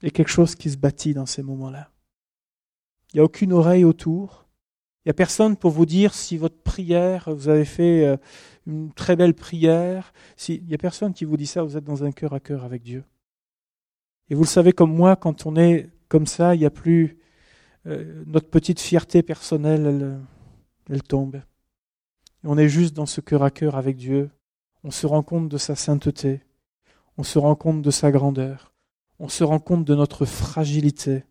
Il 0.02 0.06
y 0.06 0.08
a 0.08 0.12
quelque 0.12 0.32
chose 0.32 0.56
qui 0.56 0.70
se 0.70 0.78
bâtit 0.78 1.14
dans 1.14 1.26
ces 1.26 1.44
moments-là. 1.44 1.92
Il 3.14 3.18
n'y 3.18 3.22
a 3.22 3.24
aucune 3.24 3.54
oreille 3.54 3.86
autour. 3.86 4.46
Il 5.04 5.10
n'y 5.10 5.12
a 5.12 5.14
personne 5.14 5.56
pour 5.56 5.72
vous 5.72 5.86
dire 5.86 6.14
si 6.14 6.38
votre 6.38 6.62
prière, 6.62 7.34
vous 7.34 7.50
avez 7.50 7.66
fait 7.66 8.06
euh, 8.06 8.18
une 8.66 8.92
très 8.92 9.16
belle 9.16 9.36
prière. 9.36 10.12
Si, 10.36 10.56
il 10.56 10.66
n'y 10.66 10.74
a 10.74 10.80
personne 10.80 11.14
qui 11.14 11.26
vous 11.26 11.38
dit 11.38 11.46
ça, 11.46 11.64
vous 11.64 11.78
êtes 11.78 11.84
dans 11.84 12.04
un 12.04 12.12
cœur 12.12 12.34
à 12.34 12.40
cœur 12.40 12.64
avec 12.64 12.82
Dieu. 12.82 13.04
Et 14.30 14.36
vous 14.36 14.44
le 14.44 14.48
savez 14.48 14.74
comme 14.74 14.94
moi, 14.94 15.16
quand 15.16 15.46
on 15.46 15.56
est 15.56 15.90
comme 16.08 16.26
ça, 16.26 16.56
il 16.56 16.60
n'y 16.60 16.66
a 16.66 16.72
plus 16.72 17.18
euh, 17.88 18.24
notre 18.26 18.50
petite 18.50 18.80
fierté 18.80 19.24
personnelle, 19.24 19.86
elle, 19.86 20.20
elle 20.90 21.04
tombe. 21.04 21.42
On 22.44 22.58
est 22.58 22.70
juste 22.70 22.96
dans 22.96 23.06
ce 23.06 23.22
cœur 23.22 23.44
à 23.44 23.52
cœur 23.52 23.76
avec 23.76 23.98
Dieu. 23.98 24.30
On 24.84 24.92
se 24.92 25.08
rend 25.08 25.24
compte 25.24 25.50
de 25.50 25.58
sa 25.58 25.76
sainteté. 25.76 26.42
On 27.18 27.24
se 27.24 27.40
rend 27.40 27.56
compte 27.56 27.82
de 27.82 27.92
sa 27.92 28.12
grandeur 28.12 28.76
on 29.20 29.30
se 29.30 29.44
rend 29.44 29.60
compte 29.60 29.86
de 29.86 29.96
notre 29.96 30.26
fragilité. 30.26 31.24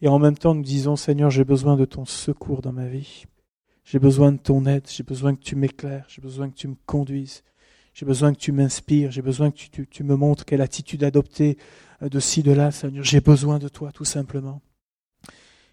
Et 0.00 0.08
en 0.08 0.18
même 0.18 0.38
temps, 0.38 0.54
nous 0.54 0.62
disons, 0.62 0.96
Seigneur, 0.96 1.30
j'ai 1.30 1.44
besoin 1.44 1.76
de 1.76 1.84
ton 1.84 2.06
secours 2.06 2.62
dans 2.62 2.72
ma 2.72 2.86
vie. 2.86 3.24
J'ai 3.84 3.98
besoin 3.98 4.32
de 4.32 4.38
ton 4.38 4.64
aide. 4.66 4.86
J'ai 4.88 5.02
besoin 5.02 5.34
que 5.34 5.42
tu 5.42 5.56
m'éclaires. 5.56 6.06
J'ai 6.08 6.22
besoin 6.22 6.48
que 6.48 6.54
tu 6.54 6.68
me 6.68 6.76
conduises. 6.86 7.42
J'ai 7.92 8.06
besoin 8.06 8.32
que 8.32 8.38
tu 8.38 8.52
m'inspires. 8.52 9.10
J'ai 9.10 9.22
besoin 9.22 9.50
que 9.50 9.58
tu, 9.84 10.04
me 10.04 10.16
montres 10.16 10.44
quelle 10.44 10.62
attitude 10.62 11.04
adopter 11.04 11.58
euh, 11.58 11.60
de 12.08 12.20
ci, 12.20 12.42
de 12.42 12.52
là, 12.52 12.70
Seigneur. 12.70 13.04
J'ai 13.04 13.20
besoin 13.20 13.58
de 13.58 13.68
toi, 13.68 13.92
tout 13.92 14.04
simplement. 14.04 14.62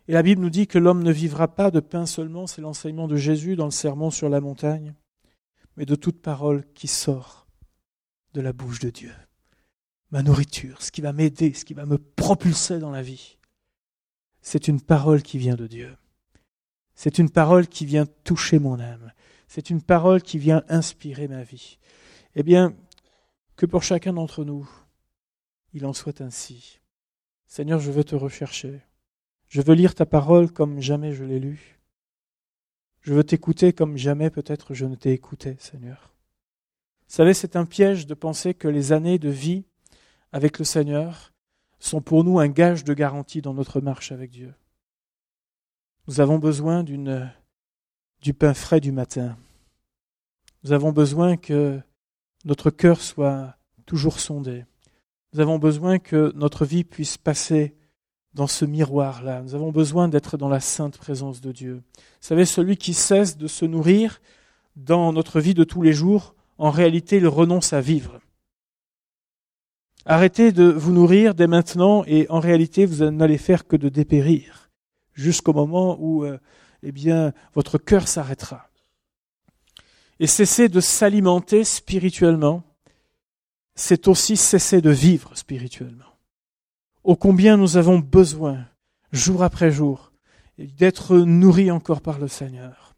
Et 0.08 0.14
la 0.14 0.24
Bible 0.24 0.42
nous 0.42 0.50
dit 0.50 0.68
que 0.68 0.78
l'homme 0.78 1.04
ne 1.04 1.12
vivra 1.12 1.48
pas 1.48 1.72
de 1.72 1.80
pain 1.80 2.06
seulement, 2.06 2.48
c'est 2.48 2.62
l'enseignement 2.62 3.08
de 3.08 3.16
Jésus 3.16 3.56
dans 3.56 3.66
le 3.66 3.72
sermon 3.72 4.10
sur 4.10 4.30
la 4.30 4.42
montagne, 4.42 4.94
mais 5.76 5.86
de 5.86 5.96
toute 5.96 6.22
parole 6.22 6.66
qui 6.74 6.88
sort 6.88 7.48
de 8.34 8.42
la 8.42 8.54
bouche 8.54 8.80
de 8.80 8.90
Dieu 8.90 9.12
ma 10.12 10.24
nourriture, 10.24 10.82
ce 10.82 10.92
qui 10.92 11.02
va 11.02 11.14
m'aider, 11.14 11.54
ce 11.54 11.66
qui 11.66 11.74
va 11.74 11.86
me 11.86 11.98
propulser 11.98 12.80
dans 12.80 12.92
la 12.92 13.02
vie. 13.02 13.38
C'est 14.42 14.68
une 14.68 14.82
parole 14.82 15.22
qui 15.22 15.38
vient 15.38 15.56
de 15.56 15.68
Dieu. 15.68 15.96
C'est 16.96 17.20
une 17.20 17.30
parole 17.30 17.68
qui 17.68 17.86
vient 17.86 18.06
toucher 18.24 18.60
mon 18.60 18.80
âme. 18.80 19.12
C'est 19.48 19.70
une 19.70 19.82
parole 19.82 20.22
qui 20.22 20.38
vient 20.38 20.64
inspirer 20.70 21.28
ma 21.28 21.44
vie. 21.44 21.78
Eh 22.36 22.44
bien, 22.44 22.74
que 23.56 23.66
pour 23.66 23.84
chacun 23.84 24.14
d'entre 24.14 24.44
nous, 24.44 24.70
il 25.78 25.86
en 25.86 25.94
soit 25.94 26.22
ainsi. 26.22 26.80
Seigneur, 27.46 27.80
je 27.80 27.92
veux 27.92 28.04
te 28.04 28.16
rechercher. 28.16 28.82
Je 29.48 29.62
veux 29.62 29.76
lire 29.76 29.94
ta 29.94 30.08
parole 30.08 30.52
comme 30.52 30.82
jamais 30.82 31.14
je 31.14 31.24
l'ai 31.24 31.40
lue. 31.40 31.80
Je 33.02 33.14
veux 33.14 33.24
t'écouter 33.24 33.74
comme 33.74 33.96
jamais 33.96 34.32
peut-être 34.32 34.74
je 34.74 34.86
ne 34.88 34.96
t'ai 34.96 35.14
écouté, 35.14 35.56
Seigneur. 35.60 36.16
Vous 37.08 37.14
savez, 37.16 37.36
c'est 37.36 37.56
un 37.56 37.66
piège 37.66 38.08
de 38.08 38.16
penser 38.16 38.56
que 38.56 38.68
les 38.68 38.92
années 38.92 39.20
de 39.20 39.30
vie 39.30 39.66
avec 40.32 40.58
le 40.58 40.66
Seigneur 40.66 41.32
sont 41.80 42.02
pour 42.02 42.24
nous 42.24 42.40
un 42.40 42.48
gage 42.48 42.84
de 42.84 42.96
garantie 42.96 43.44
dans 43.44 43.54
notre 43.54 43.80
marche 43.80 44.12
avec 44.12 44.32
Dieu. 44.32 44.54
Nous 46.08 46.20
avons 46.20 46.40
besoin 46.40 46.84
du 46.84 48.34
pain 48.34 48.54
frais 48.56 48.82
du 48.82 48.92
matin. 48.92 49.38
Nous 50.64 50.72
avons 50.72 50.92
besoin 50.92 51.38
que 51.38 51.80
notre 52.46 52.72
cœur 52.72 53.00
soit 53.00 53.56
toujours 53.86 54.20
sondé. 54.20 54.66
Nous 55.38 55.44
avons 55.44 55.60
besoin 55.60 56.00
que 56.00 56.32
notre 56.34 56.66
vie 56.66 56.84
puisse 56.84 57.20
passer 57.20 57.76
dans 58.34 58.48
ce 58.48 58.66
miroir-là. 58.66 59.44
Nous 59.44 59.54
avons 59.54 59.72
besoin 59.72 60.08
d'être 60.08 60.36
dans 60.36 60.50
la 60.50 60.60
sainte 60.60 60.98
présence 60.98 61.42
de 61.42 61.52
Dieu. 61.52 61.84
Vous 61.96 62.02
savez, 62.22 62.44
celui 62.44 62.76
qui 62.76 62.96
cesse 62.96 63.38
de 63.38 63.46
se 63.46 63.64
nourrir 63.64 64.20
dans 64.76 65.14
notre 65.14 65.40
vie 65.40 65.54
de 65.54 65.64
tous 65.64 65.84
les 65.84 65.94
jours, 65.94 66.34
en 66.58 66.72
réalité, 66.72 67.18
il 67.18 67.28
renonce 67.28 67.72
à 67.72 67.82
vivre. 67.82 68.20
Arrêtez 70.08 70.52
de 70.52 70.64
vous 70.64 70.92
nourrir 70.92 71.36
dès 71.36 71.46
maintenant 71.46 72.04
et 72.08 72.26
en 72.32 72.40
réalité, 72.40 72.88
vous 72.88 73.08
n'allez 73.12 73.38
faire 73.38 73.68
que 73.68 73.76
de 73.76 73.90
dépérir 73.90 74.72
jusqu'au 75.14 75.54
moment 75.54 75.98
où, 76.00 76.26
euh, 76.26 76.40
eh 76.82 76.92
bien, 76.92 77.32
votre 77.54 77.78
cœur 77.78 78.08
s'arrêtera. 78.08 78.72
Et 80.20 80.26
cesser 80.26 80.68
de 80.68 80.80
s'alimenter 80.80 81.64
spirituellement, 81.64 82.64
c'est 83.78 84.08
aussi 84.08 84.36
cesser 84.36 84.82
de 84.82 84.90
vivre 84.90 85.32
spirituellement. 85.36 86.04
Ô 87.04 87.16
combien 87.16 87.56
nous 87.56 87.78
avons 87.78 88.00
besoin, 88.00 88.66
jour 89.14 89.44
après 89.44 89.72
jour, 89.72 90.12
d'être 90.58 91.16
nourris 91.16 91.72
encore 91.72 92.02
par 92.02 92.20
le 92.20 92.28
Seigneur. 92.28 92.96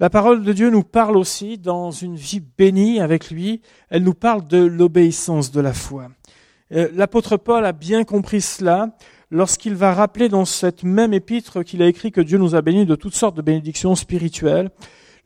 La 0.00 0.10
parole 0.10 0.42
de 0.42 0.52
Dieu 0.52 0.70
nous 0.70 0.82
parle 0.82 1.16
aussi 1.16 1.56
dans 1.56 1.92
une 1.92 2.16
vie 2.16 2.42
bénie 2.58 3.00
avec 3.00 3.30
lui, 3.30 3.62
elle 3.90 4.02
nous 4.02 4.12
parle 4.12 4.46
de 4.48 4.58
l'obéissance 4.58 5.52
de 5.52 5.60
la 5.60 5.72
foi. 5.72 6.08
Euh, 6.72 6.88
l'apôtre 6.92 7.36
Paul 7.36 7.64
a 7.64 7.72
bien 7.72 8.02
compris 8.02 8.40
cela 8.40 8.96
lorsqu'il 9.30 9.76
va 9.76 9.94
rappeler 9.94 10.28
dans 10.28 10.44
cette 10.44 10.82
même 10.82 11.14
épître 11.14 11.62
qu'il 11.64 11.80
a 11.80 11.86
écrit 11.86 12.10
que 12.10 12.20
Dieu 12.20 12.38
nous 12.38 12.56
a 12.56 12.62
bénis 12.62 12.86
de 12.86 12.96
toutes 12.96 13.14
sortes 13.14 13.36
de 13.36 13.42
bénédictions 13.42 13.94
spirituelles. 13.94 14.70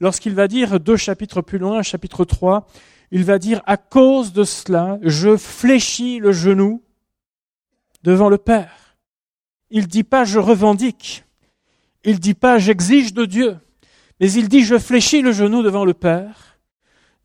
Lorsqu'il 0.01 0.35
va 0.35 0.49
dire 0.49 0.79
deux 0.79 0.97
chapitres 0.97 1.41
plus 1.41 1.59
loin, 1.59 1.83
chapitre 1.83 2.27
3, 2.27 2.67
il 3.11 3.25
va 3.25 3.39
dire 3.39 3.63
à 3.67 3.77
cause 3.77 4.33
de 4.33 4.45
cela, 4.45 4.99
je 5.03 5.37
fléchis 5.37 6.19
le 6.19 6.33
genou 6.33 6.83
devant 8.03 8.29
le 8.29 8.39
Père. 8.39 8.97
Il 9.71 9.87
dit 9.87 10.05
pas 10.05 10.25
je 10.25 10.39
revendique. 10.39 11.25
Il 12.05 12.21
dit 12.21 12.35
pas 12.35 12.59
j'exige 12.59 13.15
de 13.15 13.25
Dieu. 13.25 13.57
Mais 14.21 14.33
il 14.33 14.49
dit 14.49 14.63
je 14.63 14.79
fléchis 14.79 15.23
le 15.23 15.33
genou 15.33 15.63
devant 15.63 15.85
le 15.85 15.95
Père, 15.95 16.59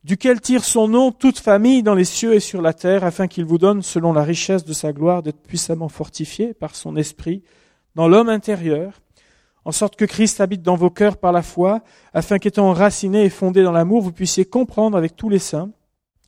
duquel 0.04 0.40
tire 0.40 0.64
son 0.64 0.88
nom 0.88 1.12
toute 1.12 1.38
famille 1.38 1.82
dans 1.82 1.94
les 1.94 2.04
cieux 2.04 2.34
et 2.34 2.40
sur 2.40 2.62
la 2.62 2.72
terre, 2.72 3.04
afin 3.04 3.26
qu'il 3.26 3.44
vous 3.44 3.58
donne, 3.58 3.82
selon 3.82 4.12
la 4.12 4.22
richesse 4.22 4.64
de 4.64 4.72
sa 4.72 4.92
gloire, 4.92 5.22
d'être 5.22 5.42
puissamment 5.42 5.88
fortifié 5.88 6.54
par 6.54 6.76
son 6.76 6.96
esprit 6.96 7.42
dans 7.94 8.08
l'homme 8.08 8.28
intérieur, 8.28 9.00
en 9.64 9.72
sorte 9.72 9.96
que 9.96 10.04
Christ 10.04 10.40
habite 10.40 10.62
dans 10.62 10.76
vos 10.76 10.90
cœurs 10.90 11.16
par 11.16 11.32
la 11.32 11.42
foi, 11.42 11.82
afin 12.12 12.38
qu'étant 12.38 12.68
enraciné 12.68 13.24
et 13.24 13.30
fondé 13.30 13.62
dans 13.62 13.72
l'amour, 13.72 14.02
vous 14.02 14.12
puissiez 14.12 14.44
comprendre 14.44 14.96
avec 14.96 15.16
tous 15.16 15.28
les 15.28 15.38
saints 15.38 15.70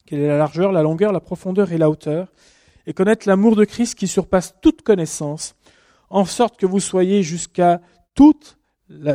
quelle 0.06 0.20
est 0.20 0.28
la 0.28 0.38
largeur, 0.38 0.72
la 0.72 0.82
longueur, 0.82 1.12
la 1.12 1.20
profondeur 1.20 1.72
et 1.72 1.78
la 1.78 1.90
hauteur, 1.90 2.32
et 2.86 2.94
connaître 2.94 3.28
l'amour 3.28 3.56
de 3.56 3.64
Christ 3.64 3.96
qui 3.96 4.06
surpasse 4.06 4.54
toute 4.62 4.82
connaissance, 4.82 5.56
en 6.08 6.24
sorte 6.24 6.56
que 6.56 6.66
vous 6.66 6.78
soyez 6.78 7.24
jusqu'à 7.24 7.80
toute, 8.14 8.56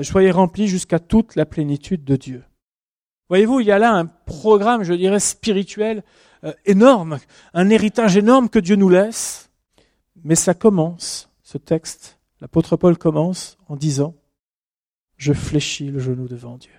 soyez 0.03 0.31
remplis 0.31 0.67
jusqu'à 0.67 0.99
toute 0.99 1.35
la 1.35 1.45
plénitude 1.45 2.03
de 2.03 2.17
Dieu. 2.17 2.43
Voyez-vous, 3.29 3.61
il 3.61 3.67
y 3.67 3.71
a 3.71 3.79
là 3.79 3.93
un 3.93 4.05
programme, 4.05 4.83
je 4.83 4.93
dirais, 4.93 5.21
spirituel 5.21 6.03
euh, 6.43 6.51
énorme, 6.65 7.19
un 7.53 7.69
héritage 7.69 8.17
énorme 8.17 8.49
que 8.49 8.59
Dieu 8.59 8.75
nous 8.75 8.89
laisse, 8.89 9.49
mais 10.25 10.35
ça 10.35 10.53
commence, 10.53 11.29
ce 11.41 11.57
texte, 11.57 12.19
l'apôtre 12.41 12.75
Paul 12.75 12.97
commence 12.97 13.57
en 13.71 13.77
disant, 13.77 14.17
je 15.15 15.31
fléchis 15.31 15.91
le 15.91 15.99
genou 16.01 16.27
devant 16.27 16.57
Dieu. 16.57 16.73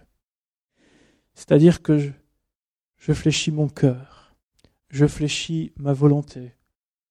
C'est-à-dire 1.32 1.80
que 1.80 2.12
je, 2.99 3.12
fléchis 3.14 3.51
mon 3.51 3.66
cœur, 3.66 4.36
je 4.90 5.07
fléchis 5.07 5.72
ma 5.76 5.95
volonté, 5.95 6.55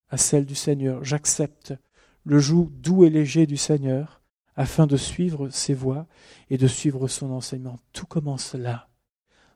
à 0.09 0.17
celle 0.17 0.45
du 0.45 0.53
Seigneur. 0.53 1.03
J'accepte 1.03 1.73
le 2.25 2.37
joug 2.37 2.69
doux 2.75 3.05
et 3.05 3.09
léger 3.09 3.47
du 3.47 3.57
Seigneur 3.57 4.21
afin 4.55 4.85
de 4.85 4.97
suivre 4.97 5.49
ses 5.49 5.73
voies 5.73 6.05
et 6.51 6.59
de 6.59 6.67
suivre 6.67 7.07
son 7.07 7.31
enseignement. 7.31 7.79
Tout 7.91 8.05
commence 8.05 8.53
là, 8.53 8.87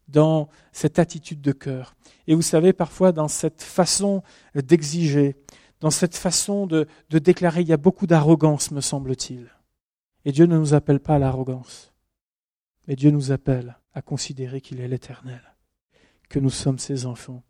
dans 0.07 0.49
cette 0.71 0.97
attitude 0.97 1.41
de 1.41 1.51
cœur. 1.51 1.95
Et 2.25 2.33
vous 2.33 2.41
savez, 2.41 2.73
parfois, 2.73 3.11
dans 3.11 3.27
cette 3.27 3.61
façon 3.61 4.23
d'exiger, 4.55 5.35
dans 5.81 5.91
cette 5.91 6.15
façon 6.15 6.65
de 6.65 6.87
déclarer, 7.11 7.61
il 7.61 7.67
y 7.67 7.73
a 7.73 7.77
beaucoup 7.77 8.07
d'arrogance, 8.07 8.71
me 8.71 8.81
semble-t-il. 8.81 9.51
Et 10.25 10.31
Dieu 10.31 10.45
ne 10.45 10.57
nous 10.57 10.73
appelle 10.73 10.99
pas 10.99 11.15
à 11.15 11.19
l'arrogance, 11.19 11.93
mais 12.87 12.95
Dieu 12.95 13.11
nous 13.11 13.31
appelle 13.31 13.77
à 13.93 14.01
considérer 14.01 14.59
qu'il 14.59 14.81
est 14.81 14.87
l'éternel, 14.87 15.55
que 16.29 16.39
nous 16.39 16.49
sommes 16.49 16.79
ses 16.79 17.05
enfants 17.05 17.43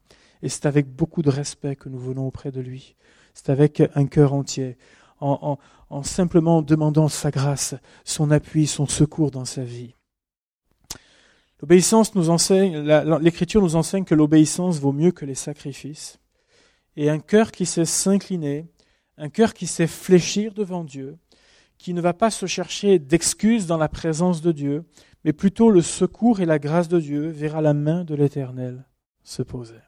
et 0.45 0.49
c'est 0.49 0.67
avec 0.67 0.87
beaucoup 0.87 1.23
de 1.23 1.31
respect 1.31 1.75
que 1.75 1.89
nous 1.89 1.97
venons 1.97 2.27
auprès 2.27 2.51
de 2.51 2.61
lui. 2.61 2.95
C'est 3.33 3.49
avec 3.49 3.81
un 3.95 4.05
cœur 4.05 4.33
entier, 4.33 4.77
en, 5.19 5.57
simplement 6.03 6.61
demandant 6.61 7.07
sa 7.07 7.31
grâce, 7.31 7.73
son 8.03 8.29
appui, 8.29 8.67
son 8.67 8.85
secours 8.85 9.31
dans 9.31 9.45
sa 9.45 9.63
vie. 9.63 9.95
L'obéissance 11.61 12.13
nous 12.13 12.29
enseigne, 12.29 12.77
l'écriture 13.21 13.61
nous 13.61 13.75
enseigne 13.75 14.03
que 14.03 14.13
l'obéissance 14.13 14.79
vaut 14.79 14.91
mieux 14.91 15.11
que 15.11 15.25
les 15.25 15.35
sacrifices. 15.35 16.19
Et 16.95 17.09
un 17.09 17.19
cœur 17.19 17.51
qui 17.51 17.65
sait 17.65 17.85
s'incliner, 17.85 18.67
un 19.17 19.29
cœur 19.29 19.53
qui 19.55 19.65
sait 19.65 19.87
fléchir 19.87 20.53
devant 20.53 20.83
Dieu, 20.83 21.17
qui 21.77 21.93
ne 21.93 22.01
va 22.01 22.13
pas 22.13 22.31
se 22.31 22.45
chercher 22.45 22.99
d'excuses 22.99 23.67
dans 23.67 23.77
la 23.77 23.89
présence 23.89 24.41
de 24.41 24.51
Dieu, 24.51 24.85
mais 25.23 25.33
plutôt 25.33 25.69
le 25.69 25.81
secours 25.81 26.39
et 26.39 26.45
la 26.45 26.59
grâce 26.59 26.87
de 26.87 26.99
Dieu, 26.99 27.27
verra 27.27 27.61
la 27.61 27.73
main 27.73 28.03
de 28.03 28.15
l'Éternel 28.15 28.85
se 29.23 29.41
poser. 29.41 29.81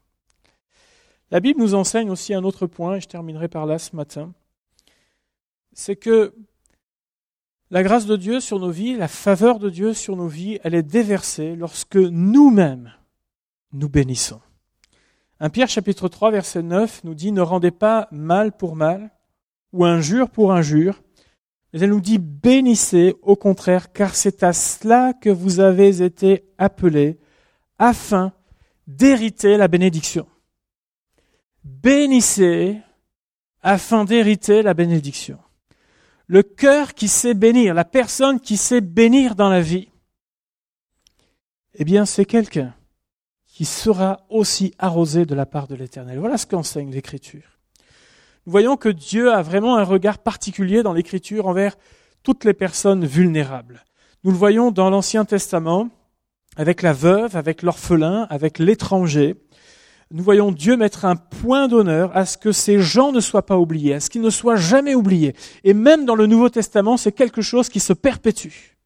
La 1.29 1.39
Bible 1.39 1.59
nous 1.59 1.75
enseigne 1.75 2.09
aussi 2.09 2.33
un 2.33 2.43
autre 2.43 2.67
point, 2.67 2.95
et 2.95 3.01
je 3.01 3.07
terminerai 3.07 3.47
par 3.47 3.65
là 3.65 3.79
ce 3.79 3.95
matin, 3.95 4.33
c'est 5.73 5.95
que 5.95 6.33
la 7.69 7.83
grâce 7.83 8.05
de 8.05 8.15
Dieu 8.15 8.39
sur 8.39 8.59
nos 8.59 8.71
vies, 8.71 8.95
la 8.95 9.09
faveur 9.09 9.59
de 9.59 9.69
Dieu 9.69 9.93
sur 9.93 10.15
nos 10.15 10.27
vies, 10.27 10.57
elle 10.63 10.73
est 10.73 10.83
déversée 10.83 11.55
lorsque 11.55 11.97
nous-mêmes 11.97 12.93
nous 13.73 13.89
bénissons. 13.89 14.39
Un 15.39 15.49
Pierre 15.49 15.67
chapitre 15.67 16.07
3 16.07 16.31
verset 16.31 16.63
9 16.63 17.03
nous 17.03 17.13
dit 17.13 17.31
ne 17.31 17.41
rendez 17.41 17.71
pas 17.71 18.07
mal 18.11 18.55
pour 18.55 18.75
mal 18.75 19.11
ou 19.73 19.85
injure 19.85 20.29
pour 20.29 20.53
injure, 20.53 21.03
elle 21.73 21.89
nous 21.89 22.01
dit 22.01 22.17
bénissez 22.17 23.15
au 23.21 23.35
contraire 23.35 23.91
car 23.91 24.15
c'est 24.15 24.43
à 24.43 24.53
cela 24.53 25.13
que 25.13 25.29
vous 25.29 25.59
avez 25.59 26.01
été 26.01 26.45
appelés 26.57 27.19
afin 27.77 28.33
d'hériter 28.87 29.57
la 29.57 29.67
bénédiction 29.67 30.27
bénissez 31.67 32.81
afin 33.61 34.05
d'hériter 34.05 34.61
la 34.61 34.73
bénédiction. 34.73 35.39
Le 36.27 36.43
cœur 36.43 36.93
qui 36.93 37.07
sait 37.07 37.33
bénir, 37.33 37.73
la 37.73 37.85
personne 37.85 38.39
qui 38.39 38.57
sait 38.57 38.81
bénir 38.81 39.35
dans 39.35 39.49
la 39.49 39.61
vie, 39.61 39.89
eh 41.73 41.85
bien 41.85 42.05
c'est 42.05 42.25
quelqu'un 42.25 42.73
qui 43.45 43.65
sera 43.65 44.25
aussi 44.29 44.73
arrosé 44.77 45.25
de 45.25 45.35
la 45.35 45.45
part 45.45 45.67
de 45.67 45.75
l'Éternel. 45.75 46.19
Voilà 46.19 46.37
ce 46.37 46.45
qu'enseigne 46.45 46.91
l'Écriture. 46.91 47.56
Nous 48.47 48.51
voyons 48.51 48.77
que 48.77 48.89
Dieu 48.89 49.31
a 49.31 49.43
vraiment 49.43 49.77
un 49.77 49.83
regard 49.83 50.17
particulier 50.17 50.81
dans 50.81 50.93
l'Écriture 50.93 51.45
envers 51.45 51.77
toutes 52.23 52.45
les 52.45 52.53
personnes 52.55 53.05
vulnérables. 53.05 53.85
Nous 54.23 54.31
le 54.31 54.37
voyons 54.37 54.71
dans 54.71 54.89
l'Ancien 54.89 55.23
Testament 55.23 55.89
avec 56.55 56.81
la 56.81 56.93
veuve, 56.93 57.35
avec 57.35 57.61
l'orphelin, 57.61 58.25
avec 58.31 58.57
l'étranger 58.57 59.35
nous 60.09 60.23
voyons 60.23 60.51
Dieu 60.51 60.77
mettre 60.77 61.03
un 61.03 61.17
point 61.17 61.67
d'honneur 61.67 62.15
à 62.15 62.25
ce 62.25 62.37
que 62.37 62.53
ces 62.53 62.79
gens 62.79 63.11
ne 63.11 63.19
soient 63.19 63.45
pas 63.45 63.57
oubliés, 63.57 63.95
à 63.95 63.99
ce 63.99 64.09
qu'ils 64.09 64.21
ne 64.21 64.29
soient 64.29 64.55
jamais 64.55 64.95
oubliés. 64.95 65.35
Et 65.65 65.73
même 65.73 66.05
dans 66.05 66.15
le 66.15 66.27
Nouveau 66.27 66.49
Testament, 66.49 66.95
c'est 66.95 67.11
quelque 67.11 67.41
chose 67.41 67.67
qui 67.67 67.81
se 67.81 67.93
perpétue. 67.93 68.77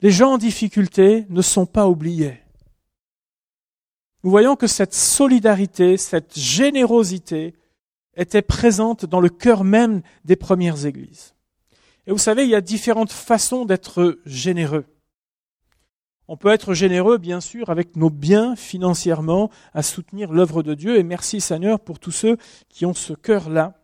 Les 0.00 0.10
gens 0.10 0.32
en 0.32 0.38
difficulté 0.38 1.24
ne 1.30 1.42
sont 1.42 1.66
pas 1.66 1.88
oubliés. 1.88 2.38
Nous 4.22 4.30
voyons 4.30 4.54
que 4.54 4.66
cette 4.66 4.94
solidarité, 4.94 5.96
cette 5.96 6.38
générosité 6.38 7.54
était 8.18 8.42
présente 8.42 9.06
dans 9.06 9.20
le 9.20 9.30
cœur 9.30 9.64
même 9.64 10.02
des 10.24 10.36
premières 10.36 10.84
églises. 10.84 11.34
Et 12.06 12.10
vous 12.10 12.18
savez, 12.18 12.44
il 12.44 12.50
y 12.50 12.54
a 12.54 12.60
différentes 12.60 13.12
façons 13.12 13.64
d'être 13.64 14.18
généreux. 14.26 14.84
On 16.26 16.36
peut 16.36 16.50
être 16.50 16.74
généreux, 16.74 17.16
bien 17.16 17.40
sûr, 17.40 17.70
avec 17.70 17.96
nos 17.96 18.10
biens 18.10 18.54
financièrement 18.54 19.50
à 19.72 19.82
soutenir 19.82 20.30
l'œuvre 20.30 20.62
de 20.62 20.74
Dieu. 20.74 20.98
Et 20.98 21.02
merci 21.02 21.40
Seigneur 21.40 21.80
pour 21.80 21.98
tous 21.98 22.10
ceux 22.10 22.36
qui 22.68 22.84
ont 22.84 22.92
ce 22.92 23.14
cœur-là. 23.14 23.74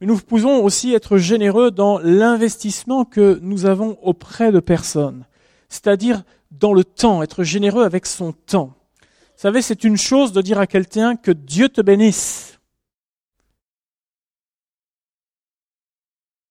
Mais 0.00 0.06
nous 0.06 0.16
pouvons 0.18 0.64
aussi 0.64 0.94
être 0.94 1.18
généreux 1.18 1.70
dans 1.70 1.98
l'investissement 1.98 3.04
que 3.04 3.38
nous 3.42 3.66
avons 3.66 3.98
auprès 4.00 4.52
de 4.52 4.60
personnes. 4.60 5.26
C'est-à-dire 5.68 6.22
dans 6.50 6.72
le 6.72 6.84
temps, 6.84 7.22
être 7.22 7.44
généreux 7.44 7.84
avec 7.84 8.06
son 8.06 8.32
temps. 8.32 8.72
Vous 9.02 9.42
savez, 9.42 9.60
c'est 9.60 9.84
une 9.84 9.98
chose 9.98 10.32
de 10.32 10.40
dire 10.40 10.58
à 10.58 10.66
quelqu'un 10.66 11.14
que 11.16 11.30
Dieu 11.30 11.68
te 11.68 11.82
bénisse. 11.82 12.47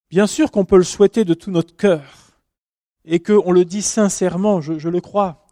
Bien 0.09 0.27
sûr 0.27 0.51
qu'on 0.51 0.65
peut 0.65 0.77
le 0.77 0.83
souhaiter 0.83 1.25
de 1.25 1.33
tout 1.33 1.51
notre 1.51 1.75
cœur. 1.75 2.23
et 3.09 3.21
qu'on 3.21 3.53
le 3.53 3.63
dit 3.63 3.81
sincèrement, 3.81 4.59
je, 4.59 4.77
je 4.77 4.89
le 4.89 4.99
crois. 4.99 5.47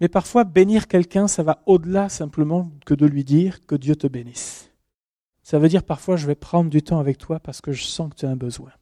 Mais 0.00 0.08
parfois, 0.08 0.44
bénir 0.44 0.86
quelqu'un, 0.86 1.26
ça 1.26 1.42
va 1.42 1.62
au-delà 1.66 2.08
simplement 2.08 2.70
que 2.84 2.94
de 2.94 3.06
lui 3.06 3.24
dire 3.24 3.66
que 3.66 3.74
Dieu 3.74 3.96
te 3.96 4.06
bénisse. 4.06 4.70
Ça 5.42 5.58
veut 5.58 5.68
dire 5.68 5.82
parfois, 5.82 6.16
je 6.16 6.26
vais 6.26 6.34
prendre 6.36 6.70
du 6.70 6.82
temps 6.82 7.00
avec 7.00 7.18
toi 7.18 7.40
parce 7.40 7.60
que 7.60 7.72
je 7.72 7.82
sens 7.84 8.10
que 8.10 8.16
tu 8.16 8.26
as 8.26 8.30
un 8.30 8.36
besoin. 8.36 8.72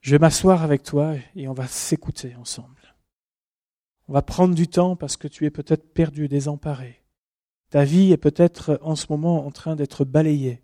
Je 0.00 0.12
vais 0.12 0.18
m'asseoir 0.18 0.62
avec 0.62 0.82
toi 0.82 1.14
et 1.36 1.48
on 1.48 1.52
va 1.52 1.66
s'écouter 1.66 2.34
ensemble. 2.36 2.96
On 4.08 4.12
va 4.12 4.22
prendre 4.22 4.54
du 4.54 4.68
temps 4.68 4.96
parce 4.96 5.16
que 5.16 5.28
tu 5.28 5.44
es 5.44 5.50
peut-être 5.50 5.92
perdu, 5.92 6.28
désemparé. 6.28 7.02
Ta 7.70 7.84
vie 7.84 8.12
est 8.12 8.16
peut-être 8.16 8.78
en 8.82 8.96
ce 8.96 9.06
moment 9.10 9.46
en 9.46 9.50
train 9.50 9.76
d'être 9.76 10.04
balayée. 10.04 10.62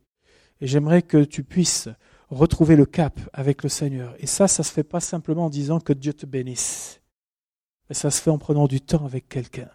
Et 0.61 0.67
j'aimerais 0.67 1.03
que 1.03 1.25
tu 1.25 1.45
puisses 1.45 1.89
retrouver 2.31 2.77
le 2.77 2.87
cap 2.87 3.19
avec 3.33 3.63
le 3.63 3.69
Seigneur. 3.69 4.15
Et 4.19 4.27
ça, 4.27 4.49
ça 4.49 4.63
se 4.63 4.73
fait 4.73 4.85
pas 4.85 5.01
simplement 5.01 5.47
en 5.47 5.51
disant 5.51 5.81
que 5.81 5.93
Dieu 5.93 6.13
te 6.13 6.27
bénisse. 6.27 7.01
Mais 7.89 7.95
ça 7.95 8.11
se 8.11 8.21
fait 8.21 8.31
en 8.31 8.39
prenant 8.39 8.67
du 8.67 8.81
temps 8.81 9.05
avec 9.05 9.29
quelqu'un. 9.29 9.71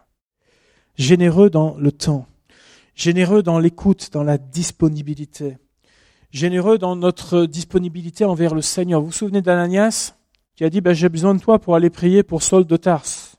Généreux 0.95 1.49
dans 1.49 1.75
le 1.77 1.91
temps. 1.91 2.27
Généreux 2.95 3.41
dans 3.41 3.59
l'écoute, 3.59 4.09
dans 4.11 4.23
la 4.23 4.37
disponibilité. 4.37 5.57
Généreux 6.31 6.77
dans 6.77 6.95
notre 6.95 7.45
disponibilité 7.45 8.25
envers 8.25 8.53
le 8.53 8.61
Seigneur. 8.61 9.01
Vous 9.01 9.07
vous 9.07 9.11
souvenez 9.11 9.41
d'Ananias 9.41 10.13
qui 10.55 10.63
a 10.63 10.69
dit, 10.69 10.81
ben, 10.81 10.93
j'ai 10.93 11.09
besoin 11.09 11.33
de 11.33 11.39
toi 11.39 11.57
pour 11.57 11.75
aller 11.75 11.89
prier 11.89 12.21
pour 12.21 12.43
Saul 12.43 12.65
de 12.65 12.77
Tarse. 12.77 13.35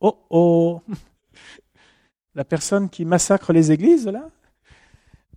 Oh 0.00 0.24
oh 0.30 0.82
La 2.36 2.44
personne 2.44 2.88
qui 2.88 3.04
massacre 3.04 3.52
les 3.52 3.72
églises, 3.72 4.06
là 4.06 4.28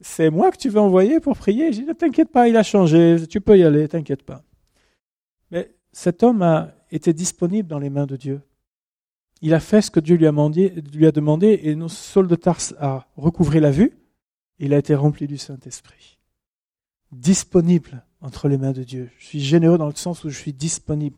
C'est 0.02 0.30
moi 0.30 0.52
que 0.52 0.58
tu 0.58 0.70
veux 0.70 0.80
envoyer 0.80 1.20
pour 1.20 1.38
prier? 1.38 1.72
J'ai 1.72 1.82
dit, 1.82 1.88
ne 1.88 1.94
t'inquiète 1.94 2.32
pas, 2.32 2.48
il 2.48 2.58
a 2.58 2.64
changé, 2.64 3.18
tu 3.30 3.40
peux 3.40 3.58
y 3.58 3.64
aller, 3.64 3.88
t'inquiète 3.88 4.24
pas. 4.24 4.44
Mais 5.52 5.72
cet 5.92 6.24
homme 6.24 6.42
a 6.42 6.74
été 6.92 7.14
disponible 7.14 7.68
dans 7.68 7.80
les 7.80 7.90
mains 7.90 8.08
de 8.08 8.16
Dieu. 8.16 8.42
Il 9.42 9.54
a 9.54 9.60
fait 9.60 9.82
ce 9.82 9.92
que 9.92 10.00
Dieu 10.00 10.16
lui 10.18 10.28
a, 10.28 11.12
demandé, 11.12 11.60
et 11.64 11.76
nos 11.76 11.90
Saul 11.90 12.28
de 12.28 12.36
Tarse 12.36 12.76
a 12.80 13.08
recouvré 13.16 13.60
la 13.60 13.72
vue. 13.72 13.98
Il 14.60 14.74
a 14.74 14.78
été 14.78 14.94
rempli 14.94 15.28
du 15.28 15.38
Saint-Esprit. 15.38 16.20
Disponible 17.12 18.04
entre 18.22 18.48
les 18.48 18.58
mains 18.58 18.72
de 18.72 18.84
Dieu. 18.84 19.10
Je 19.18 19.26
suis 19.26 19.40
généreux 19.40 19.78
dans 19.78 19.88
le 19.88 19.96
sens 19.96 20.24
où 20.24 20.30
je 20.30 20.38
suis 20.38 20.54
disponible 20.54 21.18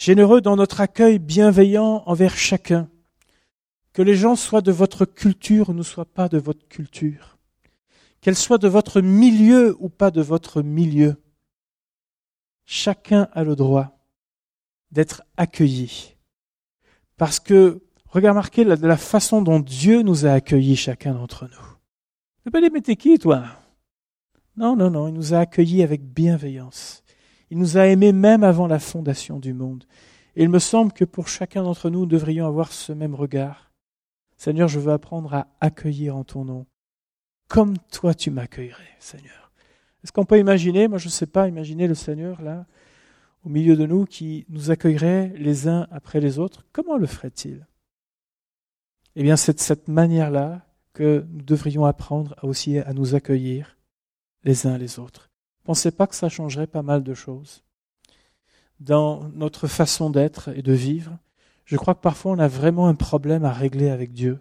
généreux 0.00 0.40
dans 0.40 0.56
notre 0.56 0.80
accueil 0.80 1.18
bienveillant 1.18 2.02
envers 2.06 2.36
chacun. 2.36 2.88
Que 3.92 4.02
les 4.02 4.14
gens 4.14 4.34
soient 4.34 4.62
de 4.62 4.72
votre 4.72 5.04
culture 5.04 5.68
ou 5.68 5.74
ne 5.74 5.82
soient 5.82 6.06
pas 6.06 6.28
de 6.28 6.38
votre 6.38 6.66
culture. 6.68 7.38
Qu'elles 8.20 8.36
soient 8.36 8.58
de 8.58 8.68
votre 8.68 9.00
milieu 9.00 9.76
ou 9.80 9.88
pas 9.88 10.10
de 10.10 10.20
votre 10.20 10.62
milieu. 10.62 11.16
Chacun 12.64 13.28
a 13.32 13.44
le 13.44 13.56
droit 13.56 13.98
d'être 14.90 15.22
accueilli. 15.36 16.16
Parce 17.16 17.40
que, 17.40 17.82
remarquez 18.08 18.64
la, 18.64 18.76
la 18.76 18.96
façon 18.96 19.42
dont 19.42 19.60
Dieu 19.60 20.02
nous 20.02 20.26
a 20.26 20.32
accueillis 20.32 20.76
chacun 20.76 21.14
d'entre 21.14 21.48
nous. 21.48 22.50
Pas 22.50 22.60
dire, 22.60 22.70
mais 22.72 22.80
t'es 22.80 22.96
qui, 22.96 23.18
toi? 23.18 23.44
Non, 24.56 24.74
non, 24.76 24.90
non, 24.90 25.08
il 25.08 25.14
nous 25.14 25.34
a 25.34 25.38
accueillis 25.38 25.82
avec 25.82 26.02
bienveillance. 26.02 27.04
Il 27.50 27.58
nous 27.58 27.78
a 27.78 27.86
aimés 27.86 28.12
même 28.12 28.44
avant 28.44 28.66
la 28.66 28.78
fondation 28.78 29.38
du 29.38 29.52
monde. 29.52 29.84
Et 30.36 30.42
il 30.42 30.48
me 30.48 30.58
semble 30.58 30.92
que 30.92 31.04
pour 31.04 31.28
chacun 31.28 31.62
d'entre 31.62 31.90
nous, 31.90 32.00
nous 32.00 32.06
devrions 32.06 32.46
avoir 32.46 32.72
ce 32.72 32.92
même 32.92 33.14
regard. 33.14 33.72
Seigneur, 34.36 34.68
je 34.68 34.80
veux 34.80 34.92
apprendre 34.92 35.34
à 35.34 35.48
accueillir 35.60 36.16
en 36.16 36.24
ton 36.24 36.44
nom, 36.44 36.66
comme 37.50 37.76
toi 37.90 38.14
tu 38.14 38.30
m'accueillerais, 38.30 38.96
Seigneur. 39.00 39.50
Est-ce 40.02 40.12
qu'on 40.12 40.24
peut 40.24 40.38
imaginer, 40.38 40.86
moi 40.86 40.98
je 40.98 41.06
ne 41.06 41.10
sais 41.10 41.26
pas, 41.26 41.48
imaginer 41.48 41.88
le 41.88 41.96
Seigneur 41.96 42.40
là, 42.40 42.64
au 43.44 43.48
milieu 43.48 43.76
de 43.76 43.84
nous, 43.86 44.06
qui 44.06 44.46
nous 44.48 44.70
accueillerait 44.70 45.32
les 45.36 45.66
uns 45.66 45.88
après 45.90 46.20
les 46.20 46.38
autres 46.38 46.64
Comment 46.72 46.96
le 46.96 47.06
ferait-il? 47.06 47.66
Eh 49.16 49.22
bien, 49.24 49.36
c'est 49.36 49.54
de 49.54 49.60
cette 49.60 49.88
manière-là 49.88 50.64
que 50.92 51.26
nous 51.28 51.42
devrions 51.42 51.84
apprendre 51.84 52.36
aussi 52.42 52.78
à 52.78 52.92
nous 52.92 53.16
accueillir 53.16 53.76
les 54.44 54.66
uns 54.68 54.78
les 54.78 55.00
autres. 55.00 55.30
Pensez 55.64 55.90
pas 55.90 56.06
que 56.06 56.14
ça 56.14 56.28
changerait 56.28 56.68
pas 56.68 56.82
mal 56.82 57.02
de 57.02 57.14
choses 57.14 57.64
dans 58.78 59.28
notre 59.30 59.66
façon 59.66 60.08
d'être 60.08 60.56
et 60.56 60.62
de 60.62 60.72
vivre. 60.72 61.18
Je 61.64 61.76
crois 61.76 61.94
que 61.94 62.00
parfois 62.00 62.32
on 62.32 62.38
a 62.38 62.48
vraiment 62.48 62.86
un 62.86 62.94
problème 62.94 63.44
à 63.44 63.52
régler 63.52 63.90
avec 63.90 64.12
Dieu 64.12 64.38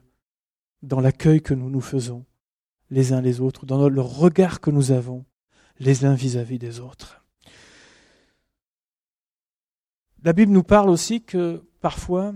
dans 0.84 1.02
l'accueil 1.02 1.42
que 1.42 1.56
nous 1.56 1.72
nous 1.72 1.82
faisons 1.82 2.24
les 2.90 3.14
uns 3.14 3.22
les 3.22 3.42
autres, 3.42 3.66
dans 3.66 3.88
le 3.88 4.02
regard 4.02 4.62
que 4.62 4.72
nous 4.72 4.92
avons 4.92 5.26
les 5.80 6.06
uns 6.06 6.16
vis-à-vis 6.16 6.60
des 6.60 6.80
autres. 6.80 7.24
La 10.24 10.34
Bible 10.34 10.52
nous 10.52 10.64
parle 10.64 10.90
aussi 10.90 11.22
que 11.22 11.64
parfois 11.80 12.34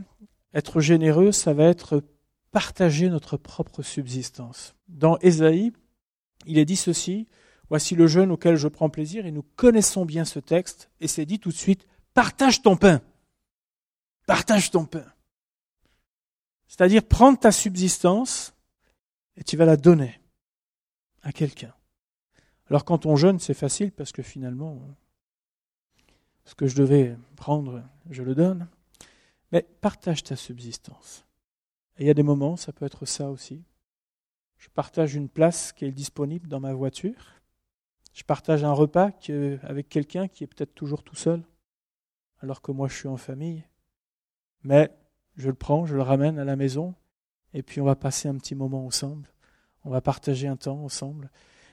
être 0.54 0.80
généreux, 0.80 1.32
ça 1.32 1.54
va 1.54 1.66
être 1.66 2.04
partager 2.52 3.10
notre 3.10 3.36
propre 3.36 3.82
subsistance. 3.82 4.76
Dans 4.88 5.18
Ésaïe, 5.20 5.74
il 6.46 6.58
est 6.58 6.66
dit 6.66 6.76
ceci, 6.76 7.28
Voici 7.70 7.96
le 7.96 8.06
jeûne 8.06 8.32
auquel 8.32 8.56
je 8.56 8.68
prends 8.68 8.90
plaisir, 8.90 9.26
et 9.26 9.32
nous 9.32 9.42
connaissons 9.56 10.06
bien 10.06 10.26
ce 10.26 10.38
texte, 10.38 10.92
et 11.00 11.08
c'est 11.08 11.26
dit 11.26 11.40
tout 11.40 11.50
de 11.50 11.56
suite, 11.56 11.88
partage 12.14 12.62
ton 12.62 12.76
pain. 12.76 13.02
Partage 14.28 14.70
ton 14.70 14.86
pain. 14.86 15.06
C'est-à-dire 16.68 17.04
prendre 17.04 17.40
ta 17.40 17.52
subsistance 17.52 18.54
et 19.38 19.44
tu 19.44 19.58
vas 19.58 19.66
la 19.66 19.78
donner 19.78 20.20
à 21.24 21.32
quelqu'un. 21.32 21.74
Alors 22.68 22.86
quand 22.86 23.06
on 23.06 23.16
jeûne, 23.16 23.40
c'est 23.40 23.54
facile 23.54 23.92
parce 23.92 24.12
que 24.12 24.22
finalement, 24.22 24.80
ce 26.46 26.56
que 26.56 26.68
je 26.68 26.76
devais 26.76 27.18
prendre, 27.36 27.84
je 28.10 28.24
le 28.24 28.36
donne. 28.36 28.68
Mais 29.52 29.64
partage 29.82 30.24
ta 30.24 30.36
subsistance. 30.36 31.26
Et 31.98 32.04
il 32.04 32.08
y 32.08 32.10
a 32.10 32.16
des 32.16 32.24
moments, 32.24 32.56
ça 32.56 32.74
peut 32.74 32.86
être 32.86 33.06
ça 33.06 33.30
aussi. 33.30 33.64
Je 34.58 34.70
partage 34.70 35.16
une 35.16 35.30
place 35.30 35.72
qui 35.72 35.86
est 35.86 35.92
disponible 35.92 36.48
dans 36.48 36.60
ma 36.60 36.74
voiture. 36.74 37.34
Je 38.14 38.24
partage 38.24 38.64
un 38.64 38.72
repas 38.72 39.12
avec 39.64 39.90
quelqu'un 39.90 40.28
qui 40.28 40.44
est 40.44 40.48
peut-être 40.48 40.74
toujours 40.74 41.04
tout 41.04 41.16
seul, 41.16 41.44
alors 42.40 42.62
que 42.62 42.72
moi 42.72 42.88
je 42.88 42.96
suis 42.96 43.08
en 43.08 43.18
famille. 43.18 43.64
Mais 44.64 44.96
je 45.36 45.50
le 45.50 45.56
prends, 45.56 45.86
je 45.86 45.96
le 45.96 46.02
ramène 46.02 46.40
à 46.40 46.46
la 46.46 46.56
maison, 46.56 46.96
et 47.54 47.64
puis 47.64 47.82
on 47.82 47.86
va 47.86 47.96
passer 47.96 48.30
un 48.30 48.38
petit 48.38 48.56
moment 48.56 48.86
ensemble. 48.86 49.33
On 49.84 49.90
va 49.90 50.02
partager 50.02 50.48
un 50.48 50.56
temps 50.56 50.84
ensemble. 50.84 51.30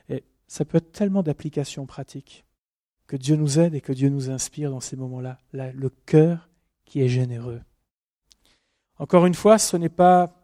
Et 0.08 0.24
ça 0.46 0.64
peut 0.64 0.78
être 0.78 0.92
tellement 0.92 1.22
d'applications 1.22 1.86
pratiques. 1.86 2.44
Que 3.06 3.16
Dieu 3.16 3.36
nous 3.36 3.58
aide 3.58 3.74
et 3.74 3.80
que 3.80 3.92
Dieu 3.92 4.08
nous 4.08 4.30
inspire 4.30 4.70
dans 4.70 4.80
ces 4.80 4.96
moments-là. 4.96 5.38
le 5.52 5.90
cœur 6.06 6.48
qui 6.84 7.00
est 7.02 7.08
généreux. 7.08 7.60
Encore 8.98 9.26
une 9.26 9.34
fois, 9.34 9.58
ce 9.58 9.76
n'est 9.76 9.88
pas 9.88 10.34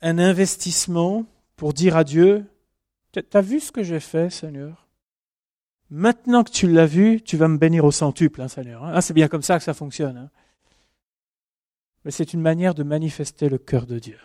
un 0.00 0.18
investissement 0.18 1.24
pour 1.56 1.72
dire 1.72 1.96
à 1.96 2.04
Dieu, 2.04 2.46
T'as 3.22 3.40
vu 3.40 3.60
ce 3.60 3.70
que 3.70 3.82
j'ai 3.82 4.00
fait, 4.00 4.30
Seigneur? 4.30 4.88
Maintenant 5.90 6.42
que 6.42 6.50
tu 6.50 6.70
l'as 6.70 6.86
vu, 6.86 7.20
tu 7.22 7.36
vas 7.36 7.48
me 7.48 7.58
bénir 7.58 7.84
au 7.84 7.92
centuple, 7.92 8.40
hein, 8.40 8.48
Seigneur. 8.48 8.82
Hein. 8.84 8.92
Ah, 8.94 9.00
c'est 9.00 9.14
bien 9.14 9.28
comme 9.28 9.42
ça 9.42 9.58
que 9.58 9.64
ça 9.64 9.74
fonctionne. 9.74 10.16
Hein. 10.16 10.30
Mais 12.04 12.10
c'est 12.10 12.32
une 12.32 12.40
manière 12.40 12.74
de 12.74 12.82
manifester 12.82 13.48
le 13.48 13.58
cœur 13.58 13.86
de 13.86 13.98
Dieu. 13.98 14.18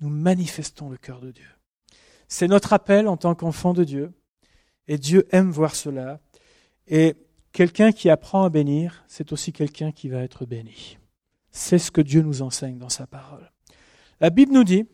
Nous 0.00 0.08
manifestons 0.08 0.88
le 0.88 0.96
cœur 0.96 1.20
de 1.20 1.30
Dieu. 1.30 1.48
C'est 2.28 2.48
notre 2.48 2.72
appel 2.72 3.08
en 3.08 3.16
tant 3.16 3.34
qu'enfant 3.34 3.74
de 3.74 3.84
Dieu. 3.84 4.12
Et 4.88 4.98
Dieu 4.98 5.26
aime 5.30 5.50
voir 5.50 5.74
cela. 5.74 6.20
Et 6.86 7.16
quelqu'un 7.52 7.92
qui 7.92 8.10
apprend 8.10 8.44
à 8.44 8.50
bénir, 8.50 9.04
c'est 9.08 9.32
aussi 9.32 9.52
quelqu'un 9.52 9.92
qui 9.92 10.08
va 10.08 10.22
être 10.22 10.46
béni. 10.46 10.98
C'est 11.50 11.78
ce 11.78 11.90
que 11.90 12.00
Dieu 12.00 12.22
nous 12.22 12.42
enseigne 12.42 12.78
dans 12.78 12.88
sa 12.88 13.06
parole. 13.06 13.50
La 14.20 14.30
Bible 14.30 14.52
nous 14.52 14.64
dit, 14.64 14.86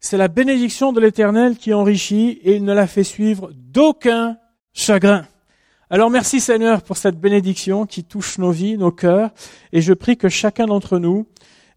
c'est 0.00 0.16
la 0.16 0.28
bénédiction 0.28 0.92
de 0.92 1.00
l'Éternel 1.00 1.56
qui 1.56 1.72
enrichit 1.72 2.40
et 2.42 2.56
il 2.56 2.64
ne 2.64 2.72
la 2.72 2.86
fait 2.86 3.04
suivre 3.04 3.50
d'aucun 3.54 4.38
chagrin. 4.72 5.26
Alors 5.88 6.10
merci 6.10 6.40
Seigneur 6.40 6.82
pour 6.82 6.96
cette 6.96 7.18
bénédiction 7.18 7.86
qui 7.86 8.04
touche 8.04 8.38
nos 8.38 8.50
vies, 8.50 8.76
nos 8.76 8.90
cœurs, 8.90 9.30
et 9.72 9.80
je 9.80 9.92
prie 9.92 10.16
que 10.16 10.28
chacun 10.28 10.66
d'entre 10.66 10.98
nous, 10.98 11.26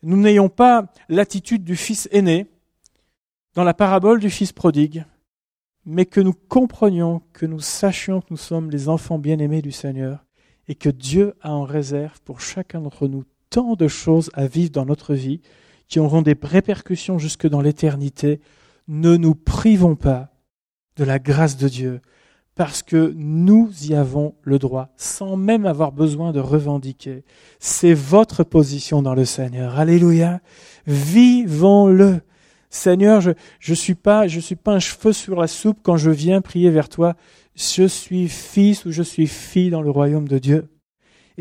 nous 0.04 0.18
n'ayons 0.18 0.50
pas 0.50 0.92
l'attitude 1.10 1.64
du 1.64 1.76
fils 1.76 2.08
aîné 2.12 2.48
dans 3.54 3.64
la 3.64 3.74
parabole 3.74 4.20
du 4.20 4.30
fils 4.30 4.52
prodigue, 4.52 5.06
mais 5.86 6.06
que 6.06 6.22
nous 6.22 6.34
comprenions, 6.34 7.22
que 7.34 7.46
nous 7.46 7.60
sachions 7.60 8.22
que 8.22 8.28
nous 8.30 8.38
sommes 8.38 8.70
les 8.70 8.90
enfants 8.90 9.20
bien-aimés 9.20 9.62
du 9.62 9.72
Seigneur 9.72 10.26
et 10.68 10.76
que 10.76 10.90
Dieu 10.90 11.34
a 11.42 11.52
en 11.52 11.64
réserve 11.64 12.22
pour 12.22 12.42
chacun 12.42 12.82
d'entre 12.82 13.08
nous 13.08 13.26
tant 13.50 13.76
de 13.76 13.88
choses 13.88 14.30
à 14.34 14.46
vivre 14.46 14.72
dans 14.72 14.86
notre 14.86 15.16
vie 15.16 15.42
qui 15.88 16.00
auront 16.00 16.22
des 16.22 16.38
répercussions 16.40 17.18
jusque 17.18 17.48
dans 17.48 17.62
l'éternité, 17.62 18.40
ne 18.88 19.18
nous 19.18 19.34
privons 19.34 19.96
pas 19.96 20.32
de 20.96 21.04
la 21.04 21.18
grâce 21.18 21.58
de 21.58 21.68
Dieu, 21.68 22.02
parce 22.60 22.84
que 22.84 23.14
nous 23.16 23.72
y 23.84 23.96
avons 23.96 24.36
le 24.44 24.60
droit, 24.60 24.90
sans 24.98 25.38
même 25.38 25.66
avoir 25.66 25.94
besoin 25.94 26.34
de 26.34 26.42
revendiquer. 26.42 27.24
C'est 27.58 27.94
votre 27.94 28.44
position 28.44 29.02
dans 29.02 29.16
le 29.16 29.24
Seigneur. 29.24 29.80
Alléluia. 29.80 30.42
Vivons-le. 30.86 32.20
Seigneur, 32.70 33.22
je 33.62 33.74
suis 33.74 33.96
pas 33.96 34.28
je 34.28 34.42
suis 34.42 34.58
pas 34.58 34.74
un 34.74 34.80
cheveu 34.80 35.14
sur 35.14 35.40
la 35.40 35.48
soupe 35.48 35.80
quand 35.82 35.96
je 35.96 36.12
viens 36.12 36.42
prier 36.42 36.70
vers 36.70 36.90
toi. 36.90 37.16
Je 37.56 37.88
suis 37.88 38.28
fils 38.28 38.84
ou 38.84 38.92
je 38.92 39.04
suis 39.04 39.28
fille 39.28 39.70
dans 39.70 39.82
le 39.82 39.90
royaume 39.90 40.28
de 40.28 40.38
Dieu. 40.38 40.68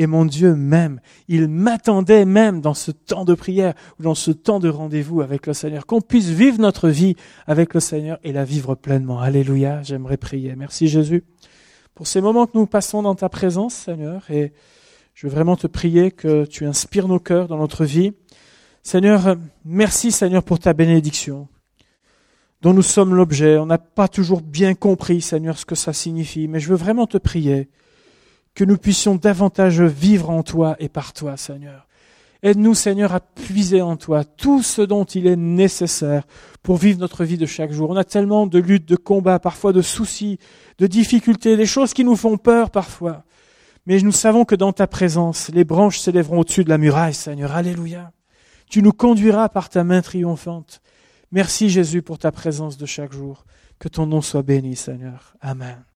Et 0.00 0.06
mon 0.06 0.24
Dieu 0.24 0.54
m'aime. 0.54 1.00
Il 1.26 1.48
m'attendait 1.48 2.24
même 2.24 2.60
dans 2.60 2.72
ce 2.72 2.92
temps 2.92 3.24
de 3.24 3.34
prière 3.34 3.74
ou 3.98 4.04
dans 4.04 4.14
ce 4.14 4.30
temps 4.30 4.60
de 4.60 4.68
rendez-vous 4.68 5.22
avec 5.22 5.48
le 5.48 5.52
Seigneur, 5.52 5.86
qu'on 5.86 6.00
puisse 6.00 6.28
vivre 6.28 6.60
notre 6.60 6.88
vie 6.88 7.16
avec 7.48 7.74
le 7.74 7.80
Seigneur 7.80 8.18
et 8.22 8.32
la 8.32 8.44
vivre 8.44 8.76
pleinement. 8.76 9.20
Alléluia. 9.20 9.82
J'aimerais 9.82 10.16
prier. 10.16 10.54
Merci 10.56 10.86
Jésus 10.86 11.24
pour 11.96 12.06
ces 12.06 12.20
moments 12.20 12.46
que 12.46 12.56
nous 12.56 12.66
passons 12.66 13.02
dans 13.02 13.16
ta 13.16 13.28
présence, 13.28 13.74
Seigneur. 13.74 14.30
Et 14.30 14.52
je 15.14 15.26
veux 15.26 15.32
vraiment 15.32 15.56
te 15.56 15.66
prier 15.66 16.12
que 16.12 16.44
tu 16.44 16.64
inspires 16.64 17.08
nos 17.08 17.18
cœurs 17.18 17.48
dans 17.48 17.58
notre 17.58 17.84
vie. 17.84 18.12
Seigneur, 18.84 19.34
merci 19.64 20.12
Seigneur 20.12 20.44
pour 20.44 20.60
ta 20.60 20.74
bénédiction 20.74 21.48
dont 22.62 22.72
nous 22.72 22.82
sommes 22.82 23.16
l'objet. 23.16 23.58
On 23.58 23.66
n'a 23.66 23.78
pas 23.78 24.06
toujours 24.06 24.42
bien 24.42 24.74
compris, 24.74 25.20
Seigneur, 25.20 25.58
ce 25.58 25.66
que 25.66 25.74
ça 25.74 25.92
signifie, 25.92 26.46
mais 26.46 26.60
je 26.60 26.68
veux 26.68 26.76
vraiment 26.76 27.08
te 27.08 27.18
prier 27.18 27.68
que 28.58 28.64
nous 28.64 28.76
puissions 28.76 29.14
davantage 29.14 29.80
vivre 29.80 30.30
en 30.30 30.42
toi 30.42 30.74
et 30.80 30.88
par 30.88 31.12
toi, 31.12 31.36
Seigneur. 31.36 31.86
Aide-nous, 32.42 32.74
Seigneur, 32.74 33.14
à 33.14 33.20
puiser 33.20 33.82
en 33.82 33.96
toi 33.96 34.24
tout 34.24 34.64
ce 34.64 34.82
dont 34.82 35.04
il 35.04 35.28
est 35.28 35.36
nécessaire 35.36 36.24
pour 36.64 36.76
vivre 36.76 36.98
notre 36.98 37.24
vie 37.24 37.38
de 37.38 37.46
chaque 37.46 37.70
jour. 37.70 37.88
On 37.88 37.94
a 37.94 38.02
tellement 38.02 38.48
de 38.48 38.58
luttes, 38.58 38.88
de 38.88 38.96
combats, 38.96 39.38
parfois 39.38 39.72
de 39.72 39.80
soucis, 39.80 40.40
de 40.78 40.88
difficultés, 40.88 41.56
des 41.56 41.66
choses 41.66 41.94
qui 41.94 42.02
nous 42.02 42.16
font 42.16 42.36
peur 42.36 42.72
parfois. 42.72 43.22
Mais 43.86 44.00
nous 44.00 44.10
savons 44.10 44.44
que 44.44 44.56
dans 44.56 44.72
ta 44.72 44.88
présence, 44.88 45.50
les 45.54 45.62
branches 45.62 46.00
s'élèveront 46.00 46.40
au-dessus 46.40 46.64
de 46.64 46.68
la 46.68 46.78
muraille, 46.78 47.14
Seigneur. 47.14 47.52
Alléluia. 47.52 48.10
Tu 48.68 48.82
nous 48.82 48.92
conduiras 48.92 49.48
par 49.50 49.68
ta 49.68 49.84
main 49.84 50.02
triomphante. 50.02 50.80
Merci 51.30 51.70
Jésus 51.70 52.02
pour 52.02 52.18
ta 52.18 52.32
présence 52.32 52.76
de 52.76 52.86
chaque 52.86 53.12
jour. 53.12 53.44
Que 53.78 53.86
ton 53.86 54.06
nom 54.06 54.20
soit 54.20 54.42
béni, 54.42 54.74
Seigneur. 54.74 55.36
Amen. 55.40 55.88